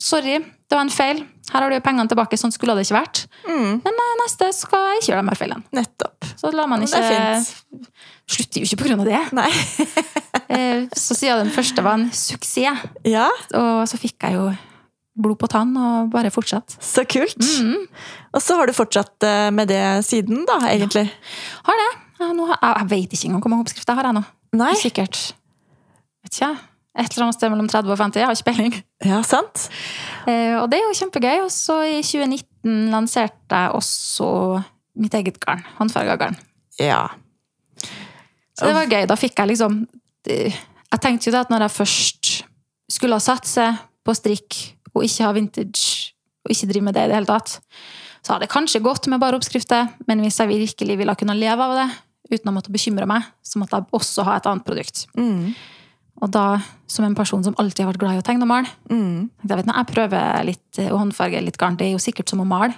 sorry, 0.00 0.38
det 0.68 0.76
var 0.76 0.84
en 0.84 0.92
feil. 0.92 1.24
Her 1.48 1.64
har 1.64 1.72
du 1.72 1.78
pengene 1.80 2.08
tilbake, 2.10 2.36
sånn 2.38 2.52
skulle 2.52 2.74
det 2.76 2.84
ikke 2.86 2.98
vært. 2.98 3.22
Mm. 3.48 3.78
Men 3.84 4.00
eh, 4.04 4.14
neste 4.22 4.50
skal 4.52 4.84
jeg 4.90 5.00
ikke 5.00 5.10
gjøre 5.12 5.22
den 5.22 5.30
her 5.32 5.38
feilene. 5.40 5.64
Nettopp. 5.78 6.26
Så 6.38 6.50
lar 6.52 6.68
man 6.70 6.84
ikke 6.84 7.00
er. 7.00 7.46
Slutter 8.28 8.60
jo 8.60 8.68
ikke 8.68 8.80
på 8.82 8.88
grunn 8.90 9.02
av 9.04 9.10
det. 9.12 9.22
Nei. 9.36 9.50
Eh, 10.48 10.86
Så 10.96 11.12
siden 11.12 11.42
den 11.42 11.50
første 11.52 11.82
var 11.84 11.98
en 11.98 12.06
suksess, 12.14 12.84
Ja, 13.04 13.26
og 13.58 13.82
så 13.90 13.98
fikk 14.00 14.24
jeg 14.24 14.38
jo 14.38 14.46
blod 15.20 15.36
på 15.42 15.48
tann 15.50 15.74
og 15.76 16.08
bare 16.14 16.30
fortsatt. 16.32 16.72
så 16.80 17.02
kult. 17.04 17.36
Mm. 17.36 17.82
Og 18.32 18.40
så 18.40 18.56
har 18.56 18.66
du 18.70 18.72
fortsatt 18.72 19.26
eh, 19.28 19.50
med 19.52 19.68
det 19.68 19.82
siden, 20.06 20.46
da, 20.48 20.56
egentlig. 20.70 21.04
Har 21.68 21.76
det. 21.82 21.88
Jeg, 22.22 22.32
nå 22.38 22.46
har, 22.48 22.58
jeg 22.80 22.88
vet 22.94 23.12
ikke 23.18 23.28
engang 23.28 23.44
hvor 23.44 23.52
mange 23.52 23.66
oppskrifter 23.66 23.92
jeg 23.92 24.00
har 24.00 24.08
jeg 24.08 24.16
nå. 24.16 24.24
Nei. 24.62 24.72
Sikkert 24.80 25.20
vet 26.24 26.32
ikke, 26.32 26.48
jeg. 26.48 26.56
Et 26.98 27.12
eller 27.12 27.28
annet 27.28 27.38
sted 27.38 27.52
mellom 27.52 27.68
30 27.70 27.94
og 27.94 28.00
50. 28.00 28.20
Jeg 28.20 28.26
har 28.28 28.36
ikke 28.36 28.48
peiling. 28.50 28.76
Ja, 29.06 29.20
sant? 29.26 29.68
Eh, 30.26 30.56
og 30.58 30.66
det 30.70 30.80
er 30.80 30.88
jo 30.88 30.96
kjempegøy. 30.98 31.44
Og 31.44 31.52
så 31.54 31.78
i 31.86 32.00
2019 32.02 32.90
lanserte 32.92 33.62
jeg 33.62 33.76
også 33.78 34.30
mitt 34.98 35.14
eget 35.14 35.38
garn. 35.42 35.62
Håndfarga 35.78 36.18
garn. 36.18 36.38
Ja. 36.82 37.04
Så 38.58 38.66
det 38.66 38.74
var 38.74 38.90
gøy. 38.90 39.06
Da 39.06 39.18
fikk 39.18 39.38
jeg 39.38 39.52
liksom 39.54 39.84
Jeg 40.28 41.00
tenkte 41.00 41.28
jo 41.28 41.32
det 41.32 41.44
at 41.46 41.52
når 41.52 41.64
jeg 41.64 41.76
først 41.76 42.32
skulle 42.90 43.16
ha 43.16 43.22
satse 43.22 43.64
på 44.04 44.14
strikk 44.16 44.56
og 44.96 45.04
ikke 45.06 45.24
ha 45.24 45.32
vintage, 45.36 46.12
og 46.44 46.52
ikke 46.52 46.68
drive 46.72 46.84
med 46.84 46.96
det 46.96 47.04
i 47.06 47.10
det 47.10 47.16
hele 47.16 47.28
tatt, 47.28 47.58
så 48.24 48.34
hadde 48.34 48.46
det 48.46 48.52
kanskje 48.52 48.82
gått 48.84 49.06
med 49.08 49.20
bare 49.22 49.38
oppskrifter, 49.38 49.92
men 50.08 50.24
hvis 50.24 50.40
jeg 50.40 50.50
virkelig 50.50 50.96
ville 51.00 51.14
kunne 51.20 51.36
leve 51.38 51.64
av 51.64 51.74
det 51.78 51.88
uten 52.32 52.50
å 52.50 52.54
måtte 52.56 52.72
bekymre 52.72 53.06
meg, 53.08 53.28
så 53.44 53.60
måtte 53.60 53.78
jeg 53.78 53.88
også 53.96 54.24
ha 54.26 54.36
et 54.36 54.48
annet 54.50 54.66
produkt. 54.66 55.04
Mm. 55.16 55.54
Og 56.20 56.30
da, 56.34 56.58
som 56.90 57.04
en 57.06 57.14
person 57.14 57.44
som 57.46 57.54
alltid 57.58 57.84
har 57.84 57.92
vært 57.92 58.00
glad 58.02 58.16
i 58.16 58.20
å 58.22 58.26
tegne 58.26 58.42
og 58.42 58.50
male, 58.50 58.70
Mm. 58.90 59.30
jeg 59.46 59.56
vet, 59.60 59.66
jeg 59.70 59.86
prøver 59.92 60.44
litt 60.44 60.78
eh, 60.78 60.90
å 60.90 60.98
håndfarge 60.98 61.42
litt 61.44 61.58
garn. 61.60 61.76
Det 61.78 61.86
er 61.86 61.92
jo 61.94 62.02
sikkert 62.02 62.28
som 62.28 62.40
å 62.42 62.46
male. 62.48 62.74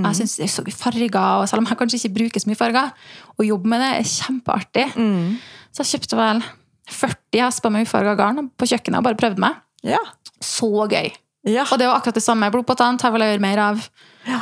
Jeg 0.00 0.16
synes 0.16 0.36
det 0.38 0.44
er 0.46 0.52
så 0.54 0.62
farger, 0.72 1.40
og 1.42 1.48
selv 1.50 1.60
om 1.60 1.66
jeg 1.68 1.76
kanskje 1.76 1.98
ikke 2.00 2.14
bruker 2.14 2.40
så 2.40 2.48
mye 2.48 2.56
farger, 2.56 2.92
å 3.36 3.44
jobbe 3.44 3.68
med 3.68 3.82
det 3.84 3.90
er 3.98 4.06
kjempeartig. 4.08 4.86
Mm. 4.96 5.34
Så 5.76 5.82
jeg 5.84 5.90
kjøpte 6.00 6.16
vel 6.16 6.40
40 6.88 7.42
hesper 7.44 7.70
med 7.74 7.84
ufarga 7.84 8.14
garn 8.16 8.48
på 8.56 8.68
kjøkkenet 8.70 8.96
og 9.02 9.04
bare 9.04 9.18
prøvde 9.20 9.42
meg. 9.44 9.58
Ja. 9.84 10.00
Så 10.40 10.70
gøy! 10.88 11.10
Ja. 11.48 11.66
Og 11.70 11.78
det 11.80 11.86
var 11.88 11.98
akkurat 12.00 12.16
det 12.16 12.24
samme. 12.24 12.48
Blod 12.52 12.66
på 12.68 12.76
tann, 12.76 12.96
vil 13.00 13.20
jeg 13.26 13.34
gjøre 13.36 13.44
mer 13.44 13.58
av? 13.66 13.84
ja. 14.28 14.40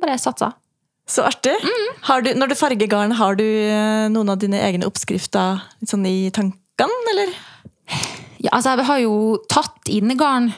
Bare 0.00 0.16
satsa. 0.20 0.54
Så 1.10 1.24
artig. 1.26 1.52
Mm. 1.60 1.86
Har 2.06 2.22
du, 2.24 2.30
når 2.38 2.52
du 2.52 2.54
farger 2.56 2.88
garn, 2.88 3.12
har 3.18 3.34
du 3.36 3.44
eh, 3.44 4.06
noen 4.12 4.30
av 4.32 4.38
dine 4.40 4.60
egne 4.62 4.86
oppskrifter 4.88 5.60
sånn 5.84 6.06
i 6.08 6.30
tankene, 6.82 7.14
eller? 7.14 7.38
Ja, 8.40 8.54
altså 8.56 8.74
jeg 8.78 8.88
har 8.88 9.00
jo 9.04 9.14
tatt 9.52 9.90
inn 9.92 10.14
garn 10.18 10.50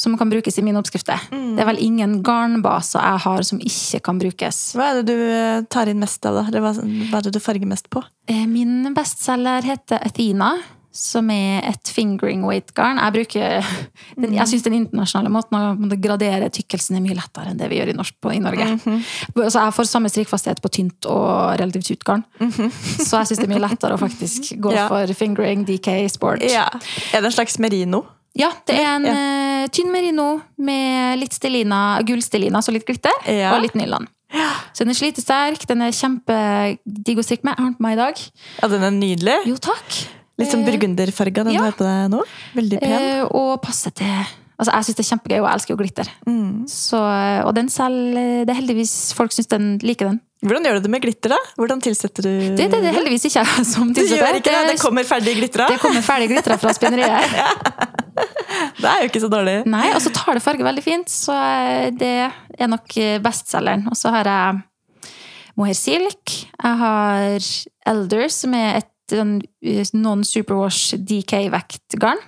som 0.00 0.14
kan 0.16 0.30
brukes 0.32 0.56
i 0.58 0.64
mine 0.64 0.80
oppskrifter. 0.80 1.20
Mm. 1.32 1.54
Det 1.56 1.62
er 1.64 1.68
vel 1.68 1.80
ingen 1.84 2.12
garnbaser 2.24 3.02
jeg 3.04 3.22
har 3.26 3.44
som 3.44 3.60
ikke 3.60 4.00
kan 4.06 4.20
brukes. 4.20 4.60
Hva 4.78 4.90
er 4.90 5.00
det 5.00 5.12
du 5.12 5.24
eh, 5.28 5.62
tar 5.72 5.90
inn 5.92 6.00
mest 6.00 6.24
av, 6.28 6.38
da? 6.40 6.44
Eller 6.48 6.64
hva, 6.64 6.72
hva 7.10 7.20
er 7.20 7.26
det 7.26 7.34
du 7.36 7.40
farger 7.42 7.68
mest 7.68 7.90
på? 7.92 8.02
Eh, 8.30 8.46
Min 8.48 8.94
bestselger 8.96 9.66
heter 9.68 10.00
Athena, 10.06 10.54
som 10.92 11.28
er 11.30 11.62
et 11.68 11.90
fingering 11.94 12.42
weight-garn. 12.44 12.98
Jeg 12.98 13.14
bruker, 13.14 13.66
den, 14.20 14.32
jeg 14.34 14.48
syns 14.50 14.64
den 14.66 14.74
internasjonale 14.80 15.30
måten 15.30 15.56
å 15.60 15.98
gradere 16.02 16.48
tykkelsen 16.50 16.96
er 16.98 17.04
mye 17.04 17.14
lettere 17.18 17.52
enn 17.52 17.60
det 17.60 17.68
vi 17.70 17.78
gjør 17.78 17.92
i, 17.92 17.96
norsk, 17.98 18.16
på, 18.20 18.32
i 18.34 18.40
Norge. 18.42 18.66
Så 19.36 19.54
jeg 19.62 19.76
får 19.76 19.90
samme 19.90 20.10
strikkfasthet 20.10 20.62
på 20.64 20.72
tynt 20.74 21.06
og 21.10 21.56
relativt 21.60 21.92
tjukt 21.92 22.04
garn. 22.08 22.24
Så 23.06 23.20
jeg 23.20 23.30
syns 23.30 23.38
det 23.42 23.46
er 23.46 23.52
mye 23.54 23.62
lettere 23.66 23.94
å 23.94 24.02
faktisk 24.02 24.52
gå 24.64 24.74
Ja. 24.74 24.88
for 24.90 25.06
fingering, 25.14 25.62
DK, 25.68 25.92
sport. 26.10 26.42
Ja. 26.50 26.66
Er 27.14 27.20
det 27.22 27.30
en 27.30 27.36
slags 27.38 27.58
merino? 27.62 28.04
Ja, 28.38 28.52
det 28.66 28.76
er 28.78 28.92
en 28.96 29.04
Ja. 29.08 29.14
eh, 29.64 29.66
tynn 29.74 29.90
merino 29.90 30.40
med 30.62 31.18
litt 31.18 31.34
stelina, 31.34 31.98
gullstelina, 32.06 32.62
så 32.62 32.70
litt 32.74 32.86
glitter, 32.86 33.10
Ja. 33.26 33.54
og 33.56 33.62
litt 33.64 33.74
nylon. 33.78 34.06
Så 34.72 34.84
den 34.84 34.92
er 34.92 34.94
slitesterk, 34.94 35.64
den 35.66 35.82
er 35.82 35.90
kjempedigg 35.90 37.18
å 37.18 37.24
strikke 37.26 37.42
med. 37.48 37.56
Jeg 37.58 37.64
har 37.64 37.70
den 37.72 37.74
på 37.74 37.82
meg 37.82 37.96
i 37.96 38.00
dag. 38.00 38.20
Ja, 38.62 38.68
den 38.70 38.84
er 38.86 38.94
nydelig. 38.94 39.34
Jo, 39.50 39.56
takk. 39.58 39.98
Litt 40.40 40.50
sånn 40.52 40.64
Eh, 40.64 40.68
burgunderfarga, 40.70 41.44
den 41.46 41.54
ja. 41.56 41.60
du 41.60 41.68
har 41.70 41.76
på 41.78 41.86
deg 41.86 42.12
nå. 42.12 42.22
Veldig 42.58 42.80
pen. 42.82 42.94
Eh, 43.00 43.24
og 43.30 43.58
passe 43.64 43.92
til 43.92 44.38
Altså, 44.60 44.74
Jeg 44.76 44.84
syns 44.84 44.96
det 44.98 45.04
er 45.06 45.08
kjempegøy, 45.08 45.38
og 45.40 45.46
jeg 45.46 45.56
elsker 45.56 45.72
jo 45.72 45.76
glitter. 45.80 46.08
Mm. 46.28 46.48
Så, 46.68 46.98
eh, 47.00 47.38
og 47.48 47.54
den 47.56 47.70
selv, 47.72 48.16
eh, 48.20 48.42
det 48.44 48.52
er 48.52 48.58
heldigvis 48.58 48.92
folk 49.16 49.32
syns 49.32 49.48
den 49.48 49.78
liker 49.80 50.10
den. 50.10 50.18
Hvordan 50.44 50.64
gjør 50.68 50.76
du 50.76 50.84
det 50.84 50.90
med 50.92 51.00
glitter, 51.04 51.32
da? 51.32 51.38
Hvordan 51.56 51.80
tilsetter 51.84 52.24
du 52.26 52.28
Det, 52.28 52.66
det, 52.68 52.68
det 52.72 52.90
er 52.90 52.96
heldigvis 52.98 53.24
ikke 53.28 53.40
jeg 53.40 53.64
som 53.70 53.88
Du 53.88 53.96
tilsetter. 54.02 54.20
gjør 54.20 54.36
ikke 54.40 54.52
det? 54.52 54.60
Det 54.74 54.80
kommer 54.82 55.08
ferdig 55.08 55.34
glitra? 55.38 55.66
det 55.68 55.80
kommer 55.80 56.04
ferdig 56.04 56.28
glitra 56.32 56.58
fra 56.60 56.74
spinneriet. 56.76 57.24
Det 58.80 58.84
er 58.88 59.02
jo 59.04 59.08
ikke 59.08 59.20
så 59.22 59.28
dårlig. 59.32 59.54
Nei, 59.70 59.86
og 59.94 60.00
så 60.04 60.10
tar 60.12 60.36
det 60.36 60.42
farge 60.44 60.64
veldig 60.64 60.82
fint, 60.84 61.08
så 61.08 61.32
eh, 61.32 61.88
det 61.96 62.10
er 62.58 62.68
nok 62.68 62.92
bestselgeren. 63.24 63.86
Og 63.88 63.96
så 63.96 64.12
har 64.12 64.28
jeg 64.28 65.06
Mohair 65.56 65.76
Silk. 65.78 66.34
Jeg 66.60 66.80
har 66.82 67.48
Elder, 67.88 68.28
som 68.28 68.56
er 68.58 68.82
et 68.82 68.90
eh, 69.12 69.84
non-superwash 69.94 70.96
DK-vektgarn, 71.06 72.20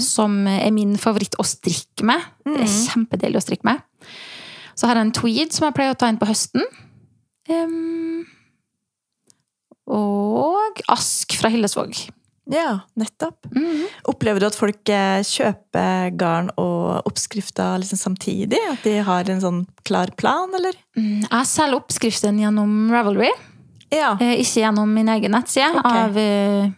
som 0.00 0.46
er 0.50 0.70
min 0.74 0.96
favoritt 1.00 1.34
å 1.38 1.44
strikke 1.46 2.04
med. 2.08 2.20
Det 2.46 2.60
er 2.64 2.70
kjempedeilig 2.90 3.40
å 3.40 3.44
strikke 3.44 3.68
med. 3.68 3.82
Så 4.78 4.86
har 4.88 4.96
jeg 4.96 5.06
en 5.08 5.12
tweed 5.12 5.52
som 5.52 5.66
jeg 5.68 5.76
pleier 5.76 5.92
å 5.92 5.98
ta 5.98 6.08
inn 6.08 6.20
på 6.20 6.28
høsten. 6.30 6.62
Um, 7.50 8.22
og 9.90 10.80
ask 10.88 11.34
fra 11.40 11.50
Hillesvåg. 11.52 11.96
Ja, 12.50 12.80
nettopp. 12.98 13.46
Mhm. 13.54 13.84
Opplever 14.10 14.40
du 14.42 14.46
at 14.48 14.56
folk 14.58 14.88
eh, 14.90 15.20
kjøper 15.22 16.10
garn 16.18 16.48
og 16.58 17.06
oppskrifter 17.06 17.78
liksom 17.78 18.00
samtidig? 18.00 18.58
At 18.72 18.82
de 18.86 18.96
har 19.06 19.28
en 19.30 19.42
sånn 19.42 19.60
klar 19.86 20.10
plan, 20.18 20.50
eller? 20.58 20.74
Mm, 20.98 21.28
Jeg 21.28 21.46
selger 21.46 21.78
oppskriften 21.78 22.40
gjennom 22.42 22.90
Ravelry, 22.90 23.30
Ja. 23.90 24.16
eh, 24.20 24.38
ikke 24.40 24.62
gjennom 24.64 24.90
min 24.94 25.08
egen 25.08 25.32
nettside, 25.34 25.72
okay. 25.80 26.02
av 26.04 26.18
eh, 26.18 26.70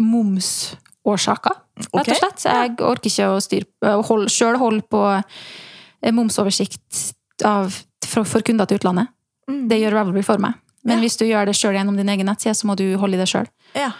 momsårsaker, 0.00 1.56
rett 1.94 2.10
og 2.12 2.18
slett. 2.20 2.44
Jeg 2.44 2.74
orker 2.78 3.10
ikke 3.10 3.28
å 3.30 3.40
styre 3.42 3.94
å 3.96 4.02
holde, 4.06 4.30
selv 4.32 4.60
holde 4.62 4.84
på 4.90 5.04
eh, 5.16 6.12
momsoversikt 6.14 7.00
av, 7.46 7.74
for, 8.06 8.28
for 8.28 8.44
kunder 8.46 8.68
til 8.70 8.80
utlandet. 8.80 9.10
Mm. 9.50 9.64
Det 9.70 9.80
gjør 9.80 9.98
Ravelry 9.98 10.22
for 10.26 10.42
meg. 10.42 10.58
Men 10.84 10.96
Ja. 10.98 11.02
hvis 11.04 11.18
du 11.20 11.26
gjør 11.26 11.50
det 11.50 11.56
sjøl 11.58 11.76
gjennom 11.76 11.96
din 11.98 12.08
egen 12.08 12.26
nettside, 12.26 12.54
så 12.56 12.66
må 12.66 12.76
du 12.76 12.86
holde 12.96 13.18
i 13.18 13.20
det 13.20 13.28
sjøl. 13.28 13.48
Ja. 13.76 13.90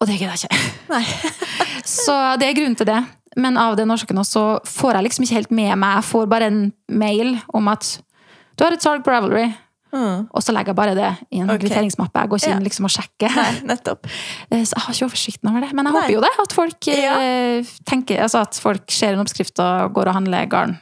Og 0.00 0.08
det 0.08 0.18
gidder 0.18 0.34
jeg 0.34 0.48
ikke. 0.50 1.04
Så 1.86 2.16
det 2.40 2.48
er 2.48 2.56
grunnen 2.58 2.76
til 2.76 2.88
det. 2.88 3.04
Men 3.36 3.58
av 3.60 3.76
den 3.76 3.90
årsaken 3.92 4.18
også 4.18 4.42
får 4.64 4.96
jeg 4.96 5.06
liksom 5.06 5.26
ikke 5.26 5.36
helt 5.36 5.50
med 5.54 5.78
meg. 5.78 5.98
Jeg 6.00 6.08
får 6.08 6.26
bare 6.32 6.48
en 6.50 6.60
mail 6.88 7.36
om 7.54 7.68
at 7.68 7.98
du 8.56 8.64
har 8.64 8.72
et 8.72 8.82
salg 8.82 9.04
på 9.04 9.12
Ravelry. 9.12 9.50
Mm. 9.96 10.26
Og 10.30 10.42
så 10.44 10.52
legger 10.52 10.74
jeg 10.74 10.76
bare 10.78 10.94
det 10.98 11.10
i 11.32 11.40
en 11.40 11.50
Ok. 11.50 11.60
kvitteringsmappe. 11.64 12.20
Jeg 12.20 12.28
går 12.32 12.42
ikke 12.42 12.52
inn 12.52 12.60
Ja. 12.60 12.68
liksom 12.68 12.84
og 12.84 12.92
sjekker. 12.92 13.36
Nei, 13.36 13.52
nettopp. 13.72 14.06
Eh, 14.52 14.62
Så 14.62 14.76
jeg 14.76 14.82
har 14.84 14.94
ikke 14.94 15.06
oversikten 15.08 15.50
over 15.50 15.60
det. 15.64 15.72
Men 15.72 15.86
jeg 15.88 15.94
Nei. 15.94 16.00
håper 16.02 16.12
jo 16.14 16.20
det. 16.26 16.32
At 16.44 16.52
folk 16.52 16.88
eh, 16.88 17.02
Ja. 17.02 17.62
tenker, 17.88 18.20
altså 18.22 18.42
at 18.44 18.54
folk 18.60 18.90
ser 18.92 19.14
en 19.16 19.24
oppskrift 19.24 19.58
og 19.64 19.94
går 19.96 20.08
og 20.12 20.14
handler 20.20 20.46
garn. 20.52 20.76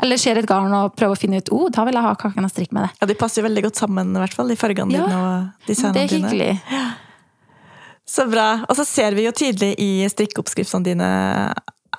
Eller 0.00 0.16
ser 0.16 0.38
et 0.38 0.46
garn 0.48 0.72
og 0.72 0.94
prøver 0.96 1.12
å 1.12 1.18
finne 1.20 1.36
ut 1.42 1.50
oh, 1.52 1.68
da 1.68 1.84
vil 1.84 1.92
jeg 1.98 2.02
ha 2.06 2.14
kaken 2.14 2.44
og 2.46 2.50
strikke 2.54 2.72
med 2.72 2.86
det. 2.86 2.90
Ja, 3.02 3.06
De 3.10 3.14
passer 3.20 3.42
jo 3.42 3.48
veldig 3.50 3.64
godt 3.66 3.76
sammen, 3.76 4.14
i 4.16 4.20
hvert 4.22 4.32
fall, 4.38 4.48
de 4.48 4.56
fargene 4.56 4.94
Ja, 4.96 5.04
dine 5.04 5.18
og 5.18 5.66
designene 5.68 6.06
dine. 6.08 6.30
Det 6.30 6.40
er 6.40 6.54
hyggelig. 6.54 6.96
Så 8.10 8.24
bra. 8.30 8.64
Og 8.68 8.74
så 8.78 8.84
ser 8.88 9.14
vi 9.14 9.26
jo 9.26 9.30
tydelig 9.36 9.74
i 9.78 9.90
strikkeoppskriftene 10.10 10.82
dine 10.88 11.10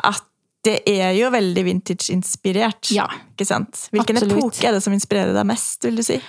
at 0.03 0.23
det 0.65 0.81
er 0.85 1.13
jo 1.17 1.29
veldig 1.33 1.63
vintage-inspirert. 1.65 2.91
Ja. 2.93 3.07
Ikke 3.33 3.47
sant? 3.49 3.87
Hvilken 3.93 4.17
Absolutt. 4.19 4.37
epoke 4.37 4.67
er 4.67 4.75
det 4.75 4.83
som 4.83 4.93
inspirerer 4.93 5.33
deg 5.33 5.47
mest, 5.49 5.81
vil 5.87 5.95
du 5.97 6.03
si? 6.05 6.19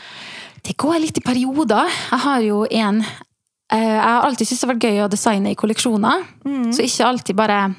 Det 0.63 0.77
går 0.79 0.99
litt 1.03 1.19
i 1.19 1.25
perioder. 1.25 1.89
Jeg 2.11 2.21
har 2.23 2.41
jo 2.47 2.63
en 2.71 3.01
eh, 3.03 3.79
Jeg 3.79 4.03
har 4.05 4.23
alltid 4.29 4.47
syntes 4.47 4.61
det 4.61 4.69
har 4.69 4.75
vært 4.75 4.87
gøy 4.87 5.01
å 5.05 5.11
designe 5.11 5.51
i 5.53 5.59
kolleksjoner. 5.59 6.25
Så 6.73 6.85
ikke 6.87 7.07
alltid 7.09 7.37
bare 7.37 7.75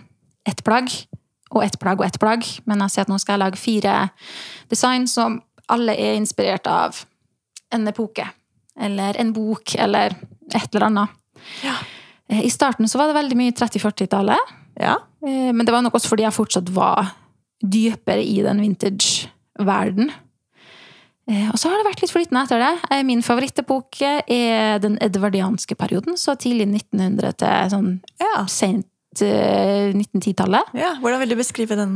ett 0.46 0.64
plagg 0.68 0.90
og 1.54 1.64
ett 1.64 1.78
plagg 1.80 2.00
og 2.02 2.06
ett 2.08 2.20
plagg. 2.20 2.44
Men 2.66 2.82
jeg 2.84 2.92
sier 2.96 3.06
at 3.06 3.12
nå 3.14 3.20
skal 3.22 3.38
jeg 3.38 3.44
lage 3.46 3.62
fire 3.62 4.10
design 4.74 5.08
som 5.08 5.40
alle 5.72 5.96
er 5.96 6.18
inspirert 6.20 6.68
av 6.68 7.06
en 7.74 7.88
epoke. 7.88 8.26
Eller 8.80 9.16
en 9.22 9.32
bok, 9.34 9.76
eller 9.80 10.16
et 10.54 10.68
eller 10.76 10.88
annet. 10.90 11.10
Ja. 11.64 11.76
Eh, 12.30 12.44
I 12.46 12.50
starten 12.52 12.90
så 12.90 12.98
var 13.00 13.08
det 13.12 13.16
veldig 13.22 13.38
mye 13.40 13.54
30-40-tallet. 13.56 14.54
Ja. 14.82 14.98
Eh, 15.26 15.54
Men 15.54 15.64
det 15.66 15.72
var 15.72 15.82
nok 15.86 15.94
også 15.96 16.10
fordi 16.12 16.26
jeg 16.26 16.34
fortsatt 16.36 16.70
var 16.74 17.14
dypere 17.64 18.24
i 18.26 18.42
den 18.44 18.60
vintage-verden. 18.60 20.12
Eh, 21.30 21.50
Og 21.54 21.58
så 21.60 21.70
har 21.72 21.78
det 21.80 21.86
vært 21.88 22.02
litt 22.04 22.12
flytende 22.12 22.42
etter 22.44 22.60
det. 22.60 22.72
Eh, 22.92 23.04
Min 23.08 23.22
favorittepoke 23.24 24.10
er 24.28 24.80
den 24.84 24.98
edvardianske 25.02 25.76
perioden, 25.80 26.18
så 26.20 26.36
tidlig 26.36 26.68
1900 26.68 27.38
til 27.40 27.70
sånn 27.72 27.92
ja. 28.20 28.44
sent 28.52 29.22
eh, 29.24 29.94
1910-tallet. 29.94 30.74
ja. 30.76 30.96
Hvordan 31.00 31.20
vil 31.24 31.30
du 31.30 31.36
beskrive 31.40 31.78
den 31.80 31.96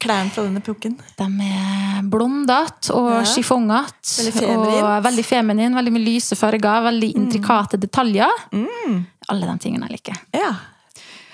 klærne 0.00 0.30
fra 0.32 0.44
den 0.46 0.56
epoken? 0.56 0.96
De 1.18 1.28
er 1.50 2.02
blondete 2.08 2.94
og 2.96 3.10
Ja. 3.10 3.22
chiffongete. 3.28 4.22
Veldig 4.22 4.34
feminint. 4.40 4.82
Og 4.82 5.04
veldig 5.04 5.24
feminin, 5.24 5.74
veldig 5.76 5.92
mye 5.92 6.04
lyse 6.06 6.36
farger, 6.38 6.82
veldig 6.88 7.12
intrikate 7.16 7.76
detaljer. 7.82 8.30
Mm. 8.52 9.02
Alle 9.28 9.46
de 9.52 9.58
tingene 9.58 9.88
jeg 9.88 9.98
liker. 9.98 10.16
Ja. 10.32 10.54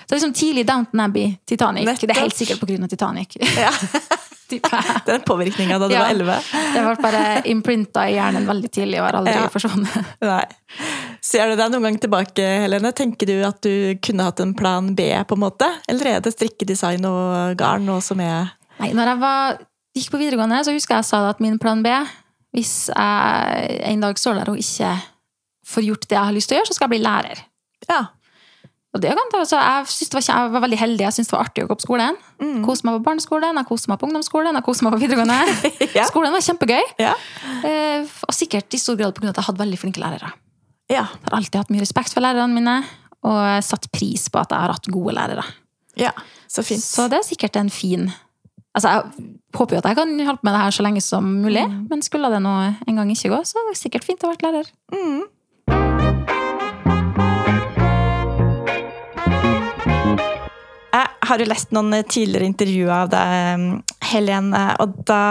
Så 0.09 0.15
liksom 0.17 0.33
tidlig 0.33 0.65
Downton 0.65 0.99
Abbey, 1.05 1.37
Titanic. 1.45 1.85
Det 2.01 2.09
er 2.09 2.19
helt 2.23 2.33
sikkert 2.35 2.63
av 2.63 2.87
Titanic. 2.89 3.37
ja. 3.55 3.69
Den 5.09 5.21
påvirkninga 5.27 5.77
da 5.79 5.87
du 5.87 5.93
Ja. 5.93 6.03
var 6.05 6.13
elleve. 6.13 6.37
Det 6.73 6.83
ble 6.85 6.95
bare 7.03 7.23
imprinta 7.51 8.05
i 8.09 8.15
hjernen 8.17 8.47
veldig 8.49 8.71
tidlig 8.75 8.99
og 9.01 9.05
har 9.07 9.17
aldri 9.21 9.33
Ja. 9.37 9.47
forsvunnet. 9.53 10.09
Nei. 10.21 10.45
Ser 11.21 11.49
du 11.51 11.55
deg 11.59 11.71
noen 11.73 11.83
gang 11.89 11.97
tilbake, 11.99 12.45
Helene? 12.65 12.91
Tenker 12.95 13.27
du 13.29 13.35
at 13.47 13.61
du 13.65 13.95
kunne 14.05 14.23
hatt 14.29 14.39
en 14.43 14.53
plan 14.57 14.93
B, 14.95 15.09
på 15.27 15.35
en 15.37 15.43
måte? 15.43 15.67
Eller 15.91 16.15
er 16.15 16.19
det 16.25 16.33
strikkedesign 16.35 17.05
og 17.09 17.55
garn 17.59 17.85
nå 17.89 17.99
som 18.05 18.19
er 18.23 18.51
Nei, 18.79 18.93
når 18.95 19.11
jeg 19.13 19.19
var, 19.19 19.57
gikk 19.97 20.11
på 20.13 20.19
videregående, 20.21 20.61
så 20.63 20.71
husker 20.71 20.95
jeg 20.95 21.03
jeg 21.03 21.09
sa 21.09 21.23
at 21.33 21.41
min 21.43 21.57
plan 21.59 21.81
B 21.83 21.91
Hvis 22.55 22.87
jeg 22.89 23.81
en 23.91 23.99
dag 24.05 24.17
står 24.17 24.39
der 24.39 24.49
og 24.53 24.57
ikke 24.61 24.93
får 25.69 25.83
gjort 25.85 26.07
det 26.09 26.15
jeg 26.17 26.25
har 26.29 26.33
lyst 26.33 26.49
til 26.49 26.55
å 26.55 26.59
gjøre, 26.61 26.69
så 26.71 26.77
skal 26.77 26.87
jeg 26.87 26.93
bli 26.95 27.03
lærer. 27.05 27.41
Ja. 27.89 27.99
Og 28.89 29.01
det 29.03 29.11
kan, 29.13 29.33
altså, 29.37 29.59
jeg, 29.61 29.85
synes 29.93 30.09
det 30.09 30.17
var, 30.17 30.23
jeg 30.25 30.51
var 30.55 30.63
veldig 30.63 30.77
heldig. 30.81 31.03
Jeg 31.05 31.13
syntes 31.13 31.29
det 31.29 31.35
var 31.35 31.45
artig 31.45 31.63
å 31.65 31.67
gå 31.69 31.75
på 31.77 31.85
skolen. 31.85 32.15
Mm. 32.41 32.61
Kose 32.65 32.87
meg 32.87 32.95
på 32.97 33.03
barneskolen, 33.05 33.59
jeg 33.61 33.69
koste 33.69 33.91
meg 33.91 33.99
på 34.01 34.07
ungdomsskolen, 34.07 34.57
jeg 34.57 34.65
koste 34.65 34.85
meg 34.87 34.95
på 34.95 35.01
videregående. 35.03 35.39
Ja. 35.99 36.05
Skolen 36.09 36.33
var 36.33 36.41
kjempegøy. 36.45 36.81
Ja. 37.01 37.11
Eh, 37.65 38.09
og 38.25 38.33
sikkert 38.33 38.73
i 38.73 38.79
stor 38.81 38.97
grad 38.97 39.13
pga. 39.17 39.29
at 39.29 39.41
jeg 39.41 39.47
hadde 39.49 39.61
veldig 39.61 39.79
flinke 39.81 40.01
lærere. 40.01 40.31
Ja. 40.89 41.03
Jeg 41.05 41.27
har 41.27 41.37
alltid 41.37 41.59
hatt 41.61 41.71
mye 41.73 41.83
respekt 41.83 42.13
for 42.15 42.25
lærerne 42.25 42.53
mine, 42.53 42.75
og 43.29 43.39
satt 43.65 43.85
pris 43.93 44.25
på 44.31 44.41
at 44.41 44.53
jeg 44.55 44.63
har 44.65 44.73
hatt 44.73 44.89
gode 44.89 45.13
lærere. 45.17 45.45
ja. 45.99 46.13
Så 46.49 46.63
fint. 46.65 46.81
Så 46.81 47.05
det 47.11 47.19
er 47.19 47.27
sikkert 47.27 47.59
en 47.61 47.69
fin 47.69 48.07
Altså, 48.73 48.89
Jeg 48.89 49.25
håper 49.57 49.75
jo 49.75 49.79
at 49.83 49.87
jeg 49.89 49.97
kan 49.97 50.11
holde 50.25 50.39
på 50.39 50.45
med 50.47 50.53
det 50.55 50.61
her 50.61 50.73
så 50.73 50.83
lenge 50.85 51.01
som 51.01 51.25
mulig, 51.43 51.63
men 51.89 52.01
skulle 52.05 52.29
det 52.33 52.39
nå 52.41 52.51
en 52.87 52.95
gang 52.99 53.09
ikke 53.11 53.29
gå, 53.33 53.39
så 53.45 53.57
er 53.57 53.67
det 53.69 53.77
sikkert 53.79 54.05
fint 54.05 54.21
å 54.23 54.29
ha 54.29 54.33
vært 54.35 54.45
lærer. 54.45 54.69
Mm. 54.93 55.23
Har 61.29 61.41
jo 61.41 61.49
lest 61.49 61.73
noen 61.75 61.93
tidligere 62.09 62.47
intervjuer 62.49 62.93
av 62.95 63.11
deg, 63.13 63.67
Helene, 64.09 64.63
og 64.81 64.99
da 65.07 65.23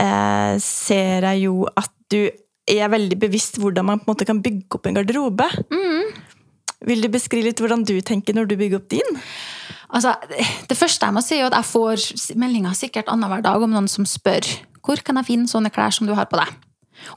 eh, 0.00 0.54
ser 0.62 1.28
jeg 1.30 1.44
jo 1.46 1.64
at 1.68 1.92
du 2.12 2.22
er 2.70 2.88
veldig 2.92 3.18
bevisst 3.20 3.58
hvordan 3.60 3.86
man 3.86 4.00
på 4.00 4.08
en 4.08 4.14
måte 4.14 4.28
kan 4.28 4.40
bygge 4.44 4.78
opp 4.78 4.88
en 4.88 4.96
garderobe. 4.96 5.48
Vil 6.84 7.04
du 7.04 7.10
beskrive 7.12 7.50
litt 7.50 7.60
hvordan 7.60 7.84
du 7.86 7.96
tenker 8.04 8.36
når 8.36 8.48
du 8.48 8.56
bygger 8.60 8.80
opp 8.80 8.88
din? 8.92 9.20
Altså, 9.94 10.14
Det 10.68 10.76
første 10.76 11.06
jeg 11.06 11.14
må 11.14 11.22
si, 11.24 11.38
er 11.38 11.48
at 11.48 11.58
jeg 11.60 11.70
får 11.70 12.36
meldinger 12.40 12.76
sikkert 12.76 13.10
annenhver 13.12 13.44
dag 13.44 13.62
om 13.62 13.70
noen 13.70 13.88
som 13.90 14.06
spør 14.08 14.48
hvor 14.84 15.00
kan 15.00 15.16
jeg 15.16 15.30
finne 15.30 15.48
sånne 15.48 15.72
klær 15.72 15.94
som 15.96 16.08
du 16.08 16.12
har 16.16 16.28
på 16.28 16.36
deg. 16.36 16.50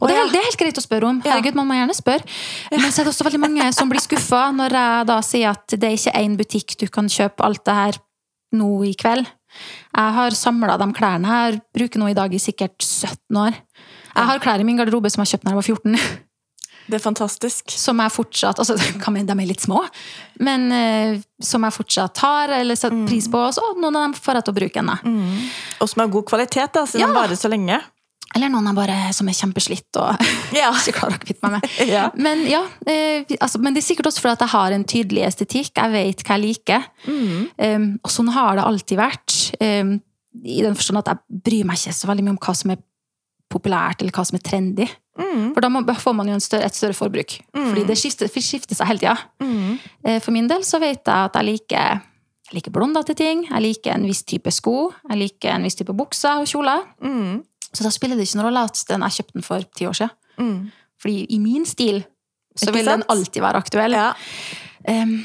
Og 0.01 0.09
det 0.09 0.15
er, 0.17 0.29
det 0.31 0.39
er 0.41 0.47
helt 0.49 0.59
greit 0.59 0.77
å 0.79 0.83
spørre 0.83 1.07
om. 1.09 1.21
Herregud, 1.25 1.55
Man 1.55 1.67
må 1.69 1.77
gjerne 1.77 1.95
spørre. 1.97 2.25
Men 2.73 2.91
så 2.91 3.01
er 3.01 3.07
det 3.07 3.13
også 3.13 3.27
veldig 3.27 3.39
mange 3.43 3.67
som 3.77 3.89
blir 3.91 4.03
skuffa 4.03 4.47
når 4.55 4.75
jeg 4.79 5.07
da 5.11 5.17
sier 5.25 5.49
at 5.53 5.75
det 5.77 5.87
er 5.91 5.97
ikke 5.97 6.15
én 6.21 6.37
butikk 6.39 6.77
du 6.81 6.87
kan 6.91 7.07
kjøpe 7.11 7.45
alt 7.45 7.63
det 7.65 7.75
her 7.77 7.99
nå 8.57 8.69
i 8.87 8.93
kveld. 8.97 9.25
Jeg 9.97 10.13
har 10.19 10.35
samla 10.37 10.75
de 10.77 10.87
klærne 10.93 11.25
her, 11.29 11.59
bruker 11.73 11.99
nå 12.01 12.09
i 12.11 12.17
dag 12.17 12.33
i 12.33 12.39
sikkert 12.41 12.77
17 12.83 13.37
år. 13.41 13.55
Jeg 14.17 14.25
har 14.31 14.39
klær 14.43 14.61
i 14.61 14.65
min 14.67 14.77
garderobe 14.79 15.09
som 15.13 15.23
jeg 15.23 15.35
kjøpte 15.35 15.47
da 15.47 15.53
jeg 15.55 15.61
var 15.61 15.69
14. 15.71 16.23
Det 16.87 16.95
er 16.95 17.03
fantastisk. 17.03 17.73
Som 17.75 17.99
jeg 17.99 18.13
fortsatt 18.15 18.61
altså, 18.63 18.77
kan 19.03 19.13
man- 19.13 19.25
De 19.27 19.33
er 19.35 19.49
litt 19.49 19.61
små, 19.65 19.81
men 20.39 20.69
uh, 20.71 21.17
som 21.43 21.65
jeg 21.67 21.75
fortsatt 21.75 22.17
har 22.23 22.53
eller 22.61 22.75
setter 22.79 23.03
pris 23.09 23.27
på. 23.27 23.41
Og 23.49 23.53
så 23.57 23.63
noen 23.75 23.95
av 23.99 24.05
dem 24.07 24.13
får 24.15 24.39
jeg 24.39 24.47
til 24.47 24.53
å 24.55 24.59
bruke 24.61 24.79
ennå. 24.83 24.95
Og 25.83 25.89
som 25.91 26.01
har 26.05 26.13
god 26.13 26.25
kvalitet, 26.29 26.71
da, 26.73 26.85
siden 26.87 27.03
Ja. 27.03 27.07
den 27.11 27.17
varer 27.19 27.35
så 27.39 27.51
lenge. 27.51 27.81
Eller 28.35 28.49
noen 28.51 28.67
er 28.67 28.75
bare 28.77 28.95
som 29.15 29.27
er 29.31 29.37
kjempeslitt 29.37 29.97
og 30.01 30.19
Ja. 30.57 30.71
ikke 30.75 30.97
klarer 30.99 31.15
å 31.15 31.21
kvitte 31.23 31.47
meg 31.47 31.55
med. 31.57 31.69
Ja. 31.95 32.07
Men 32.19 32.43
ja, 32.49 32.63
eh, 32.89 33.23
altså, 33.39 33.61
men 33.63 33.73
det 33.77 33.83
er 33.83 33.87
sikkert 33.87 34.09
også 34.11 34.23
fordi 34.25 34.35
at 34.37 34.45
jeg 34.47 34.53
har 34.55 34.75
en 34.75 34.83
tydelig 34.87 35.23
estetikk. 35.29 35.71
Jeg 35.77 35.93
vet 35.95 36.25
hva 36.27 36.35
jeg 36.37 36.45
liker. 36.47 36.89
Um, 37.07 37.87
og 38.03 38.11
sånn 38.13 38.33
har 38.35 38.57
det 38.59 38.65
alltid 38.67 38.99
vært. 38.99 39.37
Um, 39.63 39.97
I 40.43 40.59
den 40.65 40.75
forstand 40.77 41.01
at 41.05 41.13
jeg 41.13 41.41
bryr 41.47 41.65
meg 41.69 41.79
ikke 41.79 41.95
så 41.97 42.09
veldig 42.11 42.25
mye 42.27 42.35
om 42.35 42.41
hva 42.43 42.55
som 42.59 42.73
er 42.75 42.83
populært, 43.47 44.01
eller 44.03 44.11
hva 44.11 44.25
som 44.27 44.35
er 44.35 44.43
trendy. 44.43 44.85
Mm. 45.17 45.53
For 45.55 45.63
da 45.63 45.69
må, 45.71 45.79
får 45.87 46.13
man 46.17 46.27
jo 46.29 46.35
en 46.35 46.43
større, 46.43 46.67
et 46.67 46.75
større 46.75 46.93
forbruk. 46.97 47.37
Fordi 47.55 47.85
det 47.87 47.95
skifter, 47.97 48.27
skifter 48.29 48.75
seg 48.77 48.89
hele 48.91 49.01
tida. 49.01 49.15
Mm. 49.41 49.77
Eh, 50.03 50.17
For 50.21 50.35
min 50.35 50.49
del 50.51 50.65
så 50.67 50.81
vet 50.83 50.99
jeg 51.07 51.15
at 51.31 51.39
jeg 51.39 51.47
liker, 51.47 52.01
jeg 52.51 52.57
liker 52.59 52.75
blondete 52.75 53.15
ting. 53.17 53.45
Jeg 53.47 53.63
liker 53.63 53.95
en 53.95 54.05
viss 54.05 54.21
type 54.27 54.51
sko. 54.53 54.91
Jeg 55.07 55.21
liker 55.23 55.55
en 55.55 55.65
viss 55.65 55.79
type 55.79 55.95
bukser 55.95 56.43
og 56.43 56.51
kjoler. 56.51 56.83
Mm. 57.01 57.39
Så 57.77 57.85
da 57.85 57.93
spiller 57.93 58.17
det 58.17 58.25
ikke 58.25 58.39
noen 58.39 58.49
rolle 58.49 58.65
at 58.65 58.83
den 58.89 59.05
jeg 59.05 59.19
kjøpte 59.19 59.37
den 59.37 59.45
for 59.45 59.65
ti 59.77 59.85
år 59.85 59.97
siden. 59.99 60.15
Mm. 60.41 60.59
Fordi 61.01 61.17
i 61.29 61.37
min 61.41 61.65
stil 61.69 62.01
så 62.57 62.73
vil 62.73 62.89
den 62.89 63.05
alltid 63.05 63.43
være 63.43 63.61
aktuell. 63.61 63.93
Ja. 63.93 64.13
Um, 64.89 65.19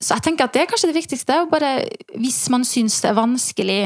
så 0.00 0.16
jeg 0.16 0.24
tenker 0.24 0.46
at 0.46 0.54
det 0.56 0.62
er 0.62 0.70
kanskje 0.70 0.88
det 0.88 0.96
viktigste. 0.96 1.42
Bare, 1.52 1.72
hvis 2.16 2.46
man 2.52 2.64
syns 2.64 2.96
det 3.04 3.10
er 3.10 3.18
vanskelig 3.18 3.80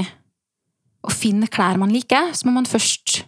å 1.07 1.11
finne 1.11 1.49
klær 1.51 1.81
man 1.81 1.91
liker, 1.91 2.31
så 2.37 2.47
må 2.47 2.55
man 2.55 2.69
først 2.69 3.25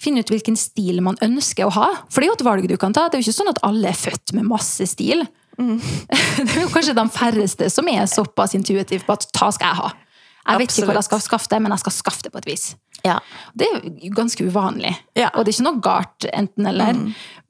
finne 0.00 0.24
ut 0.24 0.30
hvilken 0.32 0.56
stil 0.58 1.00
man 1.04 1.18
ønsker 1.24 1.68
å 1.68 1.74
ha. 1.76 1.88
For 2.10 2.20
det 2.20 2.26
er 2.26 2.32
jo 2.32 2.38
et 2.40 2.46
valg 2.46 2.68
du 2.70 2.76
kan 2.80 2.94
ta. 2.96 3.06
Det 3.06 3.18
er 3.18 3.22
jo 3.22 3.28
ikke 3.28 3.38
sånn 3.38 3.52
at 3.52 3.62
alle 3.66 3.92
er 3.92 3.98
født 3.98 4.34
med 4.36 4.48
masse 4.50 4.90
stil. 4.90 5.26
Det 5.54 6.50
er 6.50 6.64
jo 6.64 6.70
kanskje 6.72 6.96
de 6.98 7.04
færreste 7.14 7.68
som 7.70 7.86
er 7.86 8.08
såpass 8.10 8.56
intuitive 8.58 9.04
på 9.06 9.14
at 9.14 9.28
ta 9.30 9.52
skal 9.54 9.70
jeg 9.70 9.78
ha. 9.84 9.90
Jeg 10.44 10.60
vet 10.60 10.72
ikke 10.74 10.88
hvor 10.90 10.98
jeg 10.98 11.06
skal 11.06 11.22
skaffe 11.24 11.50
det, 11.52 11.60
men 11.64 11.72
jeg 11.72 11.82
skal 11.84 11.94
skaffe 11.96 12.24
det 12.26 12.32
på 12.34 12.40
et 12.42 12.48
vis. 12.48 12.64
Ja. 13.04 13.18
Det 13.56 13.68
er 13.68 13.86
ganske 14.16 14.44
uvanlig. 14.48 14.92
Ja. 15.16 15.30
Og 15.34 15.44
det 15.44 15.52
er 15.52 15.56
ikke 15.58 15.66
noe 15.66 15.84
galt 15.84 16.26
enten 16.32 16.68
eller. 16.68 16.98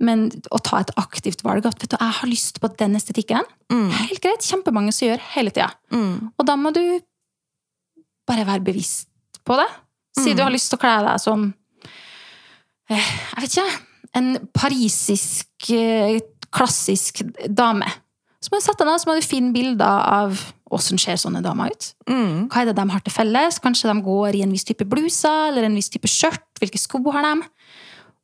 Men 0.03 0.27
å 0.55 0.61
ta 0.63 0.81
et 0.83 0.93
aktivt 1.01 1.45
valg 1.47 1.67
at 1.71 1.79
vet 1.83 1.95
du, 1.95 1.99
jeg 1.99 2.19
har 2.21 2.31
lyst 2.31 2.61
på 2.63 2.71
den 2.79 2.99
estetikken, 2.99 3.47
helt 3.71 4.23
greit. 4.23 4.47
Kjempemange 4.47 4.95
som 4.95 5.09
gjør 5.09 5.27
hele 5.35 5.55
tida. 5.55 5.71
Og 5.95 6.47
da 6.47 6.57
må 6.59 6.75
du 6.75 6.83
bare 8.29 8.47
være 8.49 8.65
bevisst 8.67 9.09
på 9.45 9.59
det. 9.61 9.69
Si 10.19 10.35
du 10.35 10.45
har 10.45 10.53
lyst 10.55 10.71
til 10.71 10.79
å 10.79 10.83
kle 10.85 10.95
deg 11.03 11.19
som 11.23 11.49
eh, 12.91 13.11
Jeg 13.35 13.43
vet 13.43 13.57
ikke. 13.57 13.81
En 14.15 14.29
parisisk, 14.55 15.71
eh, 15.75 16.21
klassisk 16.55 17.25
dame. 17.51 17.89
Så 18.39 18.53
må 18.53 18.61
du 18.61 18.67
sette 18.67 18.85
deg 18.85 18.93
ned 18.93 19.17
og 19.17 19.27
finne 19.27 19.55
bilder 19.55 20.05
av 20.05 20.45
hvordan 20.75 21.01
ser 21.01 21.19
sånne 21.21 21.43
damer 21.45 21.73
ut. 21.75 21.91
Mm. 22.11 22.47
Hva 22.53 22.63
er 22.63 22.71
det 22.71 22.77
de 22.79 22.85
har 22.91 23.03
til 23.07 23.15
felles? 23.15 23.59
Kanskje 23.63 23.91
de 23.91 24.05
går 24.05 24.39
i 24.39 24.43
en 24.47 24.53
viss 24.55 24.67
type 24.69 24.87
bluser 24.89 25.49
eller 25.51 25.69
en 25.69 25.77
viss 25.79 25.91
type 25.93 26.11
skjørt. 26.11 26.45
Hvilke 26.61 26.81
sko 26.81 27.01
har 27.15 27.27
de? 27.27 27.49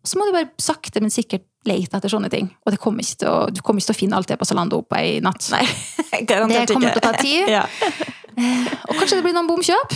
Så 0.06 0.16
må 0.16 0.26
du 0.26 0.32
bare 0.32 0.48
sakte, 0.60 1.00
men 1.04 1.12
sikkert 1.12 1.44
lete 1.68 1.98
etter 1.98 2.08
sånne 2.08 2.30
ting. 2.32 2.46
Og 2.64 2.72
det 2.72 2.80
kommer 2.80 3.04
å, 3.04 3.34
du 3.52 3.60
kommer 3.60 3.82
ikke 3.82 3.90
til 3.92 3.96
å 3.96 4.00
finne 4.00 4.16
alt 4.16 4.30
det 4.30 4.38
på 4.40 4.48
Zalando 4.48 4.80
på 4.82 4.96
ei 4.96 5.18
natt. 5.24 5.44
Nei, 5.52 5.66
Det 6.28 6.38
kommer 6.72 6.94
til 6.94 7.02
å 7.02 7.04
ta 7.04 7.12
tid. 7.20 7.50
Ja. 7.58 7.66
Og 8.88 8.94
kanskje 8.96 9.18
det 9.18 9.24
blir 9.26 9.34
noen 9.36 9.48
bomkjøp. 9.50 9.92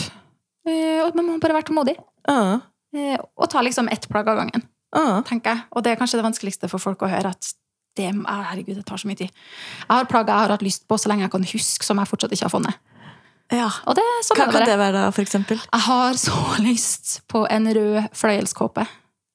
Men 0.69 1.05
og 1.07 1.17
Man 1.17 1.29
må 1.29 1.39
bare 1.41 1.57
være 1.57 1.69
tålmodig. 1.71 1.95
Eh, 2.29 3.17
Og 3.17 3.47
ta 3.51 3.63
liksom 3.65 3.89
ett 3.93 4.09
plagg 4.11 4.29
av 4.29 4.43
gangen, 4.43 4.69
Uh. 4.95 5.23
tenker 5.27 5.51
jeg. 5.51 5.65
Og 5.75 5.83
det 5.83 5.91
er 5.91 5.97
kanskje 5.99 6.21
det 6.21 6.27
vanskeligste 6.29 6.69
for 6.71 6.79
folk 6.79 7.01
å 7.03 7.09
høre. 7.11 7.33
at 7.35 7.49
det, 7.97 8.09
ah, 8.27 8.43
herregud, 8.51 8.77
det 8.81 8.87
tar 8.89 8.99
så 9.01 9.07
mye 9.11 9.19
tid. 9.21 9.31
Jeg 9.31 9.91
har 9.93 10.09
plagg 10.11 10.29
jeg 10.33 10.37
har 10.45 10.55
hatt 10.57 10.65
lyst 10.67 10.87
på 10.91 10.99
så 10.99 11.11
lenge 11.13 11.27
jeg 11.27 11.33
kan 11.35 11.45
huske, 11.53 11.87
som 11.87 12.01
jeg 12.03 12.11
fortsatt 12.11 12.33
ikke 12.35 12.49
har 12.49 12.55
funnet. 12.55 12.81
Ja. 13.53 13.69
Og 13.87 13.95
det, 13.99 14.03
sånn 14.25 14.41
Hva 14.41 14.47
kan 14.51 14.65
det 14.67 14.79
være, 14.81 14.97
da, 15.05 15.11
for 15.15 15.23
eksempel? 15.23 15.61
Jeg 15.61 15.85
har 15.87 16.17
så 16.19 16.39
lyst 16.69 17.21
på 17.31 17.45
en 17.51 17.69
rød 17.77 18.09
fløyelskåpe 18.17 18.87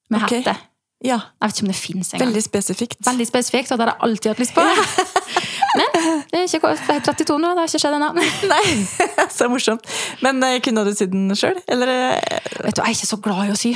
med 0.10 0.26
okay. 0.26 0.42
hette. 0.42 0.58
Ja, 1.00 1.16
Jeg 1.40 1.48
vet 1.48 1.56
ikke 1.56 1.64
om 1.64 1.70
det 1.72 1.78
fins 1.80 2.10
engang. 2.12 2.28
veldig 2.28 2.42
spesifikt. 2.44 2.98
Veldig 3.08 3.28
spesifikt, 3.30 3.72
og 3.72 3.78
det 3.80 3.86
har 3.88 3.94
jeg 3.94 4.04
alltid 4.10 4.32
hatt 4.34 4.42
lyst 4.44 4.56
på. 4.58 4.66
Men 5.80 5.94
det 6.28 6.40
er 6.42 6.58
ikke, 6.58 6.72
det 6.76 6.96
er 6.98 7.06
32 7.06 7.38
nå, 7.40 7.52
det 7.56 7.62
har 7.62 7.70
ikke 7.70 7.80
skjedd 7.80 7.96
ennå. 7.96 8.10
Nei, 8.52 9.28
så 9.32 9.48
morsomt. 9.48 9.86
Men 10.26 10.44
eh, 10.44 10.58
kunne 10.66 10.84
du 10.84 10.92
sydd 10.98 11.14
den 11.14 11.32
sjøl, 11.40 11.56
eller? 11.72 11.94
eh, 12.18 12.52
Vet 12.66 12.76
du, 12.76 12.82
Jeg 12.82 12.90
er 12.90 12.98
ikke 12.98 13.10
så 13.14 13.20
glad 13.24 13.46
i 13.48 13.54
å 13.54 13.60
sy. 13.62 13.72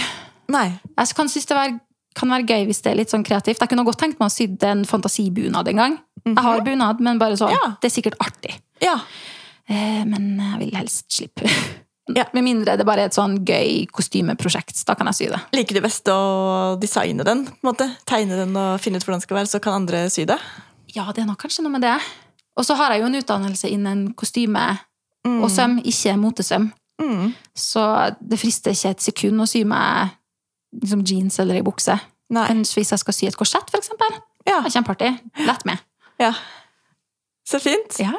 Nei. 0.51 0.65
Jeg 0.97 1.15
kan 1.15 1.31
synes 1.31 1.47
det 1.47 1.55
var, 1.61 1.77
kan 2.15 2.29
være 2.29 2.45
gøy 2.47 2.65
hvis 2.69 2.81
det 2.85 2.91
er 2.91 2.97
litt 2.99 3.11
sånn 3.13 3.23
kreativt. 3.25 3.59
Jeg 3.61 3.69
kunne 3.71 3.85
godt 3.87 3.99
tenkt 4.01 4.19
meg 4.19 4.29
å 4.29 4.33
sy 4.33 4.47
en 4.69 4.83
fantasibunad 4.85 5.67
en 5.71 5.79
gang. 5.81 5.95
Jeg 6.25 6.37
har 6.45 6.61
bunad, 6.63 6.99
men 7.03 7.19
bare 7.19 7.35
sånn. 7.39 7.51
Ja. 7.51 7.73
Det 7.81 7.89
er 7.89 7.95
sikkert 8.01 8.19
artig. 8.23 8.55
Ja. 8.81 8.97
Eh, 9.69 10.03
Men 10.05 10.37
jeg 10.39 10.59
vil 10.59 10.75
helst 10.77 11.05
slippe. 11.11 11.49
Ja. 12.13 12.25
Med 12.35 12.43
mindre 12.43 12.75
det 12.77 12.85
bare 12.85 13.05
er 13.05 13.11
et 13.11 13.15
sånn 13.15 13.37
gøy 13.47 13.85
kostymeprosjekt. 13.95 14.81
Da 14.87 14.95
kan 14.99 15.07
jeg 15.11 15.15
sy 15.19 15.27
det. 15.31 15.39
Liker 15.55 15.75
du 15.79 15.81
best 15.85 16.07
å 16.11 16.17
designe 16.81 17.23
den? 17.27 17.45
på 17.47 17.55
en 17.63 17.69
måte? 17.71 17.89
Tegne 18.09 18.35
den 18.41 18.55
og 18.59 18.79
finne 18.83 18.99
ut 18.99 19.05
hvordan 19.05 19.19
den 19.21 19.27
skal 19.27 19.37
være, 19.39 19.51
så 19.51 19.61
kan 19.63 19.77
andre 19.81 20.05
sy 20.11 20.25
det? 20.29 20.39
Ja, 20.95 21.07
det 21.15 21.23
er 21.23 21.29
nok 21.29 21.39
kanskje 21.43 21.63
noe 21.65 21.73
med 21.77 21.81
det. 21.85 21.95
Og 22.59 22.65
så 22.67 22.75
har 22.77 22.91
jeg 22.93 23.01
jo 23.01 23.07
en 23.09 23.19
utdannelse 23.21 23.69
innen 23.71 24.13
kostyme 24.19 24.79
Mm. 25.23 25.37
og 25.39 25.47
søm, 25.49 25.77
ikke 25.87 26.17
motesøm. 26.19 26.65
Mm. 26.99 27.29
Så 27.55 27.79
det 28.19 28.35
frister 28.41 28.73
ikke 28.75 28.89
et 28.91 28.99
sekund 29.05 29.39
å 29.39 29.45
sy 29.47 29.61
meg 29.63 30.09
liksom 30.81 31.03
jeans 31.05 31.39
eller 31.39 31.55
ei 31.59 31.63
bukse. 31.65 31.95
Nei. 32.33 32.47
Men 32.49 32.63
hvis 32.65 32.91
jeg 32.93 32.99
skal 32.99 33.13
sy 33.13 33.27
et 33.29 33.37
korsett, 33.37 33.69
eksempel, 33.77 34.13
Ja. 34.47 34.61
det 34.61 34.71
er 34.71 34.81
kjempeartig. 34.81 35.19
Lett 35.45 35.65
med. 35.65 35.79
ja. 36.19 36.33
Så 37.45 37.59
fint. 37.59 37.97
Ja. 37.99 38.13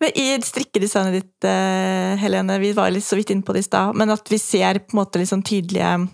Men 0.00 0.10
I 0.16 0.38
strikkedesignet 0.40 1.12
ditt, 1.12 1.44
eh, 1.44 2.16
Helene, 2.16 2.58
vi 2.58 2.72
var 2.72 2.88
litt 2.90 3.04
så 3.04 3.14
vidt 3.18 3.28
inne 3.30 3.42
på 3.44 3.52
det 3.52 3.60
i 3.60 3.68
stad, 3.68 3.94
men 3.94 4.08
at 4.08 4.24
vi 4.32 4.38
ser 4.38 4.78
på 4.80 4.94
en 4.96 5.04
måte 5.04 5.20
litt 5.20 5.28
sånn 5.28 5.44
tydelige 5.44 6.08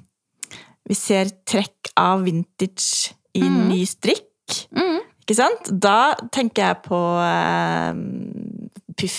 Vi 0.89 0.95
ser 0.95 1.31
trekk 1.47 1.93
av 1.97 2.23
vintage 2.23 3.13
i 3.35 3.41
mm. 3.43 3.69
ny 3.69 3.81
strikk. 3.87 4.67
Mm. 4.75 5.01
Ikke 5.23 5.35
sant? 5.35 5.71
Da 5.83 6.15
tenker 6.31 6.63
jeg 6.63 6.83
på 6.85 7.01
eh, 7.27 7.95
puff, 8.97 9.17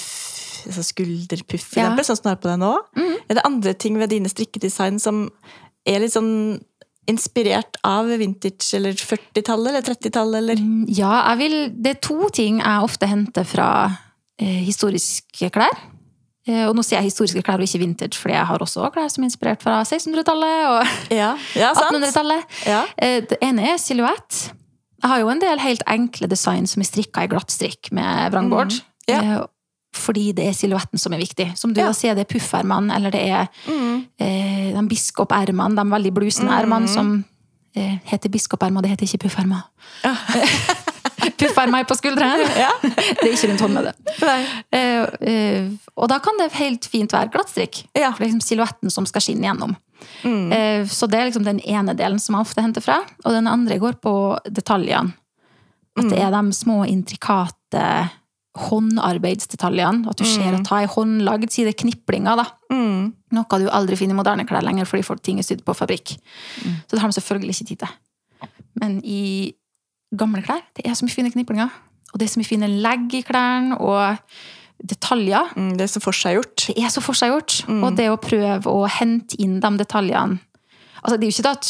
altså 0.67 0.83
skulderpuff, 0.87 1.65
for 1.71 1.79
Ja. 1.81 1.87
eksempel, 1.89 2.05
sånn 2.07 2.19
som 2.19 2.23
du 2.23 2.29
har 2.29 2.39
på 2.43 2.51
deg 2.51 2.59
nå. 2.61 2.73
Mm. 2.95 3.15
Er 3.29 3.33
det 3.35 3.45
andre 3.45 3.73
ting 3.73 3.97
ved 3.99 4.09
dine 4.09 4.29
strikkedesign 4.31 4.99
som 4.99 5.29
er 5.87 6.03
litt 6.03 6.13
sånn 6.15 6.59
inspirert 7.07 7.77
av 7.87 8.09
vintage, 8.19 8.65
eller 8.75 8.91
40-tallet, 8.99 9.69
eller 9.71 9.85
30-tallet, 9.85 10.41
eller 10.41 10.59
Mm, 10.59 10.85
Ja, 10.91 11.13
jeg 11.31 11.37
vil 11.39 11.55
Det 11.71 11.93
er 11.95 12.01
to 12.03 12.27
ting 12.35 12.57
jeg 12.59 12.83
ofte 12.83 13.07
henter 13.07 13.45
fra 13.47 13.67
eh, 14.39 14.59
historiske 14.67 15.49
klær. 15.55 15.71
Eh, 16.47 16.65
og 16.67 16.75
nå 16.75 16.83
sier 16.83 16.99
jeg 16.99 17.09
historiske 17.11 17.41
klær 17.47 17.59
og 17.63 17.67
ikke 17.67 17.79
vintage, 17.79 18.19
fordi 18.19 18.35
jeg 18.35 18.45
har 18.51 18.59
også 18.63 18.89
klær 18.91 19.07
som 19.11 19.23
er 19.23 19.29
inspirert 19.31 19.63
fra 19.63 19.79
1600-tallet 19.83 20.67
og 20.67 21.11
Ja, 21.15 21.31
ja 21.55 21.71
1800-tallet. 21.79 22.43
Ja. 22.67 22.83
Eh, 22.97 23.21
det 23.27 23.39
ene 23.43 23.69
er 23.71 23.79
silhuett. 23.79 24.51
Jeg 25.03 25.11
har 25.11 25.19
jo 25.21 25.29
en 25.29 25.39
del 25.43 25.59
helt 25.61 25.83
enkle 25.87 26.27
design 26.27 26.67
som 26.67 26.81
er 26.81 26.87
strikka 26.89 27.23
i 27.23 27.31
glattstrikk 27.31 27.91
med 27.95 28.31
vrangbord. 28.33 28.73
Mm, 28.73 29.11
ja. 29.13 29.45
Fordi 29.97 30.31
det 30.37 30.45
er 30.47 30.53
silhuetten 30.53 30.99
som 31.01 31.13
er 31.13 31.19
viktig. 31.23 31.49
Som 31.57 31.73
du 31.73 31.81
Ja. 31.81 31.91
sier, 31.91 32.13
det 32.15 32.27
er 32.27 32.33
puffermene, 32.39 32.93
eller 32.95 33.11
det 33.11 33.21
er 33.29 33.47
Mm. 33.67 34.05
eh, 34.19 34.73
de 34.73 34.87
biskopermene, 34.87 35.75
de 35.75 35.83
veldig 35.91 36.13
blusende 36.13 36.51
ermene 36.53 36.87
som 36.87 37.23
eh, 37.75 37.97
heter 38.05 38.29
biskopermer, 38.29 38.81
det 38.81 38.89
heter 38.91 39.05
ikke 39.05 39.27
puffermer. 39.29 39.63
Ja. 40.03 40.15
Puffermer 41.37 41.83
på 41.85 41.95
skuldrene. 41.97 42.45
Ja. 42.57 42.71
Det 42.81 43.27
er 43.27 43.33
ikke 43.33 43.49
rundt 43.51 43.61
håndleddet. 43.61 43.95
Eh, 44.73 45.03
eh, 45.21 45.69
og 45.97 46.09
da 46.09 46.17
kan 46.23 46.37
det 46.39 46.51
helt 46.57 46.85
fint 46.89 47.11
være 47.13 47.29
glattstrikk. 47.33 47.83
Ja. 47.97 48.11
For 48.11 48.23
det 48.23 48.29
er 48.29 48.31
liksom 48.33 48.45
silhuetten 48.47 48.91
som 48.93 49.05
skal 49.05 49.21
skinne 49.21 49.45
gjennom. 49.49 49.75
Mm. 50.23 50.51
Eh, 50.53 50.85
så 50.89 51.07
det 51.09 51.19
er 51.19 51.25
liksom 51.29 51.43
den 51.45 51.59
ene 51.59 51.93
delen 51.97 52.19
som 52.19 52.35
jeg 52.37 52.47
ofte 52.47 52.61
henter 52.65 52.81
fra. 52.85 52.99
Og 53.25 53.31
den 53.35 53.47
andre 53.47 53.77
går 53.81 53.99
på 54.01 54.15
detaljene. 54.49 55.13
At 55.97 56.05
Mm. 56.05 56.09
det 56.09 56.19
er 56.21 56.31
de 56.31 56.53
små, 56.53 56.83
intrikate 56.87 58.09
håndarbeidsdetaljene. 58.57 60.09
At 60.09 60.19
du 60.19 60.25
ser 60.27 60.57
at 60.57 60.71
ei 60.75 60.89
håndlagd 60.91 61.53
side 61.53 61.73
kniplinger. 61.77 62.43
Mm. 62.73 63.13
Noe 63.35 63.61
du 63.61 63.69
aldri 63.69 63.99
finner 63.99 64.17
i 64.17 64.19
moderne 64.19 64.47
klær 64.49 64.65
lenger, 64.65 64.89
fordi 64.89 65.05
folk 65.05 65.23
ting 65.25 65.41
er 65.41 65.47
sydd 65.47 65.63
på 65.67 65.75
fabrikk. 65.77 66.15
Mm. 66.63 66.77
Så 66.85 66.95
det 66.95 67.03
har 67.03 67.11
de 67.11 67.19
selvfølgelig 67.19 67.57
ikke 67.57 67.69
tid 67.71 67.83
til. 67.85 67.95
Men 68.81 68.99
i 69.05 69.23
gamle 70.17 70.43
klær, 70.45 70.63
det 70.77 70.85
er 70.87 70.95
så 70.97 71.07
mye 71.07 71.17
fine 71.17 71.33
kniplinger. 71.33 71.73
Og 72.13 72.19
det 72.19 72.27
er 72.27 72.33
så 72.33 72.41
mye 72.41 72.49
fine 72.49 72.69
legg 72.85 73.17
i 73.17 73.23
klærne, 73.27 73.79
og 73.81 74.17
detaljer. 74.83 75.53
Mm. 75.57 75.71
Det 75.77 75.87
er 75.87 75.93
så 75.95 76.01
forseggjort. 76.03 76.67
Det 76.69 76.83
er 76.83 76.93
så 76.93 77.01
forseggjort. 77.01 77.63
Mm. 77.67 77.83
Og 77.83 77.97
det 77.97 78.09
å 78.11 78.19
prøve 78.21 78.73
å 78.73 78.85
hente 78.99 79.39
inn 79.41 79.59
de 79.63 79.73
detaljene 79.79 80.43
Altså, 80.97 81.19
det 81.21 81.27
er 81.27 81.29
jo 81.29 81.35
ikke 81.35 81.43
det 81.45 81.51
at 81.53 81.67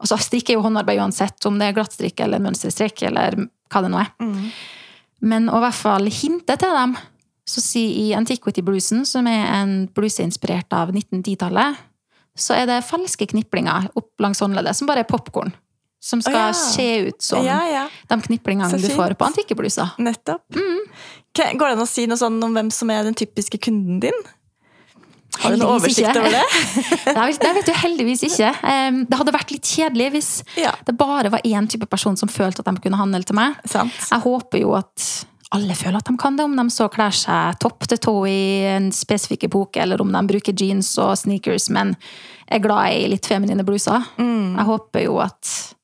altså, 0.00 0.16
Strikk 0.22 0.50
er 0.50 0.56
jo 0.56 0.62
håndarbeid 0.64 1.00
uansett, 1.02 1.46
om 1.48 1.56
det 1.58 1.66
er 1.66 1.74
glattstrikk 1.76 2.22
eller 2.24 2.40
mønsterstrikk 2.40 3.02
eller 3.08 3.34
hva 3.70 3.82
det 3.84 3.90
nå 3.92 3.98
er. 4.00 4.12
Men 5.20 5.48
å 5.52 5.60
i 5.60 5.64
hvert 5.66 5.78
fall 5.78 6.10
hinte 6.12 6.56
til 6.60 6.76
dem. 6.76 6.96
Så 7.50 7.62
si 7.64 7.82
i 8.04 8.10
Antiquity 8.14 8.62
Bluesen, 8.62 9.04
som 9.08 9.26
er 9.26 9.48
en 9.58 9.72
bluse 9.94 10.22
inspirert 10.22 10.70
av 10.76 10.92
1910-tallet, 10.94 11.80
så 12.38 12.54
er 12.56 12.68
det 12.70 12.84
falske 12.86 13.26
kniplinger 13.28 13.90
opp 13.98 14.22
langs 14.22 14.40
håndleddet, 14.40 14.76
som 14.78 14.88
bare 14.88 15.02
er 15.04 15.10
popkorn. 15.10 15.52
Som 16.00 16.22
skal 16.24 16.38
oh, 16.38 16.46
ja. 16.48 16.52
se 16.56 16.86
ut 17.10 17.22
som 17.22 17.42
Ja, 17.44 17.58
ja. 17.68 17.82
de 18.08 18.16
kniplingene 18.24 18.78
du 18.80 18.86
får 18.88 19.12
på 19.20 19.26
antikke 19.26 19.56
bluser. 19.58 19.90
Nettopp. 20.00 20.46
Mm. 20.56 20.86
Går 21.36 21.66
det 21.66 21.74
an 21.74 21.84
å 21.84 21.88
si 21.88 22.06
noe 22.08 22.20
sånn 22.20 22.38
om 22.42 22.54
hvem 22.56 22.70
som 22.72 22.88
er 22.94 23.04
den 23.04 23.18
typiske 23.18 23.60
kunden 23.60 24.00
din? 24.06 24.22
Har 25.38 25.54
du 25.54 25.60
noen 25.60 25.76
oversikt 25.78 26.16
over 26.18 26.32
det? 26.34 26.42
Nei, 27.14 27.28
det 27.44 27.50
vet 27.60 27.66
du 27.70 27.72
heldigvis 27.72 28.24
ikke. 28.26 28.50
Det 29.06 29.18
hadde 29.20 29.32
vært 29.36 29.52
litt 29.54 29.68
kjedelig 29.70 30.08
hvis 30.16 30.30
Ja, 30.58 30.72
det 30.86 30.96
bare 30.98 31.30
var 31.30 31.40
én 31.46 31.68
type 31.70 31.86
person 31.86 32.16
som 32.18 32.28
følte 32.28 32.64
at 32.64 32.66
de 32.74 32.82
kunne 32.82 32.98
handle 32.98 33.22
til 33.24 33.38
meg. 33.38 33.54
sant. 33.64 33.94
Jeg 34.10 34.20
håper 34.26 34.58
jo 34.64 34.74
at 34.80 35.06
alle 35.54 35.74
føler 35.74 35.98
at 35.98 36.06
de 36.06 36.14
kan 36.18 36.36
det, 36.38 36.44
om 36.46 36.54
de 36.54 36.64
så 36.70 36.86
kler 36.92 37.10
seg 37.14 37.56
topp 37.62 37.86
til 37.90 37.98
tå 37.98 38.12
i 38.30 38.42
en 38.70 38.90
spesifikk 38.94 39.48
epoke, 39.48 39.80
eller 39.82 40.00
om 40.02 40.12
de 40.14 40.20
bruker 40.30 40.54
jeans 40.54 40.92
og 41.02 41.16
sneakers, 41.18 41.66
men 41.74 41.96
er 42.50 42.62
glad 42.62 42.94
i 42.94 43.08
litt 43.10 43.26
feminine 43.26 43.64
bluser. 43.66 44.02
Mm. 44.18 44.56
Jeg 44.58 44.66
håper 44.66 45.04
jo 45.06 45.18
at 45.22 45.74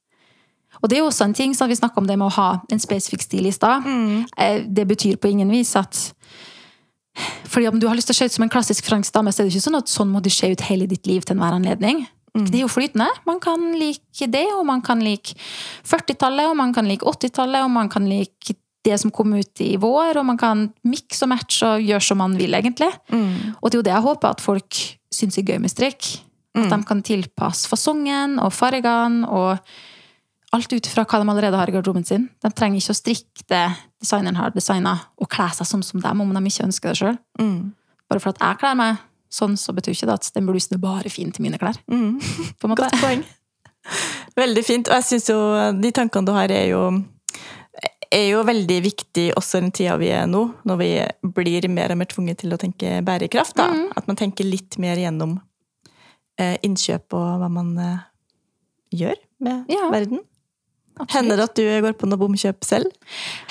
Og 0.83 0.91
det 0.91 0.99
er 0.99 1.01
jo 1.03 1.09
også 1.09 1.25
en 1.25 1.35
ting, 1.35 1.55
så 1.55 1.67
Vi 1.67 1.75
snakka 1.75 1.99
om 1.99 2.07
det 2.07 2.19
med 2.19 2.29
å 2.29 2.35
ha 2.37 2.61
en 2.71 2.79
spesifikk 2.83 3.23
stil 3.25 3.47
i 3.47 3.53
stad. 3.55 3.83
Mm. 3.87 4.27
Eh, 4.39 4.63
Det 4.69 4.87
betyr 4.87 5.17
på 5.17 5.31
ingen 5.31 5.51
vis 5.51 5.75
at 5.77 6.13
fordi 7.49 7.69
om 7.71 7.79
du 7.81 7.87
har 7.89 7.97
lyst 7.97 8.11
til 8.11 8.17
å 8.17 8.19
se 8.21 8.29
ut 8.29 8.35
som 8.37 8.45
en 8.47 8.53
klassisk 8.53 8.85
fransk 8.89 9.15
dame, 9.15 9.33
så 9.33 9.43
er 9.43 9.49
det 9.49 9.55
ikke 9.57 9.67
sånn 9.71 9.79
at 9.81 9.89
sånn 9.93 10.11
må 10.13 10.21
du 10.23 10.31
se 10.33 10.51
ut 10.53 10.61
hele 10.69 10.87
ditt 10.91 11.07
liv 11.09 11.25
til 11.25 11.37
enhver 11.37 11.57
anledning. 11.57 12.05
Mm. 12.37 12.45
Det 12.51 12.59
er 12.59 12.65
jo 12.67 12.69
flytende. 12.69 13.07
Man 13.25 13.41
kan 13.41 13.63
like 13.81 14.27
det, 14.29 14.45
og 14.59 14.67
man 14.69 14.83
kan 14.85 15.01
like 15.01 15.33
40-tallet, 15.89 16.51
og 16.51 16.57
man 16.59 16.75
kan 16.77 16.89
like 16.89 17.07
80-tallet, 17.07 17.63
og 17.65 17.71
man 17.73 17.89
kan 17.93 18.07
like 18.09 18.57
det 18.87 18.99
som 19.03 19.11
kom 19.11 19.33
ut 19.35 19.63
i 19.65 19.73
vår, 19.83 20.21
og 20.21 20.27
man 20.29 20.39
kan 20.39 20.67
mikse 20.87 21.25
og 21.27 21.33
matche 21.33 21.67
og 21.67 21.83
gjøre 21.83 22.05
som 22.07 22.21
man 22.23 22.37
vil, 22.39 22.55
egentlig. 22.55 22.91
Mm. 23.11 23.57
Og 23.59 23.71
det 23.71 23.75
er 23.75 23.81
jo 23.81 23.87
det 23.89 23.95
jeg 23.97 24.07
håper 24.07 24.37
at 24.37 24.45
folk 24.45 24.79
syns 25.17 25.39
er 25.41 25.49
gøy 25.49 25.59
med 25.65 25.73
strikk. 25.73 26.13
At 26.57 26.63
Mm. 26.67 26.71
de 26.71 26.85
kan 26.89 27.03
tilpasse 27.05 27.69
fasongen 27.69 28.39
og 28.41 28.53
fargene 28.53 29.27
og 29.29 29.59
alt 30.57 30.73
ut 30.73 30.89
fra 30.91 31.05
hva 31.07 31.21
de 31.23 31.29
allerede 31.33 31.59
har 31.61 31.71
i 31.71 31.75
garderoben 31.75 32.05
sin. 32.09 32.29
De 32.43 32.51
trenger 32.57 32.81
ikke 32.81 32.95
å 32.95 32.99
strikke 33.01 33.47
det 33.53 33.65
designeren 34.03 34.37
har 34.41 34.53
designa, 34.55 34.97
og 35.21 35.29
kle 35.33 35.47
seg 35.57 35.69
sånn 35.69 35.85
som 35.87 36.03
dem 36.03 36.21
om 36.25 36.33
de 36.37 36.43
ikke 36.51 36.67
ønsker 36.69 36.93
det 36.93 36.99
sjøl. 37.01 37.19
Mm. 37.41 37.73
Bare 38.11 38.23
for 38.23 38.35
at 38.35 38.43
jeg 38.43 38.61
kler 38.61 38.77
meg 38.79 39.01
sånn, 39.37 39.57
så 39.59 39.73
betyr 39.77 39.95
ikke 39.97 40.07
det 40.09 40.15
at 40.21 40.29
den 40.37 40.47
blusen 40.49 40.77
er 40.77 40.83
bare 40.83 41.11
fin 41.13 41.33
til 41.35 41.45
mine 41.47 41.59
klær. 41.61 41.79
Mm. 41.91 42.17
på 42.59 42.69
en 42.69 42.73
måte. 42.73 42.87
Godt 42.87 43.01
poeng. 43.03 43.25
Veldig 44.37 44.63
fint. 44.67 44.89
Og 44.91 44.99
jeg 44.99 45.07
syns 45.11 45.29
jo 45.33 45.39
de 45.81 45.91
tankene 45.95 46.27
du 46.29 46.33
har, 46.37 46.51
er 46.53 46.69
jo, 46.73 46.83
er 48.13 48.25
jo 48.31 48.45
veldig 48.47 48.79
viktig 48.85 49.27
også 49.39 49.59
i 49.61 49.65
den 49.67 49.75
tida 49.75 49.97
vi 50.01 50.09
er 50.15 50.27
nå, 50.31 50.43
når 50.69 50.81
vi 50.81 50.91
blir 51.37 51.69
mer 51.73 51.95
og 51.95 52.01
mer 52.01 52.11
tvunget 52.11 52.43
til 52.45 52.55
å 52.55 52.61
tenke 52.61 52.99
bærekraft. 53.07 53.57
Da. 53.59 53.69
Mm. 53.73 53.89
At 53.99 54.09
man 54.11 54.19
tenker 54.21 54.47
litt 54.49 54.79
mer 54.83 54.99
gjennom 55.01 55.37
eh, 56.41 56.57
innkjøp 56.67 57.17
og 57.19 57.29
hva 57.43 57.51
man 57.53 57.75
eh, 57.83 57.99
gjør 59.03 59.19
med 59.47 59.71
Ja. 59.73 59.89
verden. 59.93 60.23
Absolutt. 60.97 61.15
Hender 61.17 61.41
det 61.41 61.45
at 61.51 61.59
du 61.59 61.65
går 61.85 61.97
på 62.01 62.09
noe 62.09 62.21
bomkjøp 62.21 62.65
selv? 62.65 62.93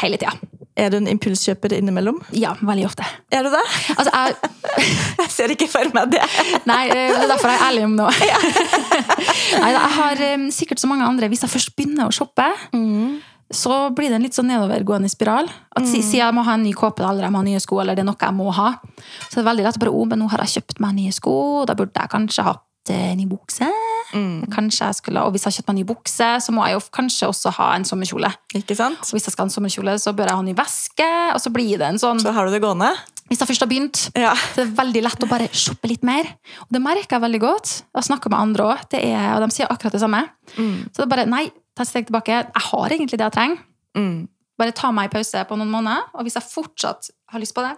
Hele 0.02 0.18
tida. 0.22 0.34
Er 0.76 0.90
du 0.92 0.98
en 0.98 1.08
impulskjøper 1.08 1.78
innimellom? 1.78 2.18
Ja, 2.36 2.56
veldig 2.60 2.88
ofte. 2.90 3.06
Er 3.32 3.46
du 3.46 3.52
det? 3.54 3.62
Altså, 3.96 4.12
jeg, 4.12 4.36
Jeg 5.22 5.30
ser 5.32 5.54
ikke 5.54 5.70
for 5.72 5.88
meg 5.96 6.12
det. 6.12 6.24
nei, 6.68 6.82
eh, 6.90 7.14
det 7.14 7.22
er 7.22 7.32
derfor 7.32 7.54
jeg 7.54 7.62
er 7.62 7.68
ærlig 7.70 7.86
om 7.88 7.94
nå. 7.96 8.10
nei, 9.62 9.70
jeg 9.72 9.94
har 10.00 10.26
eh, 10.26 10.50
sikkert 10.52 10.82
så 10.84 10.90
mange 10.92 11.08
andre 11.08 11.30
Hvis 11.32 11.46
jeg 11.46 11.54
først 11.54 11.72
begynner 11.78 12.10
å 12.10 12.16
shoppe, 12.16 12.50
så 13.54 13.78
blir 13.96 14.10
det 14.10 14.18
en 14.18 14.26
litt 14.26 14.36
sånn 14.36 14.50
nedovergående 14.50 15.10
spiral. 15.12 15.48
At 15.78 15.86
siden 15.88 16.08
si 16.10 16.20
jeg 16.20 16.36
må 16.36 16.44
ha 16.48 16.58
en 16.58 16.66
ny 16.66 16.74
kåpe 16.76 17.06
eller 17.06 17.28
jeg 17.28 17.36
må 17.36 17.44
ha 17.44 17.48
nye 17.48 17.62
sko, 17.64 17.80
eller 17.84 17.96
det 17.96 18.04
er 18.04 18.10
noe 18.10 18.20
jeg 18.20 18.36
må 18.36 18.50
ha, 18.58 18.72
så 19.30 19.38
det 19.38 19.44
er 19.44 19.50
veldig 19.52 19.68
lett 19.68 19.78
å 19.78 19.84
bare 19.86 19.94
oh, 19.94 20.08
men 20.10 20.24
nå 20.24 20.30
har 20.34 20.44
jeg 20.44 20.58
kjøpt 20.58 20.82
meg 20.84 20.98
nye 20.98 21.14
sko, 21.16 21.36
da 21.70 21.78
burde 21.78 21.94
jeg 21.94 22.12
kanskje 22.12 22.48
hatt 22.50 22.64
eh, 22.94 23.16
ny 23.16 23.26
bukse. 23.30 23.68
Kanskje 24.54 24.86
jeg 24.86 24.96
skulle, 25.00 25.22
og 25.26 25.32
hvis 25.34 25.44
jeg 25.44 25.52
har 25.52 25.56
kjøpt 25.58 25.70
meg 25.72 25.78
ny 25.80 25.84
bukse, 25.90 26.28
så 26.46 26.54
må 26.56 26.64
jeg 26.68 26.78
jo 26.78 26.84
kanskje 26.96 27.28
også 27.28 27.52
ha 27.58 27.72
en 27.76 27.84
sommerkjole. 27.88 28.30
Ikke 28.56 28.76
sant? 28.78 29.02
Og 29.04 29.16
hvis 29.18 29.26
jeg 29.28 29.34
skal 29.34 29.44
ha 29.44 29.48
en 29.50 29.56
sommerkjole, 29.56 29.96
så 30.00 30.14
bør 30.16 30.30
jeg 30.32 30.40
ha 30.40 30.46
ny 30.46 30.54
veske, 30.56 31.10
og 31.34 31.42
så 31.44 31.52
blir 31.52 31.78
det 31.82 31.88
en 31.90 32.00
sånn 32.00 32.22
Så 32.22 32.32
har 32.32 32.46
du 32.48 32.52
det 32.54 32.62
gående. 32.64 32.92
Hvis 33.28 33.40
jeg 33.42 33.50
først 33.50 33.64
har 33.66 33.68
begynt, 33.72 34.12
Ja. 34.16 34.36
så 34.36 34.62
er 34.62 34.66
det 34.70 34.78
veldig 34.78 35.02
lett 35.04 35.24
å 35.26 35.28
bare 35.30 35.48
shoppe 35.52 35.88
litt 35.90 36.04
mer. 36.04 36.24
Og 36.62 36.68
det 36.72 36.82
merker 36.82 37.18
jeg 37.18 37.22
veldig 37.26 37.42
godt. 37.42 37.72
Jeg 37.96 38.04
snakker 38.08 38.30
med 38.30 38.40
andre 38.40 38.64
òg, 38.64 38.86
og 38.94 39.42
de 39.50 39.56
sier 39.56 39.68
akkurat 39.68 39.92
det 39.92 40.02
samme. 40.02 40.22
Så 40.56 40.96
det 41.02 41.06
er 41.08 41.14
bare 41.16 41.26
nei, 41.26 41.50
ta 41.76 41.82
et 41.84 41.88
steg 41.90 42.06
tilbake. 42.08 42.28
Jeg 42.54 42.62
har 42.70 42.90
egentlig 42.90 43.18
det 43.18 43.26
jeg 43.26 43.32
trenger. 43.34 43.58
Mm. 43.98 44.28
Bare 44.58 44.72
ta 44.72 44.92
meg 44.92 45.06
en 45.10 45.18
pause 45.18 45.44
på 45.50 45.58
noen 45.58 45.72
måneder, 45.74 46.04
og 46.14 46.22
hvis 46.24 46.36
jeg 46.38 46.44
fortsatt 46.44 47.10
har 47.34 47.40
lyst 47.42 47.56
på 47.56 47.62
det, 47.66 47.76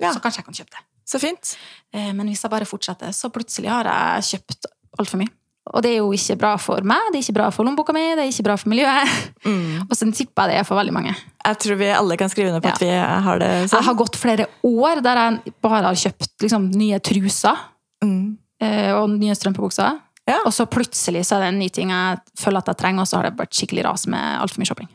Ja. 0.00 0.12
så 0.12 0.20
kanskje 0.20 0.38
jeg 0.38 0.44
kan 0.46 0.54
kjøpe 0.54 0.70
det. 0.70 0.84
Så 1.06 1.20
fint. 1.22 1.56
Eh, 1.94 2.12
Men 2.12 2.26
hvis 2.28 2.42
jeg 2.42 2.50
bare 2.50 2.66
fortsetter, 2.68 3.12
så 3.14 3.30
plutselig 3.30 3.70
har 3.70 3.84
jeg 3.86 4.30
kjøpt 4.40 4.66
altfor 4.98 5.20
mye. 5.22 5.30
Og 5.74 5.82
det 5.82 5.90
er 5.90 5.96
jo 5.98 6.12
ikke 6.14 6.36
bra 6.38 6.52
for 6.62 6.80
meg, 6.86 7.08
det 7.10 7.18
er 7.18 7.22
ikke 7.24 7.34
bra 7.40 7.46
for 7.50 7.66
lommeboka 7.66 7.92
mi, 7.94 8.02
det 8.14 8.22
er 8.22 8.28
ikke 8.30 8.44
bra 8.46 8.54
for 8.56 8.70
miljøet. 8.70 9.08
Og 9.90 9.94
så 9.98 10.06
tipper 10.14 10.46
jeg 10.46 10.52
det 10.52 10.58
er 10.60 10.66
for 10.68 10.78
veldig 10.78 10.94
mange. 10.94 11.14
Jeg 11.42 11.58
tror 11.62 11.78
vi 11.80 11.88
alle 11.90 12.16
kan 12.20 12.30
skrive 12.30 12.52
under 12.52 12.62
på 12.62 12.70
at 12.70 12.82
vi 12.84 12.90
har 12.94 13.38
det 13.42 13.48
Jeg 13.64 13.70
sånn. 13.72 13.82
har 13.88 13.96
gått 13.98 14.16
flere 14.20 14.46
år 14.62 15.02
der 15.02 15.18
jeg 15.24 15.54
bare 15.66 15.82
har 15.88 15.98
kjøpt 15.98 16.30
liksom, 16.46 16.68
nye 16.78 16.98
truser 17.02 17.56
Mm. 18.04 18.36
eh, 18.60 18.92
og 18.94 19.08
nye 19.10 19.34
strømpebukser. 19.34 19.98
Ja. 20.28 20.38
Og 20.44 20.52
så 20.54 20.66
plutselig 20.70 21.24
så 21.26 21.36
er 21.36 21.46
det 21.46 21.48
en 21.54 21.58
ny 21.58 21.68
ting 21.72 21.88
jeg 21.90 22.18
føler 22.38 22.58
at 22.62 22.66
jeg 22.70 22.76
trenger, 22.76 23.00
og 23.02 23.08
så 23.08 23.16
har 23.18 23.30
det 23.30 23.38
vært 23.38 23.54
skikkelig 23.56 23.84
ras 23.86 24.06
med 24.06 24.38
altfor 24.42 24.58
mye 24.62 24.68
shopping. 24.70 24.88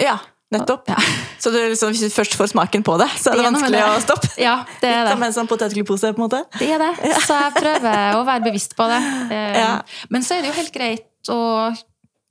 Ja, 0.00 0.18
nettopp. 0.54 0.88
Ja. 0.88 0.96
Så 1.42 1.50
du, 1.50 1.58
liksom, 1.58 1.90
hvis 1.90 2.04
du 2.06 2.10
først 2.14 2.36
får 2.38 2.52
smaken 2.52 2.84
på 2.86 2.94
det, 3.00 3.08
så 3.18 3.32
er 3.32 3.36
det, 3.36 3.42
Det 3.42 3.46
er 3.46 3.50
vanskelig 3.50 3.80
det. 3.80 3.88
å 3.88 4.04
stoppe. 4.04 4.30
Ja, 4.40 4.54
det 4.80 4.92
er 4.92 5.08
Som 5.10 5.20
det. 5.20 5.26
en 5.26 5.34
sånn 5.40 5.48
potetgullpose, 5.50 6.12
på 6.14 6.22
en 6.22 6.28
måte. 6.28 6.44
Det 6.58 6.70
er 6.70 6.78
det. 6.78 6.92
Så 7.26 7.34
jeg 7.34 7.52
prøver 7.58 8.14
å 8.20 8.24
være 8.28 8.44
bevisst 8.46 8.76
på 8.78 8.86
det. 8.92 9.02
Eh, 9.36 9.58
Ja. 9.58 9.82
Men 10.10 10.22
så 10.22 10.36
er 10.36 10.42
det 10.42 10.52
jo 10.52 10.56
helt 10.60 10.72
greit 10.74 11.30
å 11.32 11.40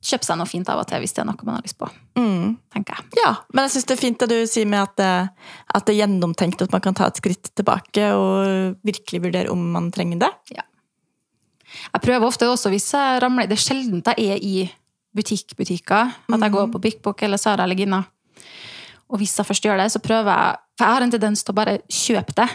kjøpe 0.06 0.24
seg 0.24 0.38
noe 0.38 0.46
fint 0.46 0.68
av 0.70 0.78
og 0.78 0.86
til 0.88 1.00
hvis 1.02 1.12
det 1.16 1.22
er 1.24 1.26
noe 1.26 1.44
man 1.44 1.56
har 1.58 1.62
lyst 1.66 1.76
på. 1.80 1.88
Mm. 2.16 2.56
tenker 2.72 2.94
jeg. 2.96 3.04
Ja, 3.24 3.32
men 3.52 3.64
jeg 3.66 3.72
syns 3.74 3.86
det 3.90 3.94
er 3.96 4.00
fint 4.00 4.18
det 4.22 4.28
du 4.30 4.46
sier 4.48 4.66
med 4.70 4.80
at 4.84 4.94
det, 4.96 5.10
at 5.74 5.84
det 5.88 5.94
er 5.96 6.06
gjennomtenkt, 6.06 6.62
at 6.62 6.72
man 6.72 6.80
kan 6.84 6.94
ta 6.94 7.08
et 7.10 7.18
skritt 7.20 7.50
tilbake 7.58 8.06
og 8.14 8.76
virkelig 8.86 9.22
vurdere 9.26 9.50
om 9.52 9.60
man 9.74 9.90
trenger 9.92 10.18
det. 10.24 10.30
Ja. 10.56 10.62
Jeg 11.92 12.00
prøver 12.04 12.24
ofte 12.30 12.46
også 12.48 12.70
hvis 12.72 12.86
jeg 12.94 13.20
ramler 13.24 13.48
Det 13.50 13.56
er 13.58 13.62
sjelden 13.64 14.02
jeg 14.06 14.30
er 14.30 14.38
i 14.40 14.70
butikk-butikker. 15.16 16.12
At 16.32 16.44
jeg 16.46 16.52
går 16.54 16.68
på 16.74 16.80
Bik 16.84 17.00
Bok 17.04 17.22
eller 17.26 17.40
Sara 17.40 17.64
eller 17.64 17.78
Gina. 17.78 18.02
Og 19.10 19.18
hvis 19.22 19.36
jeg 19.38 19.46
først 19.46 19.64
gjør 19.64 19.78
det, 19.82 19.90
så 19.94 20.00
prøver 20.02 20.30
jeg 20.32 20.56
For 20.76 20.84
jeg 20.84 20.92
har 20.92 21.02
en 21.06 21.10
tendens 21.14 21.42
til 21.46 21.54
å 21.54 21.56
bare 21.56 21.78
kjøpe 21.88 22.34
det. 22.36 22.48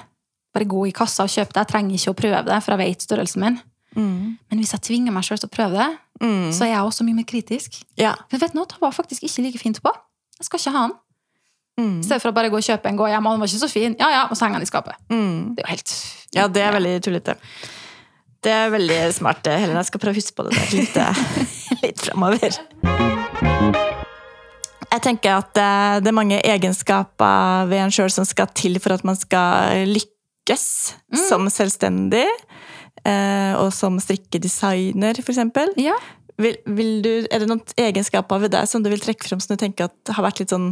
Bare 0.54 0.66
gå 0.70 0.82
i 0.88 0.92
kassa 0.94 1.24
og 1.26 1.32
kjøpe 1.34 1.56
det. 1.56 1.62
Jeg 1.64 1.70
trenger 1.72 1.96
ikke 1.98 2.12
å 2.14 2.18
prøve 2.22 2.42
det, 2.46 2.58
for 2.62 2.76
jeg 2.76 2.82
vet 2.92 3.06
størrelsen 3.08 3.42
min. 3.42 3.56
Men 3.96 4.60
hvis 4.62 4.72
jeg 4.76 4.84
tvinger 4.86 5.12
meg 5.16 5.26
sjøl 5.26 5.40
til 5.42 5.50
å 5.50 5.56
prøve 5.58 5.78
det, 5.80 5.90
Mm. 6.22 6.52
så 6.54 6.68
er 6.68 6.76
jeg 6.76 6.86
også 6.86 7.02
mye 7.04 7.16
mer 7.18 7.26
kritisk. 7.26 7.80
Ja. 7.98 8.12
For 8.30 8.38
vet 8.38 8.54
du 8.54 8.60
det 8.62 8.78
var 8.80 8.92
faktisk 8.94 9.24
ikke 9.26 9.42
like 9.42 9.58
fint 9.58 9.80
på. 9.82 9.90
Jeg 10.38 10.46
skal 10.46 10.60
ikke 10.60 10.74
ha 10.78 10.82
den. 10.86 10.94
Mm. 11.80 12.00
I 12.00 12.04
stedet 12.04 12.22
for 12.22 12.30
å 12.30 12.36
bare 12.36 12.50
gå 12.54 12.58
og 12.60 12.62
kjøpe 12.68 12.86
en, 12.92 12.98
gå 13.00 13.08
hjem, 13.10 13.26
og 13.26 13.34
den 13.34 13.40
var 13.42 13.48
ikke 13.50 13.62
så 13.64 13.70
fin. 13.72 13.96
Ja, 13.98 14.10
ja, 14.12 14.22
og 14.30 14.38
så 14.38 14.46
henger 14.46 14.60
den 14.60 14.68
i 14.68 14.70
skapet. 14.70 14.94
Mm. 15.10 15.56
Det 15.56 15.64
er 15.64 15.66
jo 15.66 15.72
helt 15.72 15.94
Ja, 16.36 16.48
det 16.48 16.62
er 16.62 16.76
veldig 16.78 16.94
tullete. 17.02 17.36
Det 18.42 18.50
er 18.52 18.72
veldig 18.74 18.96
smart, 19.14 19.46
Helen. 19.46 19.76
Jeg 19.78 19.90
skal 19.92 20.02
prøve 20.02 20.16
å 20.16 20.18
huske 20.18 20.34
på 20.40 20.46
det 20.48 20.56
der 20.58 20.72
litt, 20.80 20.96
eh, 20.98 21.20
litt 21.84 22.02
framover. 22.08 22.56
Jeg 24.92 25.04
tenker 25.06 25.38
at 25.38 25.60
eh, 25.62 26.00
det 26.02 26.10
er 26.10 26.18
mange 26.18 26.40
egenskaper 26.42 27.70
ved 27.70 27.84
en 27.86 27.94
sjøl 27.94 28.10
som 28.12 28.26
skal 28.28 28.50
til 28.58 28.80
for 28.82 28.96
at 28.98 29.06
man 29.08 29.20
skal 29.20 29.86
lykkes 29.92 30.66
som 31.28 31.46
selvstendig. 31.54 32.26
eh, 33.06 33.54
Og 33.62 33.70
som 33.78 34.00
strikkedesigner, 34.02 35.22
for 35.22 35.36
eksempel. 35.36 35.70
Ja. 35.80 35.96
Vil, 36.42 36.58
vil 36.66 36.92
du, 37.06 37.12
er 37.30 37.44
det 37.44 37.48
noen 37.52 37.62
egenskaper 37.78 38.42
ved 38.42 38.56
deg 38.58 38.66
som 38.68 38.82
du 38.82 38.90
vil 38.90 39.02
trekke 39.04 39.28
frem 39.30 39.40
som 39.44 39.54
du 39.54 39.62
tenker 39.62 39.92
at 39.92 40.16
har 40.18 40.26
vært 40.26 40.42
litt 40.42 40.50
sånn 40.56 40.72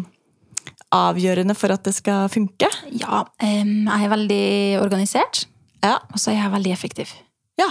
avgjørende 0.96 1.54
for 1.54 1.70
at 1.70 1.86
det 1.86 1.94
skal 1.94 2.26
funke? 2.34 2.66
ja 2.98 3.22
jeg 3.38 4.06
er 4.08 4.10
veldig 4.10 4.46
organisert, 4.82 5.44
Ja. 5.86 6.00
og 6.10 6.18
så 6.18 6.32
er 6.34 6.40
jeg 6.42 6.54
veldig 6.58 6.72
effektiv. 6.74 7.12
Ja. 7.60 7.70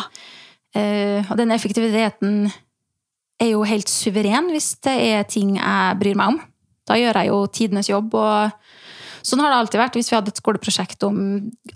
Eh, 0.76 1.24
og 1.30 1.38
den 1.40 1.52
effektiviteten 1.54 2.48
er 3.38 3.52
jo 3.54 3.64
helt 3.66 3.90
suveren 3.90 4.50
hvis 4.52 4.74
det 4.84 4.94
er 5.12 5.28
ting 5.30 5.56
jeg 5.58 5.98
bryr 6.00 6.18
meg 6.18 6.34
om. 6.34 6.40
Da 6.88 6.96
gjør 6.98 7.20
jeg 7.20 7.30
jo 7.30 7.38
tidenes 7.52 7.90
jobb, 7.90 8.16
og 8.16 9.26
sånn 9.26 9.42
har 9.44 9.52
det 9.52 9.60
alltid 9.60 9.80
vært. 9.82 9.98
Hvis 9.98 10.08
vi 10.10 10.16
hadde 10.16 10.32
et 10.32 10.40
skoleprosjekt 10.40 11.04
om 11.04 11.18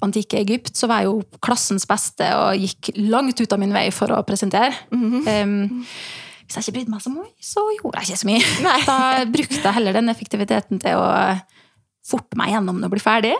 antikke 0.04 0.40
Egypt, 0.40 0.72
så 0.78 0.88
var 0.88 1.02
jeg 1.02 1.10
jo 1.10 1.40
klassens 1.44 1.86
beste 1.88 2.28
og 2.38 2.56
gikk 2.60 2.94
langt 3.12 3.40
ut 3.42 3.52
av 3.52 3.60
min 3.60 3.74
vei 3.76 3.90
for 3.94 4.12
å 4.14 4.22
presentere. 4.26 4.72
Em, 5.28 5.56
hvis 6.46 6.56
jeg 6.56 6.64
ikke 6.64 6.76
brydde 6.78 6.94
meg 6.94 7.04
så 7.04 7.12
mye, 7.12 7.32
så 7.44 7.66
gjorde 7.76 8.00
jeg 8.00 8.08
ikke 8.08 8.22
så 8.22 8.30
mye. 8.30 8.48
Nei. 8.66 8.78
Da 8.88 8.98
brukte 9.36 9.60
jeg 9.60 9.76
heller 9.78 9.98
den 9.98 10.12
effektiviteten 10.12 10.82
til 10.82 11.00
å 11.00 11.08
forte 12.08 12.40
meg 12.40 12.54
gjennom 12.54 12.80
det 12.80 12.88
og 12.88 12.96
bli 12.96 13.04
ferdig. 13.04 13.36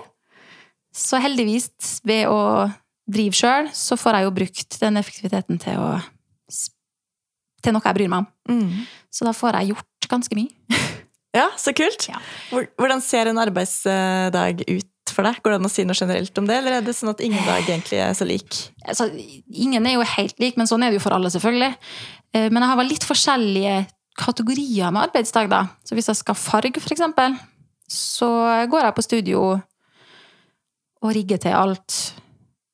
Så 0.92 1.16
heldigvis, 1.24 1.70
ved 2.04 2.28
å 2.28 2.68
drive 3.12 3.36
sjøl, 3.36 3.68
så 3.76 3.98
får 4.00 4.18
jeg 4.18 4.26
jo 4.26 4.34
brukt 4.40 4.78
den 4.82 5.00
effektiviteten 5.00 5.60
til 5.62 5.80
å 5.80 5.92
til 7.62 7.74
noe 7.76 7.84
jeg 7.86 7.94
bryr 7.94 8.10
meg 8.10 8.24
om. 8.24 8.56
Mm. 8.58 8.86
Så 9.12 9.26
da 9.26 9.32
får 9.36 9.60
jeg 9.60 9.74
gjort 9.74 10.08
ganske 10.10 10.38
mye. 10.38 10.50
Ja, 11.32 11.46
så 11.56 11.72
kult. 11.72 12.04
Ja. 12.10 12.18
Hvordan 12.52 13.00
ser 13.00 13.30
en 13.30 13.38
arbeidsdag 13.40 14.66
ut 14.68 15.12
for 15.14 15.24
deg? 15.24 15.38
Går 15.40 15.54
det 15.54 15.58
an 15.62 15.64
å 15.64 15.70
si 15.72 15.84
noe 15.88 15.96
generelt 15.96 16.36
om 16.36 16.44
det, 16.44 16.58
eller 16.60 16.74
er 16.76 16.84
det 16.84 16.92
sånn 16.92 17.08
at 17.08 17.22
ingen 17.24 17.40
dag 17.46 17.62
egentlig 17.62 18.02
er 18.04 18.12
så 18.18 18.26
lik? 18.28 18.58
Altså, 18.84 19.06
ingen 19.48 19.88
er 19.88 19.94
jo 19.96 20.04
helt 20.10 20.36
lik, 20.44 20.58
men 20.60 20.68
sånn 20.68 20.84
er 20.84 20.92
det 20.92 20.98
jo 20.98 21.04
for 21.06 21.16
alle, 21.16 21.32
selvfølgelig. 21.32 21.70
Eh, 22.36 22.50
Men 22.52 22.60
jeg 22.60 22.68
har 22.74 22.80
vel 22.82 22.92
litt 22.92 23.08
forskjellige 23.08 23.78
kategorier 24.20 24.92
med 24.92 25.06
arbeidsdag, 25.06 25.48
da. 25.48 25.62
Så 25.88 25.96
hvis 25.96 26.10
jeg 26.12 26.20
skal 26.20 26.36
farge, 26.36 26.84
for 26.84 26.92
eksempel, 26.92 27.40
så 27.88 28.28
går 28.68 28.90
jeg 28.90 28.96
på 28.98 29.06
studio 29.08 29.46
og 31.00 31.16
rigger 31.16 31.40
til 31.48 31.56
alt. 31.56 31.96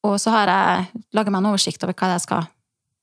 Og 0.08 0.20
så 0.22 0.32
har 0.34 0.50
jeg 0.52 1.04
laget 1.16 1.32
meg 1.34 1.42
en 1.42 1.50
oversikt 1.52 1.84
over 1.84 1.96
hva 1.98 2.14
jeg 2.14 2.24
skal 2.26 2.46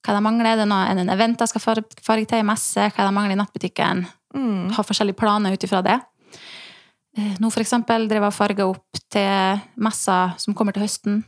hva 0.06 0.14
jeg 0.20 0.22
mangler. 0.22 0.52
Er 0.52 0.60
det 0.62 0.68
noe, 0.70 0.86
en 0.92 1.10
event 1.10 1.40
jeg 1.42 1.50
skal 1.50 1.64
farge, 1.64 2.26
til 2.30 2.38
i 2.38 2.46
messe? 2.46 2.90
Hva 2.94 3.08
jeg 3.08 3.16
mangler 3.16 3.34
i 3.34 3.40
nattbutikken? 3.42 4.06
Mm. 4.36 4.74
har 4.76 4.84
forskjellige 4.84 5.16
planer 5.16 5.54
ut 5.56 5.64
ifra 5.64 5.80
det. 5.82 5.96
Eh, 7.18 7.38
Nå 7.40 7.48
for 7.54 7.64
eksempel 7.64 8.04
drev 8.10 8.26
jeg 8.26 8.34
og 8.34 8.36
farga 8.36 8.66
opp 8.68 9.00
til 9.14 9.62
messa 9.80 10.34
som 10.42 10.54
kommer 10.58 10.76
til 10.76 10.84
høsten. 10.84 11.22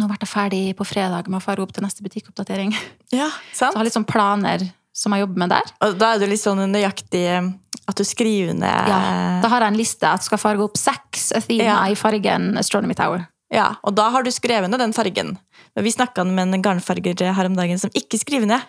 Nå 0.00 0.08
ble 0.08 0.18
jeg 0.20 0.28
ferdig 0.28 0.62
på 0.76 0.84
fredag 0.88 1.28
med 1.28 1.40
å 1.40 1.44
farge 1.44 1.64
opp 1.64 1.72
til 1.72 1.84
neste 1.86 2.04
butikkoppdatering. 2.04 2.74
Ja, 3.12 3.30
Så 3.52 3.70
jeg 3.70 3.76
har 3.76 3.84
litt 3.88 3.96
sånn 3.96 4.08
planer 4.08 4.62
som 4.92 5.12
jeg 5.16 5.24
jobber 5.24 5.40
med 5.40 5.52
der. 5.52 5.72
Og 5.84 5.96
da 6.00 6.12
er 6.14 6.20
du 6.20 6.28
litt 6.28 6.40
sånn 6.44 6.60
nøyaktig 6.68 7.24
eh, 7.28 7.50
at 7.88 7.96
du 7.98 8.04
skriver 8.06 8.54
ned 8.54 8.88
Ja, 8.92 9.00
da 9.42 9.48
har 9.52 9.64
jeg 9.64 9.72
en 9.72 9.80
liste 9.80 10.06
at 10.08 10.20
jeg 10.22 10.30
skal 10.30 10.40
farge 10.40 10.64
opp 10.68 10.76
seks 10.80 11.30
Athena 11.36 11.64
Ja. 11.64 11.80
i 11.88 11.96
fargen 11.98 12.52
Astronomy 12.60 12.94
Tower. 12.94 13.24
Ja, 13.52 13.74
og 13.84 13.92
da 13.98 14.06
har 14.14 14.24
du 14.24 14.30
skrevet 14.32 14.70
ned 14.72 14.80
den 14.80 14.94
fargen. 14.96 15.34
Men 15.76 15.84
vi 15.84 15.92
snakka 15.92 16.24
med 16.28 16.54
en 16.54 16.62
garnfarger 16.64 17.20
her 17.36 17.48
om 17.48 17.54
dagen 17.56 17.78
som 17.80 17.92
ikke 17.96 18.18
skriver 18.20 18.48
ned. 18.48 18.64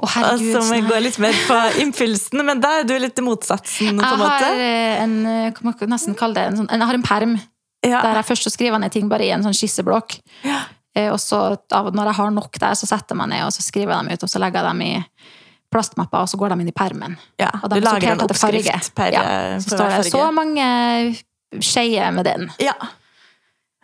Å, 0.00 0.08
herregud. 0.14 0.52
som 0.56 0.70
nei. 0.72 0.80
går 0.88 1.00
litt 1.04 1.18
mer 1.20 1.36
på 1.48 1.58
impulsen, 1.84 2.42
men 2.48 2.60
da 2.60 2.78
er 2.80 2.88
du 2.88 2.94
litt 3.00 3.20
motsatsen, 3.24 3.92
på 3.92 4.04
en 4.04 4.04
jeg 4.08 4.20
måte. 4.20 4.44
har 4.44 4.62
eh, 4.66 5.02
en, 5.04 5.14
eh, 5.26 5.50
hva 5.52 5.68
man 5.70 5.92
nesten 5.94 6.16
kalle 6.18 6.34
det, 6.40 6.46
en 6.50 6.60
sånn, 6.62 6.70
jeg 6.72 6.88
har 6.92 6.98
en 7.00 7.04
perm 7.08 7.34
Ja. 7.84 8.00
der 8.04 8.20
jeg 8.20 8.28
først 8.30 8.50
skriver 8.54 8.78
ned 8.80 8.92
ting 8.94 9.08
bare 9.10 9.24
i 9.26 9.32
en 9.34 9.42
sånn 9.44 9.56
skisseblokk. 9.56 10.18
Ja. 10.46 10.62
Eh, 10.94 11.10
Og 11.12 11.18
så 11.20 11.56
når 11.72 12.04
jeg 12.12 12.14
har 12.20 12.30
nok 12.30 12.58
der, 12.58 12.76
så 12.78 12.86
setter 12.88 13.12
jeg 13.16 13.20
meg 13.22 13.28
ned 13.32 13.44
og 13.46 13.52
så 13.52 13.62
skriver 13.64 13.92
jeg 13.96 14.04
dem 14.06 14.12
ut, 14.12 14.22
og 14.22 14.32
så 14.32 14.38
legger 14.40 14.60
jeg 14.62 14.68
dem 14.70 14.82
i 14.86 14.92
plastmapper, 15.72 16.20
og 16.20 16.28
så 16.28 16.36
går 16.40 16.52
de 16.52 16.60
inn 16.60 16.68
i 16.68 16.76
permen. 16.76 17.14
Ja, 17.40 17.48
du 17.64 17.76
er 17.78 17.84
lager 17.84 18.12
en 18.12 18.20
oppskrift 18.26 18.92
per, 18.94 19.12
Ja, 19.12 19.22
eh, 19.24 19.58
Så 19.64 19.72
står 19.72 19.88
det 19.96 20.10
så 20.12 20.24
mange 20.32 20.66
skeier 21.64 22.12
med 22.12 22.24
den. 22.28 22.50
Ja. 22.60 22.74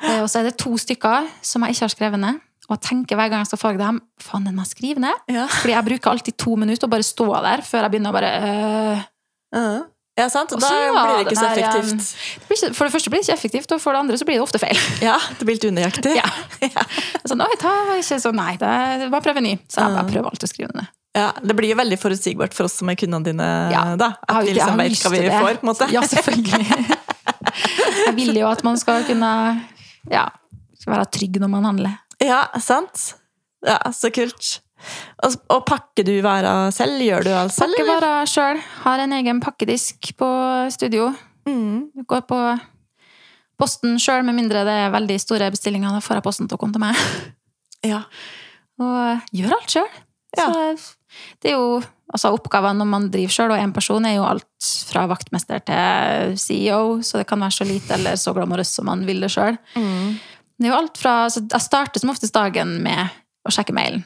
Eh, 0.03 0.21
Og 0.23 0.29
så 0.31 0.41
er 0.41 0.49
det 0.51 0.57
to 0.61 0.77
stykker 0.79 1.27
som 1.43 1.65
jeg 1.67 1.75
ikke 1.77 1.87
har 1.87 1.95
skrevet 1.97 2.21
ned. 2.23 2.41
Og 2.69 2.77
jeg 2.77 2.83
tenker 2.85 3.17
hver 3.17 3.31
gang 3.33 3.41
jeg 3.41 3.49
skal 3.49 3.59
farge 3.63 3.81
dem, 3.81 3.99
faen, 4.21 4.45
den 4.45 4.55
må 4.55 4.65
jeg 4.67 4.75
skrive 4.77 5.01
ned. 5.01 5.23
Ja. 5.33 5.47
Fordi 5.49 5.73
jeg 5.73 5.87
bruker 5.87 6.11
alltid 6.13 6.37
to 6.37 6.57
minutter 6.61 6.85
og 6.85 6.91
bare 6.93 7.07
stå 7.07 7.29
der 7.47 7.63
før 7.65 7.87
jeg 7.87 7.95
begynner 7.95 8.13
å 8.13 8.17
bare 8.19 8.33
øh. 8.45 9.07
Ja. 9.57 9.63
ja, 10.21 10.27
sant? 10.29 10.53
Da 10.53 10.69
ja, 10.69 10.91
blir 10.93 11.15
det 11.17 11.31
ikke 11.31 11.39
så 11.41 11.47
effektivt. 11.49 12.11
det 12.43 12.51
blir 12.51 12.59
ikke, 12.61 12.75
For 12.77 12.85
det 12.85 12.93
første 12.93 13.11
blir 13.15 13.23
det 13.23 13.29
ikke 13.31 13.37
effektivt, 13.39 13.73
og 13.73 13.81
for 13.81 13.97
det 13.97 14.03
andre 14.05 14.19
så 14.21 14.27
blir 14.29 14.37
det 14.37 14.45
ofte 14.45 14.61
feil. 14.61 14.77
Ja, 15.01 15.17
det 15.39 15.49
blir 15.49 15.57
litt 15.57 15.65
unøyaktig. 15.65 16.13
Ja. 16.19 16.29
Sånn, 17.25 17.41
oi, 17.41 17.57
ta, 17.63 17.73
var 17.89 18.03
ikke 18.03 18.21
så, 18.21 18.35
nei, 18.37 18.53
det, 18.61 19.09
bare 19.15 19.25
prøve 19.25 19.41
ny. 19.41 19.55
Så 19.73 19.81
jeg 19.81 19.97
bare 19.97 20.13
prøver 20.13 20.29
alltid 20.29 20.45
å 20.51 20.53
skrive 20.53 20.71
det 20.75 20.83
ned. 20.83 20.93
Ja, 21.17 21.31
Det 21.41 21.57
blir 21.57 21.73
jo 21.73 21.79
veldig 21.81 21.97
forutsigbart 21.99 22.53
for 22.55 22.69
oss 22.69 22.77
som 22.83 22.93
er 22.93 22.99
kundene 23.01 23.25
dine. 23.31 23.49
Ja. 23.73 23.87
da. 23.97 24.13
At 24.29 24.45
vi 24.45 24.53
liksom 24.59 24.77
vet 24.77 25.01
hva 25.01 25.15
vi 25.17 25.25
får. 25.33 25.57
på 25.63 25.65
en 25.65 25.71
måte. 25.73 25.89
Ja, 25.97 26.05
selvfølgelig. 26.05 26.69
Jeg 28.07 28.15
vil 28.21 28.37
jo 28.37 28.47
at 28.53 28.61
man 28.67 28.77
skal 28.79 29.09
kunne 29.09 29.33
ja, 30.11 30.29
skal 30.79 30.95
være 30.95 31.11
trygg 31.19 31.39
når 31.43 31.53
man 31.53 31.69
handler. 31.69 31.99
Ja, 32.23 32.45
sant? 32.63 33.13
Ja, 33.67 33.79
Så 33.95 34.11
kult. 34.15 34.61
Og, 35.27 35.35
og 35.51 35.65
pakker 35.67 36.07
du 36.07 36.13
varer 36.23 36.71
selv? 36.75 37.01
Gjør 37.03 37.25
du 37.27 37.33
alt 37.35 37.55
selv? 37.55 37.75
Pakker 37.75 37.89
varer 37.91 38.31
sjøl. 38.31 38.61
Har 38.85 39.03
en 39.03 39.15
egen 39.17 39.41
pakkedisk 39.43 40.13
på 40.19 40.29
studio. 40.71 41.11
Mm. 41.49 42.05
Går 42.07 42.23
på 42.31 42.39
posten 43.59 43.99
sjøl, 43.99 44.23
med 44.27 44.39
mindre 44.39 44.63
det 44.69 44.77
er 44.85 44.95
veldig 44.95 45.19
store 45.23 45.51
bestillinger. 45.55 45.97
Da 45.97 46.05
får 46.05 46.21
jeg 46.21 46.27
posten 46.29 46.51
til 46.51 46.59
å 46.59 46.63
komme 46.63 46.77
til 46.77 46.85
meg. 46.85 47.07
Ja. 47.87 48.05
Og 48.83 49.35
gjør 49.35 49.53
alt 49.55 49.75
sjøl. 49.75 49.91
Ja. 50.39 50.47
Så 50.51 50.95
det 51.43 51.53
er 51.53 51.59
jo 51.59 51.79
altså 52.13 52.33
Oppgavene 52.35 52.79
når 52.81 52.89
man 52.89 53.09
driver 53.13 53.35
sjøl, 53.35 53.51
og 53.53 53.59
én 53.63 53.73
person, 53.75 54.05
er 54.09 54.15
jo 54.17 54.25
alt 54.25 54.69
fra 54.89 55.07
vaktmester 55.11 55.61
til 55.69 56.37
CEO, 56.41 57.01
så 57.03 57.19
det 57.21 57.27
kan 57.29 57.41
være 57.41 57.57
så 57.59 57.65
lite 57.69 57.95
eller 57.99 58.17
så 58.17 58.33
glamorøst 58.37 58.79
som 58.79 58.87
man 58.89 59.05
vil 59.07 59.21
det 59.21 59.31
sjøl. 59.35 59.59
Mm. 59.77 60.19
Det 60.59 60.67
er 60.67 60.73
jo 60.73 60.79
alt 60.81 60.97
fra 60.99 61.13
altså 61.29 61.45
Jeg 61.53 61.61
starter 61.63 62.01
som 62.01 62.11
oftest 62.11 62.35
dagen 62.35 62.83
med 62.83 63.09
å 63.47 63.53
sjekke 63.55 63.73
mailen. 63.77 64.03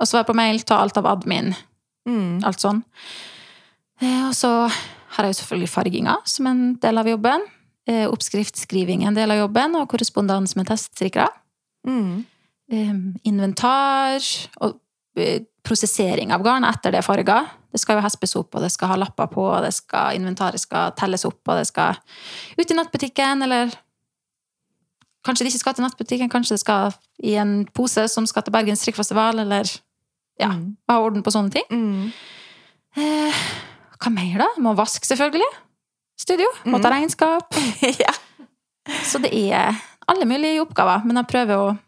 Og 0.00 0.08
svare 0.10 0.26
på 0.26 0.34
mail, 0.34 0.58
ta 0.66 0.80
alt 0.82 0.96
av 0.98 1.06
admin, 1.06 1.54
Mm. 2.04 2.42
alt 2.44 2.58
sånn. 2.58 2.82
Eh, 4.00 4.26
Og 4.26 4.34
så 4.34 4.48
har 5.14 5.24
jeg 5.24 5.34
jo 5.34 5.38
selvfølgelig 5.42 5.68
farginga 5.70 6.16
som 6.26 6.46
en 6.46 6.74
del 6.82 6.98
av 6.98 7.06
jobben. 7.06 7.40
Eh, 7.86 8.08
Oppskriftskriving 8.10 9.04
en 9.06 9.14
del 9.14 9.30
av 9.30 9.38
jobben, 9.38 9.76
og 9.76 9.88
korrespondanse 9.88 10.56
med 10.56 10.66
teststrikkere. 10.66 11.28
Mm. 11.86 12.24
Inventar 13.24 14.20
og 14.60 14.78
eh, 15.16 15.42
prosessering 15.62 16.32
av 16.34 16.42
garn 16.42 16.64
etter 16.66 16.92
det 16.92 16.98
er 17.02 17.06
farga. 17.06 17.38
Det 17.72 17.80
skal 17.80 17.96
jo 17.98 18.04
hespes 18.04 18.34
opp, 18.36 18.54
og 18.54 18.64
det 18.64 18.72
skal 18.74 18.90
ha 18.92 18.96
lapper 19.00 19.30
på, 19.32 19.44
og 19.46 19.62
det 19.64 19.72
skal, 19.76 20.16
inventaret 20.18 20.60
skal 20.60 20.92
telles 20.98 21.24
opp, 21.28 21.40
og 21.48 21.60
det 21.60 21.66
skal 21.70 21.96
ut 22.58 22.70
i 22.70 22.78
nettbutikken, 22.78 23.42
eller 23.48 23.72
Kanskje 25.22 25.44
det 25.44 25.52
ikke 25.52 25.60
skal 25.62 25.74
til 25.78 25.84
nettbutikken, 25.84 26.30
kanskje 26.32 26.56
det 26.56 26.60
skal 26.64 26.94
i 27.22 27.36
en 27.38 27.52
pose 27.70 28.08
som 28.10 28.24
skal 28.26 28.42
til 28.42 28.50
Bergens 28.56 28.80
strikkfestival, 28.82 29.38
eller 29.38 29.68
ja, 30.40 30.48
Mm. 30.48 30.76
ha 30.90 30.96
orden 30.98 31.22
på 31.22 31.30
sånne 31.30 31.52
ting. 31.54 31.68
Mm. 31.70 32.12
Eh, 32.96 33.42
hva 34.02 34.10
mer, 34.10 34.38
da? 34.42 34.48
Må 34.58 34.74
vaske, 34.74 35.06
selvfølgelig. 35.06 35.46
Studio. 36.18 36.48
Må 36.66 36.80
ta 36.82 36.90
regnskap. 36.90 37.54
ja. 38.02 38.10
Så 39.06 39.22
det 39.22 39.30
er 39.30 39.78
alle 40.08 40.26
mulige 40.26 40.60
oppgaver. 40.64 41.04
Men 41.06 41.20
jeg 41.20 41.30
prøver 41.30 41.54
å 41.54 41.78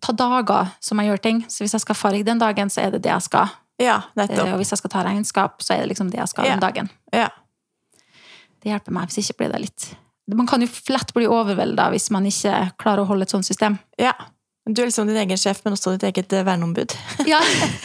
ta 0.00 0.12
dager 0.16 0.70
som 0.80 0.98
jeg 1.00 1.10
gjør 1.10 1.22
ting. 1.22 1.42
Så 1.48 1.64
hvis 1.64 1.72
jeg 1.76 1.80
skal 1.84 1.94
farge 1.98 2.24
den 2.24 2.38
dagen, 2.40 2.68
så 2.72 2.82
er 2.86 2.90
det 2.96 3.02
det 3.02 3.12
jeg 3.12 3.22
skal. 3.28 3.48
ja, 3.80 3.96
Eh, 3.96 4.02
nettopp. 4.26 4.48
Og 4.52 4.58
hvis 4.60 4.70
jeg 4.74 4.78
skal 4.78 4.90
ta 4.90 5.02
regnskap, 5.06 5.62
så 5.62 5.74
er 5.74 5.80
det 5.84 5.88
liksom 5.96 6.10
det 6.10 6.18
jeg 6.20 6.28
skal 6.28 6.44
Ja. 6.44 6.50
den 6.56 6.60
dagen. 6.60 6.90
Ja. 7.12 7.28
Det 8.62 8.68
hjelper 8.72 8.92
meg. 8.92 9.08
Hvis 9.08 9.18
ikke 9.24 9.38
blir 9.38 9.52
det 9.52 9.60
litt 9.60 9.94
Man 10.30 10.46
kan 10.46 10.60
jo 10.62 10.68
lett 10.88 11.12
bli 11.14 11.24
overvelda 11.26 11.88
hvis 11.90 12.10
man 12.14 12.24
ikke 12.28 12.72
klarer 12.78 13.02
å 13.02 13.06
holde 13.08 13.22
et 13.22 13.30
sånt 13.30 13.44
system. 13.46 13.78
ja. 13.98 14.12
Du 14.70 14.82
er 14.82 14.86
liksom 14.86 15.06
din 15.08 15.16
egen 15.16 15.36
sjef, 15.40 15.62
men 15.64 15.72
også 15.74 15.96
ditt 15.98 16.02
eget 16.14 16.32
eh, 16.36 16.44
verneombud. 16.44 16.92
Ja. 17.26 17.40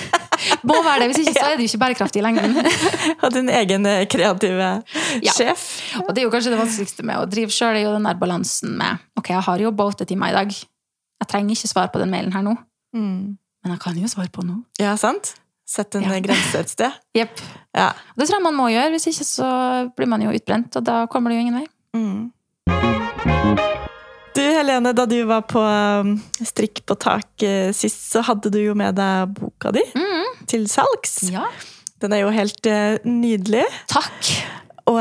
Må 0.68 0.76
være 0.84 1.00
det. 1.00 1.08
Hvis 1.16 1.22
ikke 1.24 1.40
så 1.40 1.46
er 1.48 1.56
det 1.58 1.64
jo 1.66 1.70
ikke 1.72 1.80
bærekraftig 1.82 2.20
i 2.20 2.26
lengden. 2.26 2.58
Og 3.24 3.32
din 3.34 3.48
egen 3.50 3.86
eh, 3.90 4.06
kreative 4.12 4.84
Ja. 5.24 5.32
sjef. 5.34 5.64
Og 6.04 6.14
det 6.14 6.22
er 6.22 6.28
jo 6.28 6.34
kanskje 6.36 6.52
det 6.54 6.60
vanskeligste 6.60 7.04
med 7.08 7.18
å 7.18 7.26
drive 7.32 7.50
sjøl, 7.56 7.80
er 7.80 7.86
jo 7.88 7.94
den 7.96 8.04
der 8.06 8.20
balansen 8.20 8.76
med 8.78 9.00
Ok, 9.18 9.30
jeg 9.32 9.42
har 9.48 9.58
jobba 9.64 9.88
åtte 9.88 10.06
timer 10.06 10.30
i 10.30 10.36
dag. 10.36 10.54
Jeg 11.22 11.28
trenger 11.32 11.56
ikke 11.56 11.68
svar 11.72 11.88
på 11.94 12.00
den 12.02 12.12
mailen 12.12 12.34
her 12.36 12.42
nå, 12.46 12.56
Mm. 12.96 13.38
men 13.64 13.72
jeg 13.74 13.80
kan 13.84 13.98
jo 13.98 14.08
svare 14.08 14.30
på 14.32 14.44
noe. 14.46 14.64
Ja, 14.80 14.96
sant? 14.96 15.34
Sett 15.68 15.96
en 15.96 16.04
Ja. 16.04 16.12
eh, 16.14 16.22
grense 16.22 16.56
et 16.60 16.70
sted. 16.70 16.92
Jepp. 17.18 17.40
Ja. 17.76 17.92
Det 18.18 18.28
tror 18.28 18.38
jeg 18.38 18.44
man 18.44 18.56
må 18.56 18.68
gjøre, 18.70 18.92
hvis 18.94 19.08
ikke 19.10 19.26
så 19.26 19.50
blir 19.98 20.08
man 20.08 20.22
jo 20.22 20.30
utbrent, 20.32 20.76
og 20.76 20.84
da 20.84 21.06
kommer 21.08 21.30
det 21.32 21.38
jo 21.40 21.42
ingen 21.48 21.60
vei. 21.60 21.68
Mm. 21.96 22.32
Du 24.36 24.42
Helene, 24.42 24.92
da 24.94 25.06
du 25.08 25.16
var 25.30 25.46
på 25.48 25.62
um, 25.64 26.18
Strikk 26.44 26.82
på 26.86 26.98
tak 27.00 27.44
eh, 27.48 27.72
sist, 27.76 28.12
så 28.12 28.22
hadde 28.28 28.52
du 28.52 28.60
jo 28.60 28.74
med 28.76 28.96
deg 29.00 29.32
boka 29.38 29.72
di 29.72 29.84
til 30.52 30.68
salgs. 30.70 31.22
Ja. 31.32 31.46
Den 32.04 32.14
er 32.14 32.26
jo 32.26 32.32
helt 32.36 32.68
eh, 32.68 32.98
nydelig. 33.08 33.64
Takk! 33.88 34.34
Og 34.86 35.00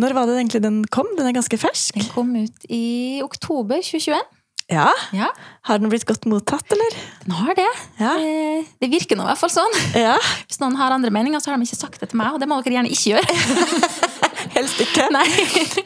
når 0.00 0.14
var 0.16 0.24
det 0.30 0.38
egentlig 0.38 0.62
den 0.64 0.78
kom? 0.88 1.10
Den 1.18 1.26
er 1.28 1.34
ganske 1.36 1.58
fersk. 1.60 1.98
Den 1.98 2.06
kom 2.14 2.30
ut 2.38 2.62
i 2.72 3.20
oktober 3.20 3.82
2021. 3.82 4.16
Ja. 4.70 4.88
Ja, 5.12 5.26
Har 5.66 5.78
den 5.82 5.90
blitt 5.90 6.04
godt 6.06 6.24
mottatt, 6.30 6.70
eller? 6.72 6.94
den 7.24 7.32
har 7.34 7.54
det. 7.58 7.66
Ja. 7.98 8.12
Eh, 8.22 8.64
Det 8.80 8.88
virker 8.92 9.18
nå 9.18 9.24
i 9.24 9.30
hvert 9.32 9.40
fall 9.40 9.50
sånn. 9.50 9.74
Ja. 9.98 10.14
Hvis 10.46 10.60
noen 10.62 10.76
har 10.78 10.94
andre 10.94 11.10
meninger, 11.10 11.40
så 11.42 11.50
har 11.50 11.58
de 11.58 11.66
ikke 11.66 11.76
sagt 11.80 11.98
det 12.00 12.10
til 12.12 12.18
meg, 12.20 12.32
og 12.32 12.38
det 12.40 12.46
må 12.48 12.60
dere 12.62 12.78
gjerne 12.78 12.92
ikke 12.94 13.16
gjøre. 13.16 13.90
Helst 14.54 14.80
ikke. 14.82 15.06
Nei. 15.14 15.26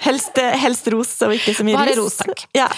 Helst, 0.05 0.39
eh, 0.41 0.55
helst 0.63 0.87
ros 0.93 1.11
og 1.27 1.33
ikke 1.37 1.53
så 1.57 1.65
mye 1.67 1.77
Bare 1.77 1.91
ris. 1.93 1.99
ros, 2.01 2.17
takk. 2.23 2.45
Ja. 2.57 2.69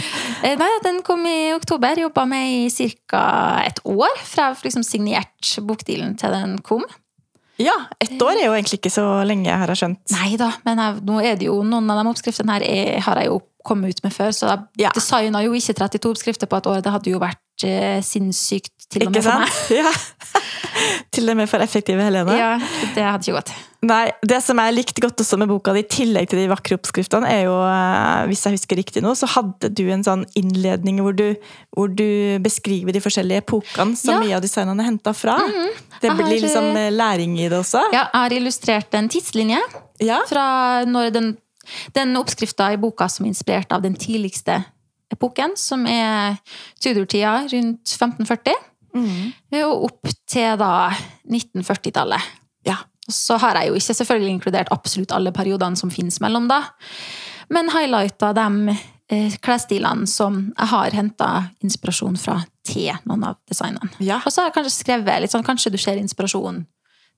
Eh, 0.43 0.57
Nei, 0.59 0.69
den 0.85 1.03
kom 1.07 1.23
i 1.29 1.53
oktober. 1.55 1.99
Jobba 2.01 2.25
med 2.29 2.47
i 2.49 2.89
ca. 3.11 3.63
et 3.67 3.79
år 3.85 4.15
fra 4.27 4.49
jeg 4.55 4.65
liksom 4.67 4.85
signert 4.87 5.53
bokdealen 5.67 6.17
til 6.19 6.31
den 6.35 6.57
kom. 6.67 6.83
ja. 7.59 7.75
Ett 8.01 8.19
år 8.21 8.35
er 8.37 8.47
jo 8.49 8.55
egentlig 8.57 8.81
ikke 8.81 8.93
så 8.93 9.05
lenge, 9.27 9.47
jeg 9.49 9.59
har 9.59 9.69
jeg 9.73 9.81
skjønt. 9.83 10.01
Nei 10.17 10.37
da, 10.41 10.51
men 10.67 10.79
jeg, 10.83 10.99
nå 11.07 11.21
er 11.25 11.37
det 11.41 11.47
jo 11.49 11.61
noen 11.65 11.91
av 11.91 12.03
de 12.03 12.11
oppskriftene 12.11 12.53
her 12.59 12.67
er, 12.67 13.01
har 13.07 13.23
jeg 13.23 13.31
jo 13.31 13.39
kommet 13.67 13.97
ut 13.97 14.05
med 14.07 14.15
før, 14.15 14.31
så 14.37 14.49
jeg 14.53 14.87
Ja. 14.87 14.95
designa 14.97 15.43
jo 15.45 15.53
ikke 15.59 15.75
32 15.83 16.15
oppskrifter 16.15 16.47
på 16.51 16.57
et 16.63 16.67
år. 16.71 16.81
Det 16.87 16.93
hadde 16.95 17.11
jo 17.13 17.19
vært 17.23 17.67
eh, 17.67 18.01
sinnssykt 18.05 18.89
til 18.93 19.07
og 19.09 19.13
med 19.13 19.25
for 19.27 19.43
meg. 19.43 19.49
Ja. 19.83 19.93
Til 21.17 21.31
og 21.33 21.37
med 21.39 21.49
for 21.49 21.63
effektive 21.65 22.03
Helene. 22.05 22.35
Ja, 22.37 22.51
det 22.95 23.03
hadde 23.07 23.25
ikke 23.25 23.39
gått. 23.39 23.53
Nei, 23.87 24.11
Det 24.27 24.39
som 24.45 24.59
jeg 24.61 24.75
likte 24.75 25.01
godt 25.05 25.21
også 25.23 25.39
med 25.41 25.49
boka 25.49 25.73
di, 25.73 25.81
i 25.85 25.89
tillegg 25.89 26.29
til 26.29 26.41
de 26.43 26.49
vakre 26.51 26.77
oppskriftene, 26.77 27.29
er 27.31 27.47
jo, 27.47 27.55
eh, 27.65 28.27
hvis 28.29 28.43
jeg 28.45 28.57
husker 28.59 28.77
riktig 28.81 29.03
nå, 29.05 29.15
så 29.17 29.29
hadde 29.31 29.71
du 29.73 29.85
en 29.95 30.05
sånn 30.05 30.25
innledning 30.37 31.01
hvor 31.05 31.17
du, 31.17 31.31
hvor 31.77 31.89
du 31.89 32.37
beskriver 32.45 32.93
de 32.97 33.01
forskjellige 33.05 33.45
epokene 33.45 33.97
som 33.97 34.17
Ja. 34.17 34.21
Mye 34.21 34.37
av 34.37 34.45
designene 34.45 34.85
er 34.85 34.91
henta 34.91 35.15
fra. 35.17 35.39
Det 35.47 36.11
Jeg 36.11 36.13
har, 36.13 36.21
blir 36.25 36.41
liksom 36.45 36.69
eh, 36.77 36.91
læring 36.93 37.39
i 37.41 37.49
det 37.49 37.59
også. 37.63 37.81
Ja, 37.93 38.05
jeg 38.13 38.21
har 38.27 38.37
illustrert 38.41 38.95
en 39.01 39.09
tidslinje 39.09 39.61
Ja. 40.05 40.21
fra 40.29 40.85
når 40.85 41.13
den, 41.17 41.37
den 41.95 42.17
oppskrifta 42.17 42.73
i 42.73 42.79
boka 42.81 43.09
som 43.09 43.27
er 43.27 43.33
inspirert 43.35 43.73
av 43.73 43.83
den 43.83 43.95
tidligste 43.99 44.61
epoken, 45.13 45.53
som 45.57 45.87
er 45.87 46.39
Tudor-tida 46.83 47.43
rundt 47.53 47.87
1540, 47.87 48.55
Mm. 48.97 49.33
og 49.67 49.83
opp 49.91 50.09
til 50.27 50.57
da 50.57 50.91
1940-tallet. 51.29 52.23
ja. 52.65 52.77
Og 53.07 53.15
så 53.15 53.37
har 53.39 53.55
jeg 53.55 53.69
jo 53.69 53.75
ikke 53.79 53.95
selvfølgelig 53.95 54.31
inkludert 54.35 54.71
absolutt 54.75 55.13
alle 55.15 55.31
periodene 55.31 55.77
som 55.79 55.91
finnes 55.95 56.17
mellom 56.21 56.49
da, 56.51 56.63
men 57.55 57.69
highlighta 57.71 58.33
de 58.35 58.75
eh, 59.15 59.37
klesstilene 59.39 60.09
som 60.11 60.41
jeg 60.59 60.67
har 60.73 60.91
henta 60.97 61.29
inspirasjon 61.63 62.17
fra 62.19 62.41
til 62.67 62.91
noen 63.07 63.23
av 63.29 63.37
designene. 63.47 63.93
Ja. 64.03 64.19
Og 64.27 64.33
så 64.33 64.41
har 64.43 64.49
jeg 64.51 64.57
kanskje 64.57 64.75
skrevet 64.81 65.23
litt 65.23 65.31
sånn, 65.31 65.47
kanskje 65.47 65.71
du 65.71 65.79
ser 65.79 66.01
inspirasjon 66.03 66.65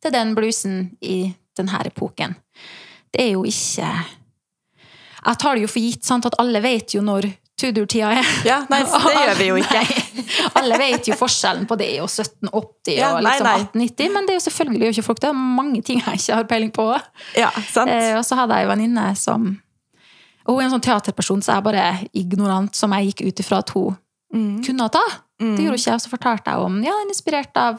til 0.03 0.13
den 0.13 0.35
blusen 0.37 0.91
i 1.01 1.33
denne 1.57 1.81
epoken. 1.89 2.37
Det 3.09 3.23
er 3.25 3.33
jo 3.33 3.47
ikke 3.49 3.89
Jeg 5.29 5.39
tar 5.43 5.55
det 5.59 5.63
jo 5.67 5.69
for 5.69 5.85
gitt 5.85 6.05
sant, 6.09 6.27
at 6.27 6.35
alle 6.41 6.61
vet 6.65 6.95
jo 6.97 7.03
når 7.05 7.29
Tudor-tida 7.59 8.13
er. 8.21 8.27
Ja, 8.47 8.61
nei, 8.71 8.79
det 8.87 9.15
gjør 9.19 9.39
vi 9.41 9.47
jo 9.49 9.57
ikke. 9.59 9.81
Alle 10.61 10.77
vet 10.79 11.09
jo 11.11 11.17
forskjellen 11.19 11.67
på 11.67 11.75
det 11.81 11.89
og 12.01 12.07
1780 12.07 12.95
Ja, 13.01 13.09
og 13.17 13.25
liksom 13.27 13.49
nei. 13.49 13.55
1890, 13.67 14.13
men 14.15 14.27
det 14.29 14.35
er 14.35 14.39
jo 14.39 14.45
selvfølgelig 14.47 14.85
jo 14.87 14.93
ikke 14.95 15.07
folk. 15.09 15.21
Det 15.25 15.31
er 15.33 15.39
mange 15.59 15.81
ting 15.83 15.99
jeg 16.05 16.21
ikke 16.23 16.37
har 16.39 16.47
peiling 16.53 16.71
på. 16.77 16.87
Ja, 17.37 17.51
sant? 17.67 17.91
Eh, 17.91 18.13
og 18.17 18.23
så 18.29 18.39
hadde 18.39 18.55
jeg 18.61 18.69
en 18.69 18.73
venninne 18.77 19.09
som 19.19 19.49
og 20.49 20.55
Hun 20.55 20.63
er 20.63 20.67
en 20.71 20.73
sånn 20.79 20.85
teaterperson, 20.87 21.43
så 21.45 21.51
jeg 21.53 21.61
er 21.61 21.65
bare 21.67 21.83
ignorant, 22.17 22.73
som 22.79 22.95
jeg 22.97 23.11
gikk 23.11 23.27
ut 23.29 23.43
ifra 23.45 23.59
at 23.65 23.71
hun 23.77 23.99
Mm. 24.29 24.59
kunne 24.65 24.87
ta. 24.93 25.01
Det 25.41 25.65
gjorde 25.65 25.73
hun 25.73 25.79
ikke. 25.81 25.93
Og 25.97 26.01
så 26.05 26.11
fortalte 26.13 26.53
jeg 26.53 26.61
om 26.61 26.75
ja, 26.85 26.93
den 27.01 27.09
er 27.09 27.15
inspirert 27.15 27.57
av 27.57 27.79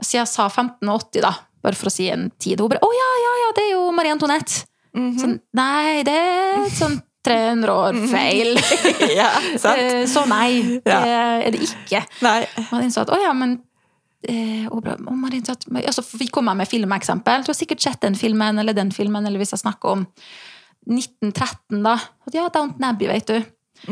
Siden 0.00 0.20
jeg 0.20 0.28
sa 0.28 0.44
1580, 0.48 1.22
da, 1.24 1.30
bare 1.64 1.74
for 1.78 1.88
å 1.88 1.92
si 1.92 2.06
en 2.12 2.26
tid. 2.38 2.60
Og 2.60 2.66
hun 2.68 2.74
bare 2.74 2.82
'Å 2.84 2.90
ja, 2.94 3.10
ja, 3.24 3.32
ja, 3.42 3.52
det 3.56 3.62
er 3.64 3.70
jo 3.72 3.90
Marie 3.92 4.12
Antoinette'. 4.14 4.64
Mhm. 4.96 5.18
Sånn, 5.20 5.36
nei, 5.54 6.02
det 6.08 6.14
er 6.16 6.70
sånn 6.72 6.96
300 7.26 7.72
år 7.74 7.96
feil. 8.08 8.52
ja, 9.20 9.30
sant? 9.58 9.78
Eh, 9.82 10.04
Så 10.08 10.22
nei, 10.30 10.80
det 10.84 10.94
er 10.94 11.50
det 11.52 11.60
ikke. 11.66 12.00
Nei. 12.22 12.40
Man 12.70 12.84
innså 12.86 13.02
at 13.02 13.10
å 13.12 13.18
ja, 13.20 13.32
men 13.36 13.58
eh, 14.26 14.64
og 14.70 14.80
bra- 14.86 14.96
om 15.06 15.20
Marin 15.20 15.42
Tatt- 15.42 15.66
altså, 15.68 16.02
Vi 16.18 16.28
kommer 16.32 16.54
med 16.56 16.68
filmeksempel. 16.70 17.42
Du 17.44 17.50
har 17.52 17.58
sikkert 17.58 17.82
sett 17.82 18.00
den 18.06 18.14
filmen 18.18 18.58
eller 18.62 18.72
den 18.78 18.90
filmen, 18.94 19.26
eller 19.26 19.38
hvis 19.42 19.52
jeg 19.56 19.62
snakker 19.66 19.96
om 19.98 20.06
1913, 20.86 21.82
da. 21.82 21.96
At 22.26 22.34
Ja, 22.34 22.48
Downton 22.52 22.84
Abbey, 22.84 23.08
vet 23.10 23.26
du. 23.26 23.42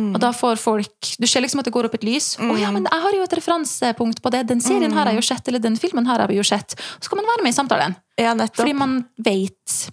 Og 0.01 0.17
da 0.19 0.31
får 0.33 0.57
folk 0.57 1.11
Du 1.21 1.27
ser 1.29 1.43
liksom 1.45 1.61
at 1.61 1.67
det 1.69 1.73
går 1.75 1.85
opp 1.91 1.95
et 1.99 2.07
lys. 2.07 2.37
Å 2.41 2.55
ja, 2.59 2.71
men 2.73 2.87
jeg 2.89 3.03
har 3.03 3.13
jo 3.19 3.23
et 3.27 3.35
referansepunkt 3.37 4.23
på 4.25 4.31
det. 4.33 4.47
Den 4.49 4.63
serien 4.65 4.95
har 4.97 5.11
jeg 5.11 5.19
jo 5.21 5.25
sett, 5.27 5.49
eller 5.51 5.61
den 5.61 5.77
filmen 5.77 6.07
har 6.09 6.23
jeg 6.25 6.39
jo 6.39 6.47
sett. 6.47 6.73
Så 7.03 7.11
kan 7.13 7.19
man 7.21 7.27
være 7.29 7.45
med 7.45 7.53
i 7.53 7.59
samtalen. 7.59 7.97
Ja. 8.17 8.33
Fordi 8.57 8.73
man 8.79 9.03
vet 9.19 9.91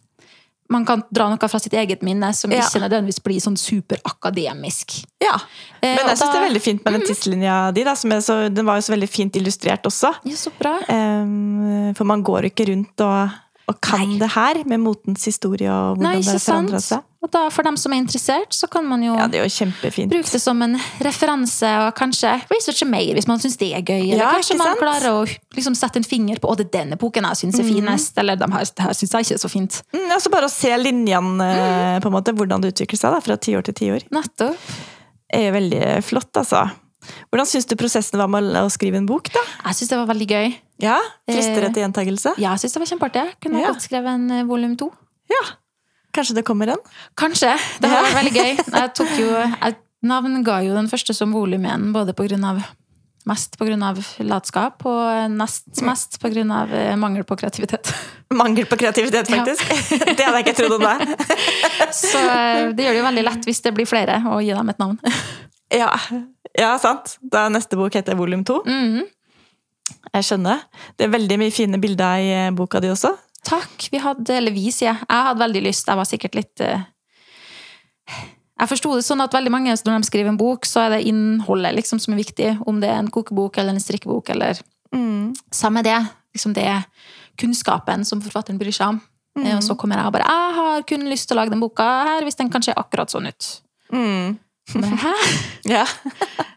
Man 0.71 0.85
kan 0.87 1.03
dra 1.11 1.27
noe 1.31 1.49
fra 1.51 1.59
sitt 1.59 1.73
eget 1.75 2.01
minne 2.05 2.29
som 2.37 2.51
Ja. 2.53 2.63
ikke 2.63 2.79
nødvendigvis 2.85 3.19
blir 3.25 3.41
sånn 3.43 3.57
superakademisk. 3.59 5.03
Ja. 5.21 5.35
Eh, 5.81 5.95
Men 5.97 6.07
jeg 6.07 6.17
syns 6.17 6.31
det 6.31 6.39
er 6.39 6.47
veldig 6.47 6.61
fint 6.63 6.85
med 6.85 6.93
den 6.95 7.05
tidslinja 7.09 7.55
di. 7.75 7.83
Da, 7.83 7.95
som 7.99 8.11
er 8.15 8.21
så, 8.23 8.37
den 8.53 8.65
var 8.65 8.79
jo 8.79 8.85
så 8.87 8.93
veldig 8.95 9.09
fint 9.09 9.35
illustrert 9.35 9.83
også. 9.89 10.13
Ja, 10.23 10.35
så 10.39 10.51
bra. 10.57 10.77
Um, 10.87 11.93
for 11.97 12.07
man 12.07 12.23
går 12.23 12.47
jo 12.47 12.51
ikke 12.53 12.69
rundt 12.71 13.03
og, 13.05 13.37
og 13.67 13.81
kan 13.81 14.07
Nei. 14.07 14.19
det 14.21 14.31
her 14.31 14.63
med 14.65 14.79
motens 14.79 15.25
historie 15.27 15.69
og 15.69 15.97
hvordan 15.97 16.21
Nei, 16.21 16.21
det 16.21 16.41
forandra 16.41 16.79
seg. 16.79 17.03
Og 17.21 17.29
da, 17.29 17.43
for 17.53 17.61
dem 17.61 17.75
som 17.77 17.93
er 17.93 17.99
interessert, 18.01 18.49
så 18.57 18.65
kan 18.71 18.85
man 18.89 19.03
jo 19.05 19.13
Ja, 19.13 19.27
det 19.29 19.37
er 19.37 19.45
jo 19.45 20.07
bruke 20.09 20.31
det 20.33 20.39
som 20.41 20.61
en 20.65 20.73
referanse, 21.05 21.69
og 21.85 21.91
kanskje 21.95 22.31
researche 22.49 22.87
mer 22.89 23.13
hvis 23.13 23.27
man 23.29 23.37
syns 23.43 23.59
det 23.61 23.69
er 23.77 23.83
gøy. 23.85 24.07
Eller 24.09 24.23
Ja, 24.23 24.31
kanskje 24.33 24.57
man 24.57 24.73
klarer 24.79 25.13
å 25.13 25.21
liksom, 25.53 25.75
sette 25.77 26.01
en 26.01 26.07
finger 26.07 26.41
på 26.41 26.49
å, 26.49 26.55
det 26.57 26.65
er 26.71 26.79
denne 26.79 26.97
boken 26.97 27.27
jeg 27.29 27.43
syns 27.43 27.59
er 27.61 27.67
finest, 27.69 28.17
eller 28.17 28.39
de 28.41 28.49
her, 28.49 28.65
det 28.65 28.87
her 28.87 28.97
syns 28.97 29.13
jeg 29.13 29.27
ikke 29.27 29.37
er 29.37 29.43
så 29.43 29.51
fint. 29.53 29.81
Mm, 29.93 30.07
altså 30.17 30.33
bare 30.33 30.49
å 30.49 30.53
se 30.53 30.73
linjene, 30.81 31.51
eh, 31.51 31.99
på 32.01 32.09
en 32.09 32.17
måte, 32.17 32.33
hvordan 32.33 32.65
det 32.65 32.73
utvikler 32.73 32.97
seg 33.03 33.13
da, 33.13 33.21
fra 33.21 33.37
tiår 33.37 33.69
til 33.69 33.77
tiår, 33.83 34.07
Nettopp. 34.17 34.57
er 35.31 35.45
jo 35.51 35.53
veldig 35.59 35.83
flott, 36.09 36.33
altså. 36.41 36.65
Hvordan 37.29 37.47
syns 37.49 37.65
du 37.69 37.75
prosessen 37.77 38.17
var 38.21 38.29
med 38.29 38.49
å 38.57 38.67
skrive 38.73 38.97
en 38.97 39.05
bok, 39.09 39.29
da? 39.33 39.41
Jeg 39.69 39.77
syns 39.79 39.93
det 39.93 39.97
var 40.01 40.09
veldig 40.09 40.27
gøy. 40.29 40.55
Ja, 40.81 40.97
Frister 41.29 41.61
det 41.61 41.69
Eh, 41.69 41.73
til 41.73 41.83
gjentakelse? 41.85 42.33
Ja, 42.41 42.55
jeg 42.57 42.65
syns 42.65 42.73
det 42.73 42.81
var 42.81 42.89
kjempeartig. 42.89 43.25
Kunne 43.41 43.61
Ja. 43.61 43.71
godt 43.73 43.85
skrevet 43.85 44.09
en 44.09 44.31
eh, 44.31 44.43
volum 44.43 44.75
to. 44.77 44.91
Ja. 45.29 45.41
Kanskje 46.15 46.35
det 46.39 46.45
kommer 46.47 46.73
en? 46.73 46.83
Kanskje. 47.19 47.53
Det 47.79 47.89
har 47.91 48.03
vært 48.05 48.19
veldig 48.19 48.35
gøy. 48.35 48.51
Jeg 48.75 48.93
tok 48.97 49.15
jo, 49.19 49.31
jeg 49.37 49.77
navnga 50.01 50.61
jo 50.65 50.75
den 50.75 50.89
første 50.91 51.15
som 51.15 51.33
volum 51.35 51.65
igjen, 51.65 51.91
både 51.95 52.15
på 52.17 52.27
grunn 52.27 52.47
av 52.51 52.61
Mest 53.29 53.53
av 53.61 53.99
latskap, 54.25 54.81
og 54.89 55.29
nest 55.29 55.81
mest 55.85 56.17
av 56.25 56.71
eh, 56.73 56.95
mangel 56.97 57.23
på 57.23 57.35
kreativitet. 57.37 57.91
Mangel 58.33 58.65
på 58.65 58.75
kreativitet, 58.81 59.29
Ja. 59.29 59.43
faktisk. 59.45 59.69
det 60.17 60.25
hadde 60.25 60.39
jeg 60.39 60.47
ikke 60.47 60.57
trodd 60.57 60.73
om 60.79 60.81
deg. 60.81 61.05
Så 61.93 62.17
eh, 62.17 62.71
det 62.73 62.87
gjør 62.87 62.97
det 62.97 62.97
jo 62.97 63.05
veldig 63.05 63.25
lett 63.27 63.45
hvis 63.45 63.61
det 63.61 63.75
blir 63.77 63.85
flere, 63.85 64.23
å 64.25 64.41
gi 64.41 64.55
dem 64.57 64.73
et 64.73 64.81
navn. 64.81 64.99
Ja. 65.71 65.87
ja, 66.51 66.73
sant. 66.83 67.13
Da 67.23 67.45
neste 67.47 67.77
bok 67.79 67.93
heter 67.95 68.17
volum 68.19 68.41
to. 68.43 68.57
-hmm. 68.65 69.05
Jeg 70.13 70.23
skjønner. 70.27 70.65
Det 70.97 71.05
er 71.05 71.13
veldig 71.13 71.37
mye 71.39 71.51
fine 71.51 71.79
bilder 71.79 72.15
i 72.19 72.47
eh, 72.47 72.51
boka 72.51 72.81
di 72.81 72.89
også. 72.91 73.13
Takk. 73.47 73.87
Vi 73.91 74.01
hadde, 74.01 74.35
eller 74.37 74.53
vi, 74.53 74.69
sier 74.73 74.91
jeg. 74.91 75.05
Jeg 75.07 75.27
hadde 75.27 75.41
veldig 75.41 75.63
lyst. 75.65 75.89
Jeg 75.89 75.97
var 75.97 76.09
sikkert 76.09 76.37
litt 76.37 76.61
eh, 76.61 76.83
Jeg 78.61 78.69
forsto 78.69 78.93
det 78.97 79.05
sånn 79.07 79.23
at 79.23 79.33
veldig 79.33 79.53
mange 79.53 79.73
når 79.73 79.97
de 80.03 80.09
skriver 80.09 80.29
en 80.29 80.39
bok, 80.39 80.67
så 80.69 80.85
er 80.85 80.95
det 80.95 81.05
innholdet 81.09 81.73
liksom 81.79 82.01
som 82.01 82.13
er 82.13 82.21
viktig. 82.21 82.51
Om 82.69 82.81
det 82.83 82.91
er 82.91 82.99
en 83.01 83.09
kokebok 83.13 83.57
eller 83.57 83.73
en 83.75 83.83
strikkebok 83.83 84.33
eller 84.35 84.61
Samme 85.55 85.81
det. 85.87 85.97
Liksom 86.35 86.53
det 86.53 86.65
er 86.67 86.85
kunnskapen 87.39 88.03
som 88.07 88.21
forfatteren 88.23 88.59
bryr 88.59 88.75
seg 88.75 88.93
om. 88.93 89.01
Mm. 89.39 89.47
Og 89.55 89.63
så 89.63 89.77
kommer 89.79 89.95
jeg 89.95 90.09
og 90.09 90.15
bare 90.17 90.27
Jeg 90.27 90.55
har 90.57 90.81
kun 90.89 91.05
lyst 91.07 91.29
til 91.29 91.37
å 91.37 91.39
lage 91.39 91.53
den 91.53 91.61
boka 91.63 91.85
her 92.03 92.25
hvis 92.27 92.35
den 92.35 92.49
kan 92.51 92.63
se 92.65 92.75
akkurat 92.75 93.13
sånn 93.13 93.29
ut. 93.31 93.51
Mm. 93.95 94.35
Men, 94.75 94.97
Hæ? 94.99 95.13
Ja. 95.77 95.85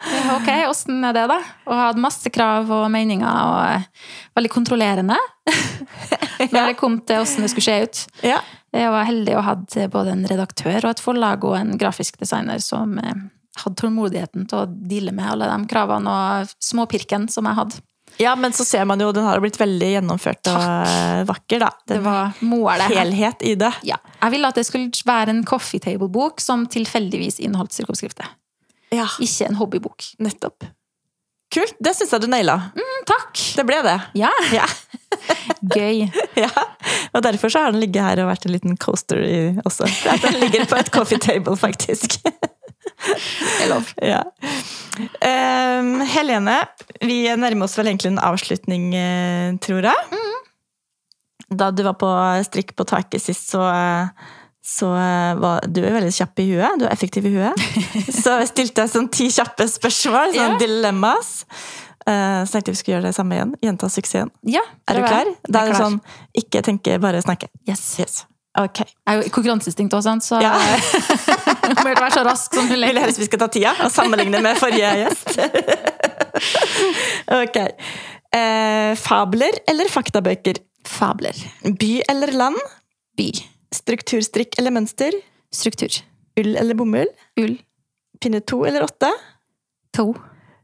Ja, 0.04 0.34
Ok, 0.36 0.48
åssen 0.68 1.00
er 1.06 1.14
det, 1.16 1.22
da? 1.30 1.38
Og 1.64 1.72
jeg 1.72 1.80
hadde 1.80 2.02
masse 2.04 2.30
krav 2.32 2.68
og 2.74 2.82
meninger, 2.92 3.24
og 3.24 3.78
eh, 3.78 3.86
veldig 4.36 4.50
kontrollerende. 4.52 5.16
Når 6.52 6.72
det 6.72 6.76
kom 6.80 6.98
til 7.06 7.22
åssen 7.22 7.44
det 7.46 7.50
skulle 7.54 7.70
se 7.70 7.80
ut. 7.88 8.04
ja. 8.26 8.42
Jeg 8.74 8.90
var 8.90 9.04
heldig 9.06 9.36
og 9.38 9.44
hadde 9.46 9.84
både 9.86 10.10
en 10.16 10.24
redaktør 10.26 10.80
og 10.80 10.88
et 10.90 11.00
forlag 11.00 11.44
og 11.46 11.52
en 11.54 11.76
grafisk 11.78 12.16
designer 12.18 12.58
som 12.58 12.96
eh, 12.98 13.20
hadde 13.60 13.78
tålmodigheten 13.78 14.48
til 14.50 14.64
å 14.64 14.66
deale 14.66 15.12
med 15.14 15.28
alle 15.30 15.46
de 15.46 15.68
kravene 15.70 16.10
og 16.10 16.50
småpirken 16.58 17.28
som 17.30 17.46
jeg 17.46 17.54
hadde. 17.60 17.78
Ja, 18.18 18.32
men 18.34 18.50
så 18.54 18.66
ser 18.66 18.84
man 18.90 18.98
jo, 18.98 19.12
den 19.14 19.26
har 19.26 19.38
blitt 19.42 19.60
veldig 19.62 19.92
gjennomført 19.92 20.50
og 20.50 20.58
eh, 20.64 21.22
vakker, 21.30 21.62
da. 21.62 21.70
Det 21.86 22.00
var 22.02 22.34
målet. 22.42 22.90
helhet 22.90 23.46
i 23.46 23.54
det. 23.58 23.70
Ja. 23.86 24.00
Jeg 24.20 24.34
ville 24.34 24.50
at 24.50 24.58
det 24.58 24.66
skulle 24.66 24.90
være 25.06 25.30
en 25.34 25.44
coffee 25.46 25.82
table-bok 25.82 26.42
som 26.42 26.66
tilfeldigvis 26.70 27.38
inneholdt 27.46 27.74
strikkeoppskrifter. 27.78 28.26
Ja, 28.94 29.06
Ikke 29.22 29.48
en 29.48 29.58
hobbybok. 29.58 30.10
nettopp. 30.22 30.66
Kult. 31.54 31.76
Det 31.78 31.92
syns 31.94 32.12
jeg 32.14 32.24
du 32.24 32.28
naila. 32.30 32.56
Mm, 32.74 33.00
takk! 33.08 33.38
Det 33.58 33.64
ble 33.68 33.80
det. 33.86 33.98
Ja, 34.18 34.32
Ja. 34.54 34.66
gøy. 35.74 36.08
ja. 36.36 36.50
Og 37.14 37.22
derfor 37.24 37.52
så 37.52 37.62
har 37.64 37.72
den 37.72 37.80
ligget 37.80 38.02
her 38.04 38.22
og 38.24 38.30
vært 38.32 38.46
en 38.48 38.52
liten 38.54 38.76
coaster 38.80 39.20
i, 39.22 39.36
også. 39.64 39.86
Den 40.24 40.40
ligger 40.42 40.66
på 40.68 40.76
et 40.80 40.90
coffee 40.94 41.22
table, 41.22 41.56
faktisk. 41.56 42.18
Det 43.04 43.64
er 43.64 43.68
lov. 43.70 43.88
Ja. 44.02 44.20
Um, 45.20 45.98
Helene, 46.08 46.58
vi 47.02 47.24
nærmer 47.36 47.66
oss 47.66 47.74
vel 47.78 47.90
egentlig 47.90 48.12
en 48.14 48.20
avslutning, 48.22 48.86
eh, 48.96 49.56
tror 49.64 49.88
jeg. 49.90 50.20
Da 51.52 51.68
du 51.74 51.82
var 51.84 51.96
på 52.00 52.08
strikk 52.46 52.72
på 52.78 52.86
taket 52.88 53.22
sist, 53.22 53.50
så, 53.52 53.64
eh, 53.68 54.30
så 54.64 54.88
eh, 54.96 55.34
var 55.42 55.66
du 55.68 55.82
er 55.84 55.92
veldig 55.98 56.12
kjapp 56.16 56.40
i 56.40 56.46
huet. 56.54 56.78
Du 56.80 56.86
er 56.88 56.92
effektiv 56.94 57.26
i 57.28 57.34
huet. 57.36 57.64
Så 58.22 58.32
jeg 58.40 58.48
stilte 58.48 58.86
sånn 58.88 59.10
ti 59.12 59.26
kjappe 59.28 59.66
spørsmål, 59.68 60.32
sånn 60.32 60.54
Ja. 60.54 60.60
dilemmas. 60.62 61.34
Uh, 62.08 62.44
Så 62.44 62.56
tenkte 62.56 62.72
vi 62.72 62.78
skulle 62.80 62.96
gjøre 62.98 63.10
det 63.10 63.14
samme 63.16 63.36
igjen. 63.36 63.52
Gjenta 63.64 63.88
suksessen. 63.92 64.30
Ja, 64.48 64.62
Er 64.88 64.98
du 64.98 65.04
klar? 65.04 65.28
Da 65.48 65.62
er 65.66 65.70
det 65.72 65.76
sånn 65.82 65.98
ikke 66.36 66.62
tenke, 66.64 66.96
bare 67.00 67.20
snakke. 67.24 67.48
Yes. 67.68 67.84
Yes. 68.00 68.16
Ok. 68.56 68.80
Jeg 68.86 69.10
er 69.10 69.20
jo 69.22 69.30
konkurranseinstinkt 69.34 69.92
òg, 69.98 70.02
sant? 70.06 70.24
så 70.24 70.40
Ja. 70.40 70.52
må 71.84 71.84
være 71.90 72.10
så 72.14 72.24
rask 72.24 72.54
som 72.54 72.68
Vil 72.72 72.84
mulig. 72.86 73.00
helst 73.04 73.18
vi 73.20 73.28
skal 73.28 73.40
ta 73.44 73.48
tida 73.52 73.72
og 73.84 73.90
sammenligne 73.92 74.40
med 74.44 74.56
forrige 74.60 74.92
gjest. 75.04 75.32
ok. 77.44 77.58
Uh, 78.34 78.92
fabler 78.98 79.60
eller 79.70 79.90
faktabøker? 79.92 80.60
Fabler. 80.88 81.36
By 81.80 81.92
eller 82.10 82.32
land? 82.36 82.56
By. 83.18 83.30
Strukturstrikk 83.74 84.58
eller 84.60 84.74
mønster? 84.74 85.14
Struktur. 85.54 85.96
Ull 86.40 86.54
eller 86.58 86.76
bomull? 86.78 87.10
Ull. 87.40 87.56
Pinne 88.22 88.40
to 88.46 88.62
eller 88.66 88.86
åtte? 88.86 89.10
To. 89.96 90.12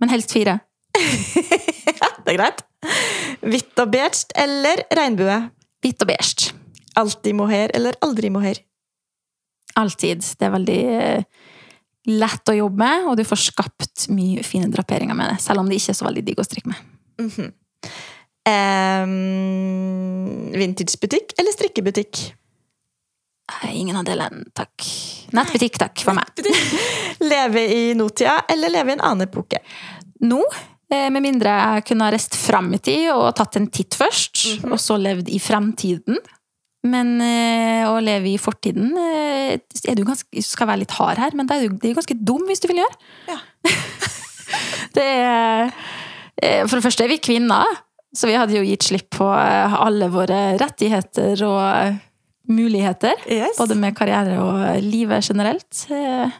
Men 0.02 0.12
helst 0.12 0.32
fire. 0.34 0.58
Det 2.24 2.34
er 2.34 2.38
greit. 2.38 2.64
Hvitt 3.40 3.80
og 3.80 3.92
beige 3.92 4.26
eller 4.38 4.82
regnbue? 4.96 5.38
Hvitt 5.82 6.02
og 6.04 6.10
beige. 6.10 6.52
Alltid 7.00 7.36
mohair 7.38 7.72
eller 7.74 7.96
aldri 8.04 8.30
mohair? 8.32 8.60
Alltid. 9.80 10.24
Det 10.38 10.46
er 10.46 10.54
veldig 10.54 10.80
eh, 10.96 11.22
lett 12.10 12.50
å 12.50 12.56
jobbe 12.56 12.82
med, 12.82 13.06
og 13.08 13.18
du 13.18 13.24
får 13.26 13.42
skapt 13.50 14.08
mye 14.14 14.44
fine 14.46 14.70
draperinger 14.72 15.16
med 15.16 15.32
det. 15.32 15.38
Selv 15.44 15.62
om 15.62 15.70
det 15.70 15.78
ikke 15.80 15.94
er 15.94 16.00
så 16.00 16.08
veldig 16.08 16.24
digg 16.26 16.42
å 16.42 16.46
strikke 16.46 16.72
med. 16.72 16.78
Mm 17.20 17.30
-hmm. 17.30 17.50
um, 19.04 20.52
Vintagebutikk 20.56 21.34
eller 21.38 21.52
strikkebutikk? 21.52 22.39
Ingen 23.72 23.96
av 24.00 24.04
delene, 24.08 24.44
takk. 24.56 24.84
Nettbutikk, 25.36 25.78
takk, 25.78 26.02
for 26.06 26.16
meg. 26.16 26.26
Leve 27.22 27.62
i 27.74 27.94
nåtida 27.98 28.40
eller 28.50 28.72
leve 28.72 28.92
i 28.92 28.96
en 28.98 29.04
annen 29.06 29.26
epoke? 29.28 29.60
Nå, 30.26 30.40
eh, 30.92 31.08
med 31.10 31.22
mindre 31.24 31.52
jeg 31.54 31.86
kunne 31.90 32.08
ha 32.08 32.12
reist 32.14 32.36
fram 32.36 32.72
i 32.76 32.80
tid 32.82 33.08
og 33.14 33.30
tatt 33.38 33.56
en 33.60 33.68
titt 33.72 33.96
først, 33.98 34.60
Mhm. 34.62 34.72
og 34.72 34.78
så 34.82 34.98
levd 35.00 35.28
i 35.30 35.38
fremtiden. 35.38 36.18
Men 36.82 37.20
eh, 37.20 37.84
å 37.84 37.98
leve 38.00 38.30
i 38.32 38.38
fortiden 38.40 38.94
eh, 38.96 39.58
er 39.86 39.94
du 39.98 40.04
ganske, 40.08 40.42
skal 40.42 40.66
være 40.70 40.80
litt 40.86 40.94
hard 40.96 41.18
her, 41.20 41.30
men 41.36 41.46
det 41.46 41.56
er 41.56 41.62
jo 41.66 41.74
det 41.76 41.90
er 41.90 41.98
ganske 42.00 42.16
dum 42.24 42.46
hvis 42.48 42.60
du 42.64 42.68
vil 42.68 42.80
gjøre. 42.80 42.96
Ja. 43.28 43.38
det 44.96 45.04
er, 45.04 45.72
for 46.66 46.78
det 46.78 46.84
første 46.86 47.04
er 47.04 47.12
vi 47.12 47.18
kvinner, 47.22 47.66
så 48.16 48.26
vi 48.30 48.34
hadde 48.38 48.56
jo 48.56 48.64
gitt 48.64 48.82
slipp 48.88 49.10
på 49.18 49.28
alle 49.28 50.08
våre 50.10 50.56
rettigheter 50.58 51.44
og 51.46 51.98
muligheter. 52.52 53.14
Yes. 53.30 53.56
Både 53.58 53.76
med 53.78 53.94
karriere 53.98 54.36
og 54.42 54.82
livet 54.84 55.24
generelt. 55.30 55.84
Eh, 55.90 56.30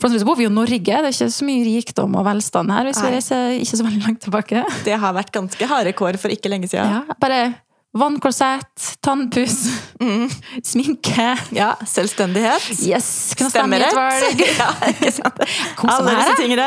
For 0.00 0.08
så 0.12 0.24
bor 0.26 0.36
vi 0.38 0.46
jo 0.46 0.50
i 0.50 0.56
Norge, 0.56 0.80
det 0.80 0.96
er 0.96 1.12
ikke 1.12 1.30
så 1.32 1.44
mye 1.48 1.66
rikdom 1.68 2.16
og 2.16 2.24
velstand 2.26 2.70
her. 2.72 2.84
hvis 2.88 3.02
vi 3.02 3.10
Nei. 3.10 3.14
reiser 3.18 3.60
ikke 3.60 3.76
så 3.82 3.84
veldig 3.86 4.02
langt 4.06 4.20
tilbake. 4.26 4.64
Det 4.84 4.98
har 4.98 5.14
vært 5.14 5.32
ganske 5.32 5.66
harde 5.70 5.92
kår 5.92 6.18
for 6.18 6.28
ikke 6.34 6.48
lenge 6.52 6.68
siden. 6.68 6.90
Ja, 6.90 7.02
bare 7.20 7.54
vannkorsett, 7.96 8.98
tannpuss, 9.00 9.70
Mm. 9.98 10.28
sminke. 10.62 11.30
Ja, 11.56 11.70
selvstendighet. 11.88 12.66
Yes! 12.84 13.32
Stemmerett. 13.32 13.94
ja, 14.60 14.66
ikke 14.90 15.12
sant? 15.16 15.38
Kose 15.78 15.94
Alle 15.94 16.12
disse 16.18 16.34
tingene. 16.42 16.66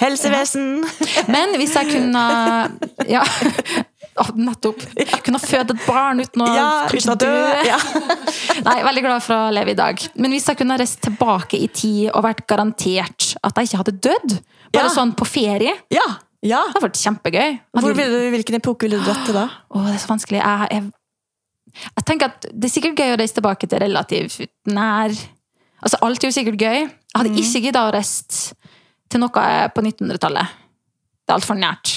Helsevesen. 0.00 0.80
Men 1.28 1.52
hvis 1.60 1.74
jeg 1.76 1.90
kunne 1.92 2.24
Ja, 3.16 3.20
nettopp. 4.36 4.82
Kunne 5.24 5.40
føde 5.40 5.74
et 5.76 5.84
barn 5.86 6.20
uten 6.22 6.42
å 6.44 6.48
Ja, 6.52 6.66
uten 6.90 7.18
dø. 7.20 7.30
Ja. 7.66 7.78
Nei, 8.66 8.76
veldig 8.84 9.04
glad 9.06 9.24
for 9.24 9.36
å 9.36 9.52
leve 9.54 9.72
i 9.72 9.78
dag. 9.78 10.02
Men 10.20 10.34
hvis 10.34 10.48
jeg 10.50 10.58
kunne 10.60 10.76
reist 10.80 11.00
tilbake 11.04 11.58
i 11.60 11.68
tid 11.72 12.10
og 12.12 12.24
vært 12.26 12.44
garantert 12.50 13.32
at 13.42 13.56
jeg 13.60 13.70
ikke 13.70 13.80
hadde 13.82 13.96
dødd, 14.08 14.36
bare 14.72 14.88
Ja. 14.88 14.94
sånn 14.94 15.14
på 15.16 15.26
ferie, 15.28 15.74
ja. 15.92 16.06
Ja. 16.42 16.64
Det 16.66 16.74
hadde 16.74 16.86
vært 16.88 16.98
kjempegøy. 16.98 17.52
Hvor 17.78 17.94
hvilken 18.34 18.56
epoke 18.58 18.88
ville 18.88 18.98
du 18.98 19.04
dratt 19.06 19.24
til 19.28 19.36
da? 19.38 19.46
Åh, 19.70 19.84
det 19.86 19.94
er 19.94 20.02
så 20.02 20.10
vanskelig. 20.10 20.40
Jeg, 20.42 20.68
jeg, 20.74 21.84
jeg 21.86 22.04
tenker 22.08 22.32
at 22.32 22.48
det 22.50 22.66
er 22.68 22.72
sikkert 22.74 22.98
gøy 22.98 23.12
å 23.14 23.18
reise 23.20 23.36
tilbake 23.38 23.68
til 23.70 23.82
relativt 23.84 24.42
nær 24.66 25.14
Altså, 25.82 25.98
alt 26.06 26.22
er 26.22 26.30
jo 26.30 26.34
sikkert 26.36 26.60
gøy. 26.62 26.76
Jeg 26.86 27.16
hadde 27.18 27.30
ikke 27.42 27.60
gidda 27.64 27.80
å 27.88 27.92
reise 27.94 28.52
til 29.10 29.18
noe 29.18 29.46
på 29.74 29.82
1900-tallet. 29.82 30.52
Det 31.22 31.30
er 31.30 31.36
altfor 31.38 31.54
nært. 31.54 31.90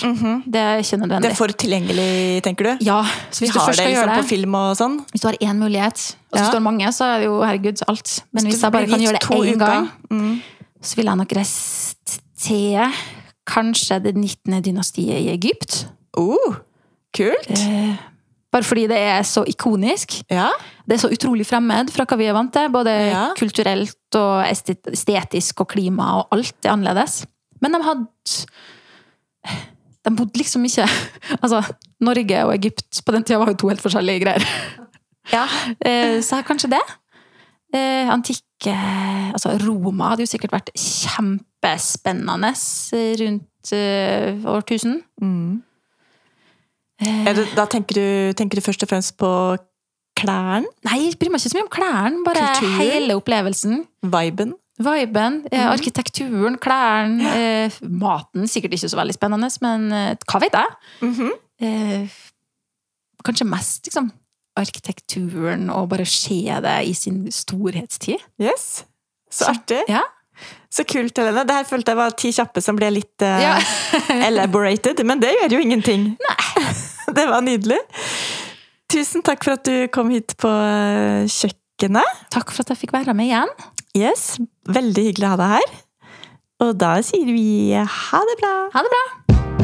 Det 0.45 0.59
er 0.61 0.77
ikke 0.83 0.97
nødvendig. 1.01 1.21
Det 1.25 1.31
er 1.31 1.35
for 1.39 1.47
tilgjengelig, 1.47 2.09
tenker 2.45 2.67
du? 2.67 2.85
Ja, 2.85 2.99
så 3.33 3.39
Vi 3.41 3.47
hvis 3.47 3.53
du 3.55 3.59
har 3.59 3.67
først 3.71 3.79
det 3.81 3.87
liksom 3.89 4.11
det, 4.11 4.17
på 4.21 4.27
film 4.29 4.53
og 4.59 4.75
sånn. 4.77 4.99
Hvis 5.11 5.21
du 5.23 5.27
har 5.27 5.37
én 5.41 5.57
mulighet, 5.57 6.03
og 6.31 6.37
så 6.37 6.43
Ja. 6.43 6.49
står 6.51 6.61
mange, 6.61 6.87
så 6.93 7.05
er 7.09 7.17
det 7.19 7.25
jo 7.25 7.39
herregud 7.41 7.81
alt. 7.87 8.23
Men 8.31 8.43
hvis, 8.45 8.53
hvis 8.53 8.61
jeg 8.63 8.71
bare 8.71 8.87
kan 8.87 8.99
gjøre 8.99 9.19
det 9.19 9.53
én 9.53 9.57
gang, 9.57 9.89
Mm. 10.11 10.41
så 10.81 10.95
vil 10.95 11.05
jeg 11.05 11.17
nok 11.17 11.31
reist 11.35 12.19
til 12.37 12.93
kanskje 13.47 14.03
det 14.03 14.15
19. 14.15 14.61
dynastiet 14.61 15.17
i 15.25 15.29
Egypt. 15.33 15.87
Oh, 16.17 16.55
kult! 17.15 17.49
Eh, 17.49 17.95
bare 18.53 18.63
fordi 18.63 18.87
det 18.87 18.97
er 18.97 19.21
så 19.23 19.43
ikonisk. 19.47 20.21
Ja. 20.29 20.49
Det 20.87 20.95
er 21.03 21.07
så 21.07 21.11
utrolig 21.11 21.45
fremmed 21.47 21.89
fra 21.89 22.05
hva 22.05 22.17
vi 22.17 22.25
er 22.29 22.33
vant 22.33 22.53
til. 22.53 22.69
Både 22.69 22.93
Ja. 23.11 23.33
kulturelt 23.35 23.95
og 24.15 24.45
estetisk 24.45 25.61
og 25.61 25.67
klima 25.69 26.19
og 26.19 26.27
alt 26.31 26.53
er 26.63 26.69
annerledes. 26.71 27.25
Men 27.59 27.71
de 27.71 27.81
hadde 27.81 28.07
De 30.05 30.13
bodde 30.13 30.37
liksom 30.37 30.65
ikke 30.67 30.85
Altså, 31.43 31.63
Norge 32.03 32.43
og 32.45 32.53
Egypt 32.55 33.01
på 33.05 33.15
den 33.15 33.23
tida 33.25 33.39
var 33.41 33.53
jo 33.53 33.59
to 33.63 33.71
helt 33.71 33.83
forskjellige 33.83 34.25
greier. 34.25 34.45
ja. 35.33 35.47
Eh, 35.85 36.21
Så 36.21 36.43
kanskje 36.45 36.71
det. 36.75 36.83
Antikk 37.75 38.45
Antikke 38.55 38.75
Altså, 39.33 39.57
Roma 39.67 40.13
hadde 40.13 40.23
jo 40.23 40.31
sikkert 40.31 40.53
vært 40.55 40.69
kjempespennende 40.79 42.53
rundt 43.19 43.71
eh, 43.75 44.45
årtusen. 44.47 45.01
Mm. 45.21 45.61
Eh, 47.01 47.33
det, 47.35 47.47
da 47.55 47.65
tenker 47.65 47.95
du, 47.95 48.33
tenker 48.37 48.55
du 48.55 48.63
først 48.63 48.83
og 48.83 48.89
fremst 48.89 49.17
på 49.19 49.29
klærne? 50.15 50.69
Nei, 50.87 51.01
jeg 51.09 51.17
bryr 51.19 51.33
meg 51.33 51.41
ikke 51.41 51.51
så 51.51 51.57
mye 51.57 51.65
om 51.67 51.73
klærne. 51.73 52.23
Bare 52.25 52.45
Kultur, 52.55 52.77
hele 52.79 53.17
opplevelsen. 53.19 53.83
Viben? 54.03 54.55
Viben, 54.77 55.45
eh, 55.51 55.59
Mhm. 55.65 55.71
arkitekturen, 55.71 56.57
klærne, 56.59 57.29
eh, 57.35 57.71
maten. 57.81 58.47
Sikkert 58.47 58.73
ikke 58.73 58.89
så 58.91 58.97
veldig 58.99 59.13
spennende, 59.15 59.49
men 59.61 59.91
eh, 59.93 60.15
hva 60.27 60.39
vet 60.41 60.51
jeg? 60.53 60.67
Mhm. 61.01 61.29
Eh, 61.61 62.07
kanskje 63.23 63.47
mest 63.47 63.85
liksom, 63.87 64.11
arkitekturen, 64.57 65.69
og 65.71 65.89
bare 65.89 66.05
se 66.05 66.43
det 66.61 66.75
i 66.87 66.93
sin 66.93 67.25
storhetstid. 67.31 68.19
Yes. 68.39 68.83
Så 69.31 69.45
Så- 69.45 69.51
artig. 69.53 69.81
Ja. 69.87 70.01
Så 70.69 70.83
kult, 70.83 71.15
Helene. 71.17 71.45
Det 71.47 71.55
her 71.55 71.63
følte 71.63 71.87
jeg 71.93 71.95
var 71.95 72.09
ti 72.11 72.31
kjappe 72.31 72.61
som 72.61 72.75
ble 72.75 72.89
litt 72.91 73.21
eh, 73.21 73.39
Ja. 73.41 73.59
elaborated, 74.29 75.03
men 75.05 75.19
det 75.19 75.31
gjør 75.37 75.51
jo 75.51 75.59
ingenting. 75.59 76.17
Nei. 76.19 76.65
det 77.15 77.27
var 77.29 77.41
nydelig. 77.41 77.79
Tusen 78.91 79.23
takk 79.23 79.43
for 79.43 79.53
at 79.53 79.63
du 79.63 79.87
kom 79.87 80.09
hit 80.11 80.35
på 80.37 80.51
kjøkkenet. 81.31 82.03
Takk 82.29 82.51
for 82.51 82.61
at 82.65 82.69
jeg 82.75 82.77
fikk 82.83 82.93
være 82.93 83.13
med 83.15 83.27
igjen. 83.31 83.47
Yes, 83.95 84.35
Veldig 84.67 85.05
hyggelig 85.05 85.29
å 85.29 85.31
ha 85.31 85.37
deg 85.39 85.51
her. 85.55 85.75
Og 86.65 86.73
da 86.81 86.97
sier 87.05 87.31
vi 87.31 87.71
ha 87.71 88.25
det 88.27 88.39
bra. 88.41 88.55
Ha 88.73 88.83
det 88.83 88.91
bra! 88.91 89.54